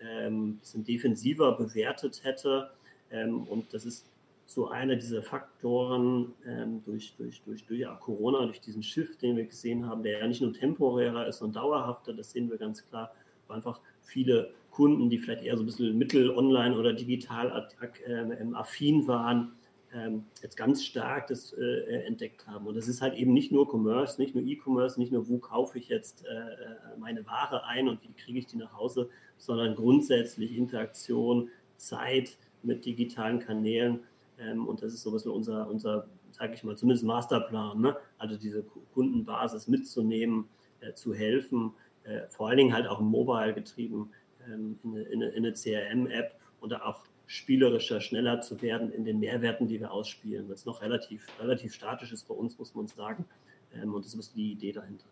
ähm, 0.00 0.58
bisschen 0.58 0.84
defensiver 0.84 1.52
bewertet 1.52 2.20
hätte. 2.24 2.70
Ähm, 3.10 3.42
und 3.44 3.72
das 3.72 3.84
ist 3.84 4.06
so 4.46 4.68
einer 4.68 4.96
dieser 4.96 5.22
Faktoren 5.22 6.32
ähm, 6.46 6.82
durch, 6.84 7.14
durch, 7.18 7.42
durch, 7.42 7.64
durch 7.66 7.80
ja, 7.80 7.94
Corona, 7.96 8.44
durch 8.46 8.60
diesen 8.60 8.82
Shift, 8.82 9.20
den 9.22 9.36
wir 9.36 9.44
gesehen 9.44 9.86
haben, 9.86 10.02
der 10.02 10.20
ja 10.20 10.26
nicht 10.26 10.40
nur 10.40 10.52
temporärer 10.52 11.26
ist 11.26 11.42
und 11.42 11.54
dauerhafter, 11.54 12.14
das 12.14 12.32
sehen 12.32 12.50
wir 12.50 12.56
ganz 12.56 12.86
klar, 12.88 13.12
wo 13.46 13.54
einfach 13.54 13.80
viele 14.02 14.50
Kunden, 14.70 15.10
die 15.10 15.18
vielleicht 15.18 15.42
eher 15.42 15.56
so 15.56 15.64
ein 15.64 15.66
bisschen 15.66 15.98
mittel 15.98 16.30
online 16.30 16.78
oder 16.78 16.92
digital 16.92 17.68
äh, 18.06 18.54
affin 18.54 19.06
waren, 19.06 19.52
ähm, 19.94 20.24
jetzt 20.42 20.56
ganz 20.56 20.84
stark 20.84 21.28
das 21.28 21.52
äh, 21.52 22.04
entdeckt 22.06 22.46
haben. 22.46 22.66
Und 22.66 22.76
das 22.76 22.88
ist 22.88 23.00
halt 23.00 23.14
eben 23.14 23.32
nicht 23.32 23.52
nur 23.52 23.68
Commerce, 23.68 24.20
nicht 24.20 24.34
nur 24.34 24.44
E-Commerce, 24.44 25.00
nicht 25.00 25.12
nur, 25.12 25.28
wo 25.28 25.38
kaufe 25.38 25.78
ich 25.78 25.88
jetzt 25.88 26.24
äh, 26.26 26.28
äh, 26.28 26.98
meine 26.98 27.26
Ware 27.26 27.64
ein 27.64 27.88
und 27.88 28.02
wie 28.02 28.12
kriege 28.12 28.38
ich 28.38 28.46
die 28.46 28.56
nach 28.56 28.76
Hause, 28.76 29.08
sondern 29.38 29.74
grundsätzlich 29.74 30.56
Interaktion, 30.56 31.48
Zeit 31.76 32.36
mit 32.62 32.84
digitalen 32.84 33.38
Kanälen. 33.38 34.00
Ähm, 34.38 34.66
und 34.66 34.82
das 34.82 34.92
ist 34.92 35.02
so 35.02 35.10
ein 35.10 35.14
bisschen 35.14 35.32
unser, 35.32 35.68
unser 35.68 36.06
sage 36.32 36.54
ich 36.54 36.64
mal, 36.64 36.76
zumindest 36.76 37.04
Masterplan. 37.04 37.80
Ne? 37.80 37.96
Also 38.18 38.36
diese 38.36 38.64
Kundenbasis 38.94 39.68
mitzunehmen, 39.68 40.48
äh, 40.80 40.92
zu 40.92 41.14
helfen, 41.14 41.72
äh, 42.04 42.28
vor 42.28 42.48
allen 42.48 42.58
Dingen 42.58 42.72
halt 42.72 42.86
auch 42.86 43.00
mobile 43.00 43.54
getrieben 43.54 44.10
ähm, 44.46 44.78
in 44.82 45.22
eine, 45.22 45.32
eine 45.32 45.52
CRM-App 45.52 46.34
oder 46.60 46.86
auch 46.86 47.04
spielerischer, 47.28 48.00
schneller 48.00 48.40
zu 48.40 48.60
werden 48.62 48.90
in 48.90 49.04
den 49.04 49.20
Mehrwerten, 49.20 49.68
die 49.68 49.78
wir 49.78 49.92
ausspielen. 49.92 50.48
Das 50.48 50.60
ist 50.60 50.66
noch 50.66 50.80
relativ, 50.80 51.26
relativ 51.38 51.74
statisch 51.74 52.10
ist 52.10 52.26
bei 52.26 52.34
uns, 52.34 52.58
muss 52.58 52.74
man 52.74 52.88
sagen. 52.88 53.26
Ähm, 53.74 53.94
und 53.94 54.04
das 54.04 54.14
ist 54.14 54.34
die 54.34 54.52
Idee 54.52 54.72
dahinter. 54.72 55.04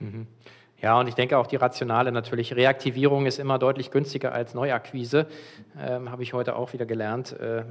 Mhm. 0.00 0.26
Ja, 0.82 0.98
und 0.98 1.08
ich 1.08 1.14
denke 1.14 1.36
auch 1.36 1.46
die 1.46 1.56
rationale 1.56 2.10
natürlich. 2.10 2.56
Reaktivierung 2.56 3.26
ist 3.26 3.38
immer 3.38 3.58
deutlich 3.58 3.90
günstiger 3.90 4.32
als 4.32 4.54
Neuakquise. 4.54 5.26
Ähm, 5.78 6.10
Habe 6.10 6.22
ich 6.22 6.32
heute 6.32 6.56
auch 6.56 6.72
wieder 6.72 6.86
gelernt. 6.86 7.38
Äh, 7.38 7.64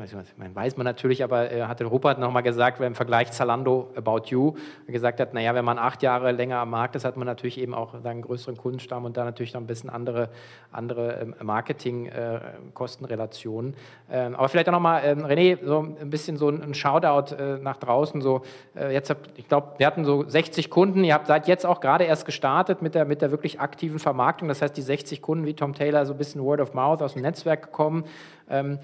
weiß 0.54 0.78
man 0.78 0.86
natürlich, 0.86 1.24
aber 1.24 1.52
äh, 1.52 1.64
hatte 1.64 1.86
Rupert 1.86 2.20
nochmal 2.20 2.44
gesagt, 2.44 2.80
im 2.82 2.94
Vergleich 2.94 3.32
Zalando 3.32 3.90
About 3.96 4.28
You 4.28 4.54
gesagt 4.86 5.20
hat, 5.20 5.34
naja, 5.34 5.56
wenn 5.56 5.66
man 5.66 5.80
acht 5.80 6.04
Jahre 6.04 6.32
länger 6.32 6.60
am 6.60 6.70
Markt 6.70 6.96
ist, 6.96 7.04
hat 7.04 7.18
man 7.18 7.26
natürlich 7.26 7.60
eben 7.60 7.74
auch 7.74 7.96
einen 7.96 8.22
größeren 8.22 8.58
Kundenstamm 8.58 9.06
und 9.06 9.18
da 9.18 9.26
natürlich 9.26 9.56
noch 9.56 9.62
ein 9.62 9.68
bisschen 9.68 9.90
andere, 9.90 10.30
andere 10.72 11.20
ähm, 11.20 11.34
Marketing-Kostenrelationen. 11.42 13.74
Äh, 14.10 14.28
ähm, 14.28 14.36
aber 14.36 14.50
vielleicht 14.50 14.70
auch 14.70 14.74
nochmal, 14.74 15.02
ähm, 15.04 15.26
René, 15.26 15.58
so 15.66 15.80
ein 15.80 16.12
bisschen 16.12 16.38
so 16.38 16.50
ein 16.50 16.76
Shoutout 16.76 17.34
äh, 17.34 17.58
nach 17.58 17.78
draußen. 17.78 18.22
So, 18.22 18.44
äh, 18.76 18.94
jetzt 18.94 19.10
hab, 19.10 19.18
ich 19.36 19.48
glaube, 19.48 19.70
wir 19.78 19.88
hatten 19.88 20.06
so 20.06 20.26
60 20.28 20.70
Kunden. 20.70 21.04
Ihr 21.04 21.16
habt 21.16 21.26
seid 21.26 21.48
jetzt 21.48 21.66
auch 21.66 21.80
gerade 21.80 22.04
erst 22.04 22.28
gestartet 22.28 22.84
mit 22.84 22.94
der 22.96 22.99
der, 23.00 23.06
mit 23.06 23.22
der 23.22 23.32
wirklich 23.32 23.60
aktiven 23.60 23.98
Vermarktung. 23.98 24.50
Das 24.50 24.62
heißt, 24.62 24.76
die 24.76 24.82
60 24.82 25.22
Kunden 25.22 25.46
wie 25.46 25.54
Tom 25.54 25.74
Taylor, 25.74 26.06
so 26.06 26.14
ein 26.14 26.18
bisschen 26.18 26.44
Word 26.44 26.60
of 26.60 26.74
Mouth 26.74 27.02
aus 27.02 27.14
dem 27.14 27.22
Netzwerk 27.22 27.64
gekommen. 27.64 28.04
Ähm, 28.50 28.80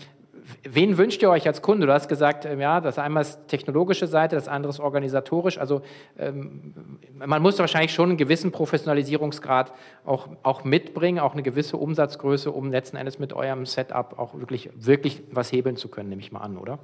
wen 0.63 0.97
wünscht 0.97 1.21
ihr 1.21 1.29
euch 1.29 1.47
als 1.47 1.61
Kunde? 1.61 1.85
Du 1.85 1.93
hast 1.93 2.07
gesagt, 2.07 2.45
ähm, 2.45 2.61
ja, 2.61 2.79
das 2.79 2.97
einmal 2.97 3.21
ist 3.21 3.47
technologische 3.47 4.07
Seite, 4.07 4.35
das 4.35 4.47
andere 4.47 4.69
ist 4.69 4.79
organisatorisch. 4.79 5.57
Also 5.57 5.81
ähm, 6.17 6.73
man 7.13 7.41
muss 7.41 7.59
wahrscheinlich 7.59 7.93
schon 7.93 8.09
einen 8.09 8.17
gewissen 8.17 8.51
Professionalisierungsgrad 8.51 9.73
auch, 10.05 10.29
auch 10.43 10.63
mitbringen, 10.63 11.19
auch 11.19 11.33
eine 11.33 11.43
gewisse 11.43 11.75
Umsatzgröße, 11.75 12.51
um 12.51 12.71
letzten 12.71 12.95
Endes 12.95 13.19
mit 13.19 13.33
eurem 13.33 13.65
Setup 13.65 14.17
auch 14.17 14.39
wirklich, 14.39 14.69
wirklich 14.75 15.23
was 15.29 15.51
hebeln 15.51 15.75
zu 15.75 15.89
können, 15.89 16.09
nehme 16.09 16.21
ich 16.21 16.31
mal 16.31 16.39
an, 16.39 16.57
oder? 16.57 16.79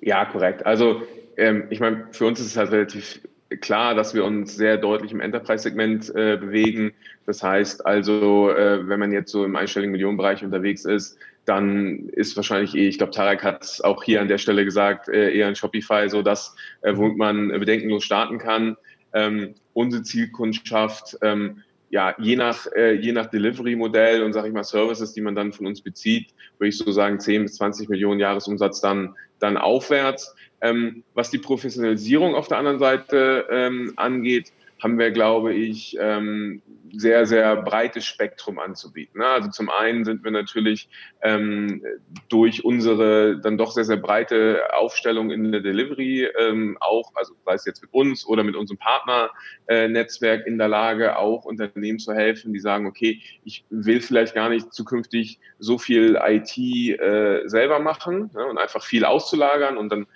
Ja, 0.00 0.24
korrekt. 0.24 0.64
Also 0.64 1.02
ähm, 1.36 1.64
ich 1.68 1.80
meine, 1.80 2.06
für 2.12 2.26
uns 2.26 2.40
ist 2.40 2.46
es 2.46 2.56
halt 2.56 2.70
relativ 2.70 3.20
klar, 3.60 3.94
dass 3.94 4.14
wir 4.14 4.24
uns 4.24 4.56
sehr 4.56 4.76
deutlich 4.76 5.12
im 5.12 5.20
Enterprise-Segment 5.20 6.10
äh, 6.10 6.36
bewegen. 6.36 6.92
Das 7.26 7.42
heißt 7.42 7.86
also, 7.86 8.50
äh, 8.50 8.88
wenn 8.88 9.00
man 9.00 9.12
jetzt 9.12 9.32
so 9.32 9.44
im 9.44 9.56
einstelligen 9.56 9.92
Millionenbereich 9.92 10.44
unterwegs 10.44 10.84
ist, 10.84 11.18
dann 11.44 12.08
ist 12.08 12.36
wahrscheinlich 12.36 12.74
eh, 12.74 12.88
ich 12.88 12.98
glaube, 12.98 13.12
Tarek 13.12 13.44
hat 13.44 13.62
es 13.62 13.80
auch 13.80 14.02
hier 14.02 14.20
an 14.20 14.28
der 14.28 14.38
Stelle 14.38 14.64
gesagt, 14.64 15.08
äh, 15.08 15.32
eher 15.32 15.46
ein 15.46 15.54
Shopify, 15.56 16.08
so 16.08 16.22
dass, 16.22 16.56
äh, 16.82 16.96
womit 16.96 17.16
man 17.16 17.48
bedenkenlos 17.48 18.04
starten 18.04 18.38
kann. 18.38 18.76
Ähm, 19.12 19.54
unsere 19.72 20.02
Zielkundschaft, 20.02 21.16
ähm, 21.22 21.62
ja, 21.88 22.14
je 22.18 22.34
nach, 22.34 22.66
äh, 22.74 22.94
je 22.94 23.12
nach 23.12 23.26
Delivery-Modell 23.26 24.22
und 24.22 24.32
sage 24.32 24.48
ich 24.48 24.54
mal 24.54 24.64
Services, 24.64 25.12
die 25.12 25.20
man 25.20 25.36
dann 25.36 25.52
von 25.52 25.66
uns 25.66 25.80
bezieht, 25.80 26.34
würde 26.58 26.68
ich 26.68 26.78
so 26.78 26.90
sagen 26.90 27.20
10 27.20 27.44
bis 27.44 27.54
20 27.54 27.88
Millionen 27.88 28.18
Jahresumsatz 28.18 28.80
dann, 28.80 29.14
dann 29.38 29.56
aufwärts. 29.56 30.34
Ähm, 30.62 31.02
was 31.14 31.30
die 31.30 31.38
Professionalisierung 31.38 32.34
auf 32.34 32.48
der 32.48 32.56
anderen 32.58 32.78
Seite 32.78 33.46
ähm, 33.50 33.92
angeht, 33.96 34.52
haben 34.82 34.98
wir, 34.98 35.10
glaube 35.10 35.54
ich, 35.54 35.96
ähm, 35.98 36.62
sehr, 36.92 37.26
sehr 37.26 37.56
breites 37.56 38.06
Spektrum 38.06 38.58
anzubieten. 38.58 39.20
Ne? 39.20 39.26
Also 39.26 39.50
zum 39.50 39.70
einen 39.70 40.04
sind 40.04 40.24
wir 40.24 40.30
natürlich 40.30 40.88
ähm, 41.22 41.82
durch 42.28 42.64
unsere 42.64 43.38
dann 43.40 43.58
doch 43.58 43.72
sehr, 43.72 43.84
sehr 43.84 43.96
breite 43.96 44.62
Aufstellung 44.74 45.30
in 45.30 45.50
der 45.52 45.60
Delivery 45.60 46.28
ähm, 46.38 46.76
auch, 46.80 47.12
also 47.14 47.34
sei 47.44 47.54
es 47.54 47.64
jetzt 47.64 47.82
mit 47.82 47.92
uns 47.92 48.26
oder 48.26 48.44
mit 48.44 48.56
unserem 48.56 48.78
Partnernetzwerk 48.78 50.46
äh, 50.46 50.48
in 50.48 50.58
der 50.58 50.68
Lage, 50.68 51.18
auch 51.18 51.44
Unternehmen 51.44 51.98
zu 51.98 52.14
helfen, 52.14 52.52
die 52.52 52.60
sagen, 52.60 52.86
okay, 52.86 53.20
ich 53.44 53.64
will 53.70 54.00
vielleicht 54.00 54.34
gar 54.34 54.48
nicht 54.48 54.72
zukünftig 54.72 55.38
so 55.58 55.78
viel 55.78 56.18
IT 56.22 56.56
äh, 56.58 57.42
selber 57.46 57.78
machen 57.80 58.30
ne? 58.34 58.46
und 58.46 58.58
einfach 58.58 58.82
viel 58.82 59.04
auszulagern 59.04 59.76
und 59.76 59.90
dann 59.90 60.06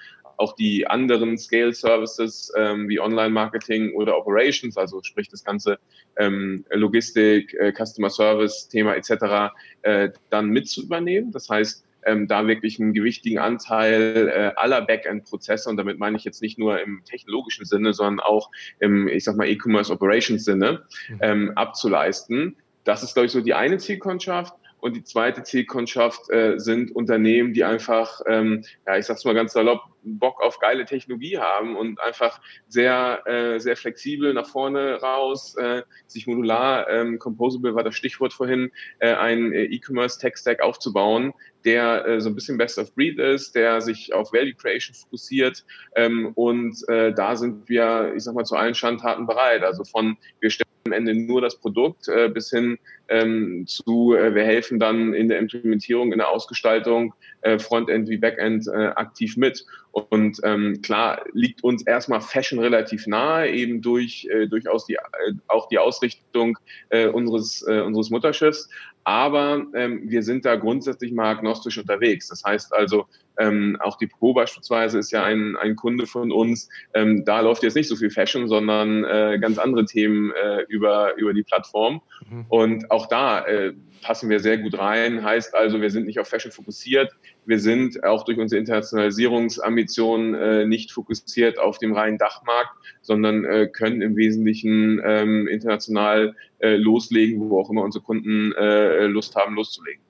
auch 0.41 0.55
die 0.55 0.87
anderen 0.87 1.37
Scale 1.39 1.73
Services 1.73 2.53
ähm, 2.57 2.89
wie 2.89 2.99
Online-Marketing 2.99 3.95
oder 3.95 4.17
Operations, 4.17 4.77
also 4.77 5.03
sprich 5.03 5.29
das 5.29 5.45
ganze 5.45 5.79
ähm, 6.17 6.65
Logistik, 6.71 7.55
äh, 7.55 7.73
Customer 7.73 8.11
Service 8.11 8.69
Thema 8.69 8.95
etc. 8.97 9.53
Äh, 9.83 10.11
dann 10.31 10.49
mit 10.49 10.69
zu 10.69 10.83
übernehmen. 10.83 11.31
Das 11.31 11.49
heißt, 11.49 11.85
ähm, 12.07 12.27
da 12.27 12.47
wirklich 12.47 12.81
einen 12.81 12.95
gewichtigen 12.95 13.39
Anteil 13.39 14.29
äh, 14.29 14.53
aller 14.57 14.81
Backend-Prozesse, 14.83 15.69
und 15.69 15.77
damit 15.77 15.99
meine 15.99 16.17
ich 16.17 16.25
jetzt 16.25 16.41
nicht 16.41 16.59
nur 16.59 16.81
im 16.81 17.03
technologischen 17.05 17.67
Sinne, 17.67 17.93
sondern 17.93 18.21
auch 18.21 18.51
im, 18.79 19.09
ich 19.09 19.25
sag 19.25 19.37
mal, 19.37 19.47
E-Commerce 19.47 19.93
Operations 19.93 20.45
Sinne, 20.45 20.85
mhm. 21.09 21.19
ähm, 21.21 21.53
abzuleisten. 21.57 22.57
Das 22.85 23.03
ist, 23.03 23.13
glaube 23.13 23.27
ich, 23.27 23.33
so 23.33 23.43
die 23.43 23.55
eine 23.55 23.77
Zielkundschaft. 23.77 24.55
Und 24.81 24.97
die 24.97 25.05
zweite 25.05 25.43
Zielkundschaft 25.43 26.31
äh, 26.31 26.59
sind 26.59 26.95
Unternehmen, 26.95 27.53
die 27.53 27.65
einfach, 27.65 28.21
ähm, 28.27 28.65
ja, 28.87 28.97
ich 28.97 29.07
sag's 29.07 29.25
mal 29.25 29.35
ganz 29.35 29.53
salopp, 29.53 29.83
Bock 30.03 30.41
auf 30.41 30.59
geile 30.59 30.85
Technologie 30.85 31.39
haben 31.39 31.77
und 31.77 32.01
einfach 32.01 32.41
sehr, 32.69 33.23
äh, 33.27 33.59
sehr 33.59 33.77
flexibel 33.77 34.33
nach 34.33 34.47
vorne 34.47 34.95
raus, 35.01 35.57
äh, 35.57 35.83
sich 36.07 36.27
modular, 36.27 36.89
ähm, 36.89 37.19
composable 37.19 37.75
war 37.75 37.85
das 37.85 37.95
Stichwort 37.95 38.33
vorhin, 38.33 38.71
äh, 38.99 39.13
ein 39.13 39.53
äh, 39.53 39.65
E-Commerce-Tech-Stack 39.65 40.63
aufzubauen, 40.63 41.35
der 41.65 42.07
äh, 42.07 42.21
so 42.21 42.31
ein 42.31 42.35
bisschen 42.35 42.57
best 42.57 42.79
of 42.79 42.95
breed 42.95 43.19
ist, 43.19 43.55
der 43.55 43.81
sich 43.83 44.15
auf 44.15 44.33
Value 44.33 44.55
Creation 44.55 44.95
fokussiert 44.95 45.65
ähm, 45.97 46.33
und 46.35 46.77
äh, 46.89 47.13
da 47.13 47.37
sind 47.37 47.69
wir, 47.69 48.15
ich 48.17 48.25
sag 48.25 48.35
mal, 48.35 48.45
zu 48.45 48.57
allen 48.57 48.75
Schandtaten 48.75 49.27
bereit. 49.27 49.63
Also 49.63 49.85
von 49.85 50.17
wir 50.41 50.51
stellen 50.51 50.70
am 50.85 50.93
Ende 50.93 51.15
nur 51.15 51.41
das 51.41 51.57
Produkt 51.59 52.09
äh, 52.09 52.29
bis 52.29 52.51
hin 52.51 52.79
ähm, 53.09 53.65
zu, 53.67 54.15
äh, 54.15 54.35
wir 54.35 54.45
helfen 54.45 54.79
dann 54.79 55.15
in 55.15 55.29
der 55.29 55.39
Implementierung, 55.39 56.13
in 56.13 56.19
der 56.19 56.29
Ausgestaltung, 56.29 57.15
äh, 57.43 57.59
Frontend 57.59 58.09
wie 58.09 58.17
Backend 58.17 58.67
äh, 58.69 58.87
aktiv 58.95 59.37
mit. 59.37 59.65
Und 59.93 60.41
ähm, 60.45 60.81
klar 60.83 61.25
liegt 61.33 61.65
uns 61.65 61.85
erstmal 61.85 62.21
Fashion 62.21 62.61
relativ 62.61 63.07
nahe, 63.07 63.51
eben 63.51 63.83
durch 63.83 64.29
äh, 64.31 64.47
durchaus 64.47 64.87
die, 64.87 64.95
äh, 64.95 65.33
auch 65.49 65.69
die 65.69 65.79
Ausrichtung 65.79 66.59
äh, 66.91 67.09
unseres, 67.09 67.67
äh, 67.67 67.81
unseres 67.81 68.11
Mutterschiffs. 68.11 68.69
Aber 69.05 69.65
ähm, 69.75 70.03
wir 70.05 70.23
sind 70.23 70.45
da 70.45 70.57
grundsätzlich 70.57 71.13
mal 71.13 71.31
agnostisch 71.31 71.79
unterwegs. 71.79 72.29
Das 72.29 72.45
heißt 72.45 72.73
also, 72.75 73.07
ähm, 73.39 73.79
auch 73.81 73.97
die 73.97 74.07
Pro 74.07 74.35
beispielsweise 74.35 74.99
ist 74.99 75.11
ja 75.11 75.25
ein, 75.25 75.57
ein 75.57 75.75
Kunde 75.75 76.07
von 76.07 76.31
uns. 76.31 76.69
Ähm, 76.93 77.25
da 77.25 77.41
läuft 77.41 77.63
jetzt 77.63 77.75
nicht 77.75 77.89
so 77.89 77.97
viel 77.97 78.11
Fashion, 78.11 78.47
sondern 78.47 79.05
äh, 79.05 79.39
ganz 79.41 79.59
andere 79.59 79.87
Themen 79.87 80.33
äh, 80.33 80.63
über, 80.69 81.17
über 81.17 81.33
die 81.33 81.43
Plattform. 81.43 82.03
Mhm. 82.29 82.45
Und 82.49 82.91
auch 82.91 83.07
da 83.07 83.45
äh, 83.47 83.73
passen 84.03 84.29
wir 84.29 84.41
sehr 84.41 84.59
gut 84.59 84.79
rein. 84.79 85.25
Heißt 85.25 85.55
also, 85.55 85.81
wir 85.81 85.91
sind 85.91 86.07
nicht 86.07 86.21
auf 86.21 86.29
Fashion 86.29 86.53
fokussiert. 86.53 87.11
Wir 87.47 87.59
sind 87.59 88.05
auch 88.05 88.25
durch 88.25 88.39
unsere 88.39 88.61
Internationalisierungsambitionen 88.61 90.35
äh, 90.35 90.67
nicht 90.67 90.93
fokussiert 90.93 91.59
auf 91.59 91.79
dem 91.79 91.93
reinen 91.93 92.19
Dachmarkt, 92.19 92.71
sondern 93.03 93.45
äh, 93.45 93.67
können 93.67 94.03
im 94.03 94.17
Wesentlichen 94.17 95.01
ähm, 95.05 95.49
international 95.49 96.37
äh, 96.59 96.77
loslegen, 96.77 97.41
wo 97.41 97.61
auch 97.61 97.71
immer 97.71 97.83
unsere 97.83 98.05
Kunden 98.05 98.53
äh, 98.53 99.07
Lust 99.07 99.35
haben, 99.37 99.55
loszulegen. 99.55 100.03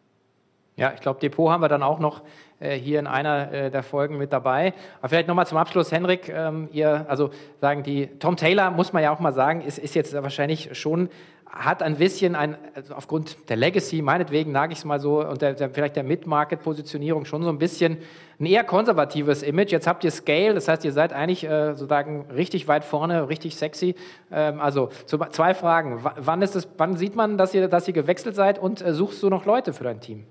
Ja, 0.76 0.92
ich 0.94 1.00
glaube, 1.00 1.20
Depot 1.20 1.50
haben 1.50 1.60
wir 1.60 1.68
dann 1.68 1.82
auch 1.82 1.98
noch 1.98 2.22
äh, 2.58 2.76
hier 2.76 2.98
in 2.98 3.06
einer 3.06 3.52
äh, 3.52 3.70
der 3.70 3.82
Folgen 3.82 4.16
mit 4.18 4.32
dabei. 4.32 4.72
Aber 5.00 5.10
vielleicht 5.10 5.28
nochmal 5.28 5.46
zum 5.46 5.58
Abschluss, 5.58 5.92
Henrik, 5.92 6.28
ähm, 6.28 6.68
ihr, 6.72 7.04
also 7.08 7.30
sagen 7.60 7.82
die, 7.82 8.06
Tom 8.18 8.36
Taylor, 8.36 8.70
muss 8.70 8.92
man 8.92 9.02
ja 9.02 9.12
auch 9.12 9.20
mal 9.20 9.32
sagen, 9.32 9.60
ist, 9.60 9.78
ist 9.78 9.94
jetzt 9.94 10.14
wahrscheinlich 10.14 10.70
schon 10.72 11.10
hat 11.52 11.82
ein 11.82 11.96
bisschen 11.96 12.36
ein, 12.36 12.56
also 12.74 12.94
aufgrund 12.94 13.48
der 13.48 13.56
Legacy, 13.56 14.02
meinetwegen 14.02 14.52
nage 14.52 14.72
ich 14.72 14.78
es 14.78 14.84
mal 14.84 15.00
so, 15.00 15.26
und 15.26 15.42
der, 15.42 15.54
der, 15.54 15.70
vielleicht 15.70 15.96
der 15.96 16.04
Mid-Market-Positionierung 16.04 17.24
schon 17.24 17.42
so 17.42 17.48
ein 17.48 17.58
bisschen 17.58 17.98
ein 18.38 18.46
eher 18.46 18.62
konservatives 18.62 19.42
Image. 19.42 19.72
Jetzt 19.72 19.86
habt 19.86 20.04
ihr 20.04 20.10
Scale, 20.10 20.54
das 20.54 20.68
heißt, 20.68 20.84
ihr 20.84 20.92
seid 20.92 21.12
eigentlich 21.12 21.44
äh, 21.44 21.74
sozusagen 21.74 22.26
richtig 22.30 22.68
weit 22.68 22.84
vorne, 22.84 23.28
richtig 23.28 23.56
sexy. 23.56 23.96
Ähm, 24.30 24.60
also 24.60 24.90
zu, 25.06 25.18
zwei 25.30 25.54
Fragen. 25.54 26.04
W 26.04 26.10
wann, 26.16 26.40
ist 26.40 26.54
es, 26.54 26.68
wann 26.78 26.96
sieht 26.96 27.16
man, 27.16 27.36
dass 27.36 27.52
ihr, 27.52 27.66
dass 27.68 27.88
ihr 27.88 27.94
gewechselt 27.94 28.36
seid 28.36 28.58
und 28.58 28.80
äh, 28.80 28.94
suchst 28.94 29.22
du 29.22 29.28
noch 29.28 29.44
Leute 29.44 29.72
für 29.72 29.84
dein 29.84 30.00
Team? 30.00 30.26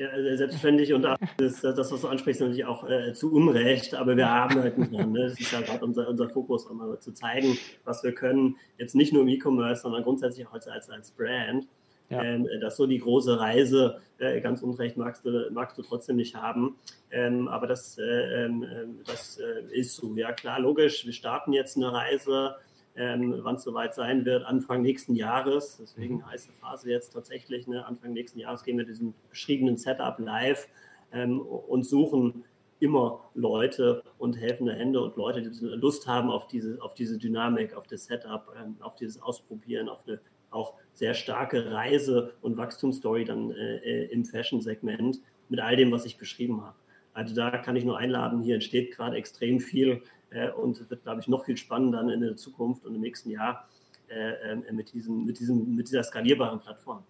Ja, 0.00 0.08
äh, 0.12 0.34
selbstverständlich 0.34 0.94
und 0.94 1.02
das, 1.02 1.60
das, 1.60 1.92
was 1.92 2.00
du 2.00 2.08
ansprichst, 2.08 2.40
natürlich 2.40 2.64
auch 2.64 2.88
äh, 2.88 3.12
zu 3.12 3.30
Unrecht, 3.34 3.94
aber 3.94 4.16
wir 4.16 4.30
haben 4.30 4.58
halt 4.58 4.78
nicht 4.78 4.94
dran. 4.94 5.12
Ne? 5.12 5.24
Das 5.24 5.38
ist 5.38 5.52
ja 5.52 5.60
gerade 5.60 5.84
unser, 5.84 6.08
unser 6.08 6.26
Fokus, 6.30 6.64
um 6.64 6.98
zu 7.00 7.12
zeigen, 7.12 7.58
was 7.84 8.02
wir 8.02 8.14
können, 8.14 8.56
jetzt 8.78 8.94
nicht 8.94 9.12
nur 9.12 9.20
im 9.20 9.28
E-Commerce, 9.28 9.82
sondern 9.82 10.02
grundsätzlich 10.02 10.46
auch 10.46 10.54
als, 10.54 10.68
als, 10.68 10.88
als 10.88 11.10
Brand. 11.10 11.66
Ja. 12.08 12.22
Ähm, 12.22 12.48
das 12.62 12.78
so 12.78 12.86
die 12.86 12.98
große 12.98 13.38
Reise, 13.38 14.00
äh, 14.16 14.40
ganz 14.40 14.62
unrecht 14.62 14.96
magst 14.96 15.26
du, 15.26 15.50
magst 15.52 15.76
du 15.76 15.82
trotzdem 15.82 16.16
nicht 16.16 16.34
haben. 16.34 16.76
Ähm, 17.10 17.46
aber 17.48 17.66
das, 17.66 17.98
äh, 17.98 18.44
ähm, 18.44 18.62
äh, 18.62 18.86
das 19.04 19.38
ist 19.70 19.96
so. 19.96 20.14
Ja, 20.16 20.32
klar, 20.32 20.60
logisch, 20.60 21.04
wir 21.04 21.12
starten 21.12 21.52
jetzt 21.52 21.76
eine 21.76 21.92
Reise 21.92 22.54
ähm, 23.00 23.34
wann 23.38 23.54
es 23.54 23.62
soweit 23.62 23.94
sein 23.94 24.26
wird, 24.26 24.44
Anfang 24.44 24.82
nächsten 24.82 25.14
Jahres. 25.14 25.78
Deswegen 25.80 26.16
mhm. 26.16 26.26
heiße 26.26 26.52
Phase 26.52 26.90
jetzt 26.90 27.14
tatsächlich. 27.14 27.66
Ne? 27.66 27.86
Anfang 27.86 28.12
nächsten 28.12 28.38
Jahres 28.38 28.62
gehen 28.62 28.76
wir 28.76 28.84
diesen 28.84 29.14
beschriebenen 29.30 29.78
Setup 29.78 30.18
live 30.18 30.68
ähm, 31.10 31.40
und 31.40 31.86
suchen 31.86 32.44
immer 32.78 33.20
Leute 33.34 34.02
und 34.18 34.38
helfende 34.38 34.74
Hände 34.74 35.00
und 35.00 35.16
Leute, 35.16 35.40
die 35.40 35.66
Lust 35.66 36.06
haben 36.06 36.30
auf 36.30 36.46
diese, 36.46 36.80
auf 36.82 36.92
diese 36.92 37.16
Dynamik, 37.16 37.74
auf 37.74 37.86
das 37.86 38.04
Setup, 38.04 38.54
ähm, 38.60 38.76
auf 38.80 38.96
dieses 38.96 39.22
Ausprobieren, 39.22 39.88
auf 39.88 40.06
eine 40.06 40.20
auch 40.50 40.74
sehr 40.92 41.14
starke 41.14 41.70
Reise 41.70 42.34
und 42.42 42.56
Wachstumsstory 42.56 43.24
dann 43.24 43.52
äh, 43.52 43.76
äh 43.76 44.12
im 44.12 44.24
Fashion-Segment 44.24 45.20
mit 45.48 45.60
all 45.60 45.76
dem, 45.76 45.90
was 45.90 46.04
ich 46.04 46.18
beschrieben 46.18 46.62
habe. 46.62 46.76
Also 47.20 47.34
da 47.34 47.50
kann 47.50 47.76
ich 47.76 47.84
nur 47.84 47.98
einladen, 47.98 48.40
hier 48.40 48.54
entsteht 48.54 48.96
gerade 48.96 49.14
extrem 49.14 49.60
viel 49.60 50.02
äh, 50.30 50.48
und 50.52 50.88
wird, 50.88 51.02
glaube 51.02 51.20
ich, 51.20 51.28
noch 51.28 51.44
viel 51.44 51.58
spannender 51.58 52.00
in 52.00 52.22
der 52.22 52.34
Zukunft 52.36 52.86
und 52.86 52.94
im 52.94 53.02
nächsten 53.02 53.28
Jahr 53.28 53.68
äh, 54.08 54.52
äh, 54.52 54.72
mit, 54.72 54.94
diesem, 54.94 55.26
mit, 55.26 55.38
diesem, 55.38 55.76
mit 55.76 55.86
dieser 55.86 56.02
skalierbaren 56.02 56.60
Plattform. 56.60 57.02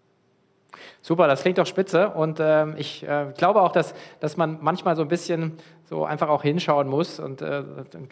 Super, 1.00 1.28
das 1.28 1.42
klingt 1.42 1.58
doch 1.58 1.66
spitze. 1.66 2.10
Und 2.10 2.38
ähm, 2.40 2.74
ich 2.76 3.04
äh, 3.04 3.32
glaube 3.38 3.62
auch, 3.62 3.70
dass, 3.70 3.94
dass 4.18 4.36
man 4.36 4.58
manchmal 4.60 4.96
so 4.96 5.02
ein 5.02 5.08
bisschen 5.08 5.58
so 5.90 6.04
einfach 6.04 6.28
auch 6.28 6.42
hinschauen 6.42 6.88
muss. 6.88 7.18
Und 7.18 7.42
äh, 7.42 7.64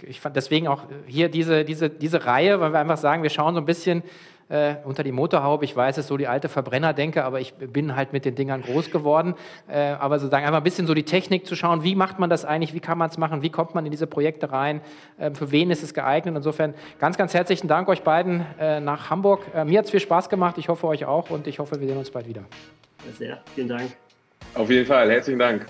ich 0.06 0.20
fand 0.20 0.36
deswegen 0.36 0.66
auch 0.66 0.82
hier 1.06 1.28
diese, 1.28 1.64
diese, 1.64 1.88
diese 1.88 2.26
Reihe, 2.26 2.60
weil 2.60 2.72
wir 2.72 2.80
einfach 2.80 2.96
sagen, 2.96 3.22
wir 3.22 3.30
schauen 3.30 3.54
so 3.54 3.60
ein 3.60 3.66
bisschen 3.66 4.02
äh, 4.48 4.74
unter 4.84 5.04
die 5.04 5.12
Motorhaube. 5.12 5.64
Ich 5.64 5.76
weiß, 5.76 5.96
es 5.96 6.04
ist 6.04 6.08
so 6.08 6.16
die 6.16 6.26
alte 6.26 6.48
Verbrennerdenke, 6.48 7.24
aber 7.24 7.40
ich 7.40 7.54
bin 7.54 7.94
halt 7.94 8.12
mit 8.12 8.24
den 8.24 8.34
Dingern 8.34 8.62
groß 8.62 8.90
geworden. 8.90 9.36
Äh, 9.68 9.90
aber 9.92 10.18
sozusagen 10.18 10.44
einfach 10.44 10.58
ein 10.58 10.64
bisschen 10.64 10.88
so 10.88 10.94
die 10.94 11.04
Technik 11.04 11.46
zu 11.46 11.54
schauen, 11.54 11.84
wie 11.84 11.94
macht 11.94 12.18
man 12.18 12.28
das 12.28 12.44
eigentlich, 12.44 12.74
wie 12.74 12.80
kann 12.80 12.98
man 12.98 13.10
es 13.10 13.16
machen, 13.16 13.42
wie 13.42 13.50
kommt 13.50 13.76
man 13.76 13.84
in 13.84 13.92
diese 13.92 14.08
Projekte 14.08 14.50
rein, 14.50 14.80
äh, 15.18 15.30
für 15.30 15.52
wen 15.52 15.70
ist 15.70 15.84
es 15.84 15.94
geeignet. 15.94 16.34
Insofern 16.34 16.74
ganz, 16.98 17.16
ganz 17.16 17.32
herzlichen 17.32 17.68
Dank 17.68 17.88
euch 17.88 18.02
beiden 18.02 18.44
äh, 18.58 18.80
nach 18.80 19.08
Hamburg. 19.08 19.42
Äh, 19.54 19.64
mir 19.64 19.78
hat 19.78 19.84
es 19.84 19.92
viel 19.92 20.00
Spaß 20.00 20.28
gemacht, 20.28 20.58
ich 20.58 20.68
hoffe 20.68 20.88
euch 20.88 21.04
auch 21.04 21.30
und 21.30 21.46
ich 21.46 21.60
hoffe, 21.60 21.80
wir 21.80 21.86
sehen 21.86 21.98
uns 21.98 22.10
bald 22.10 22.26
wieder. 22.26 22.42
Sehr, 23.16 23.38
vielen 23.54 23.68
Dank. 23.68 23.92
Auf 24.54 24.68
jeden 24.68 24.86
Fall, 24.86 25.08
herzlichen 25.10 25.38
Dank. 25.38 25.66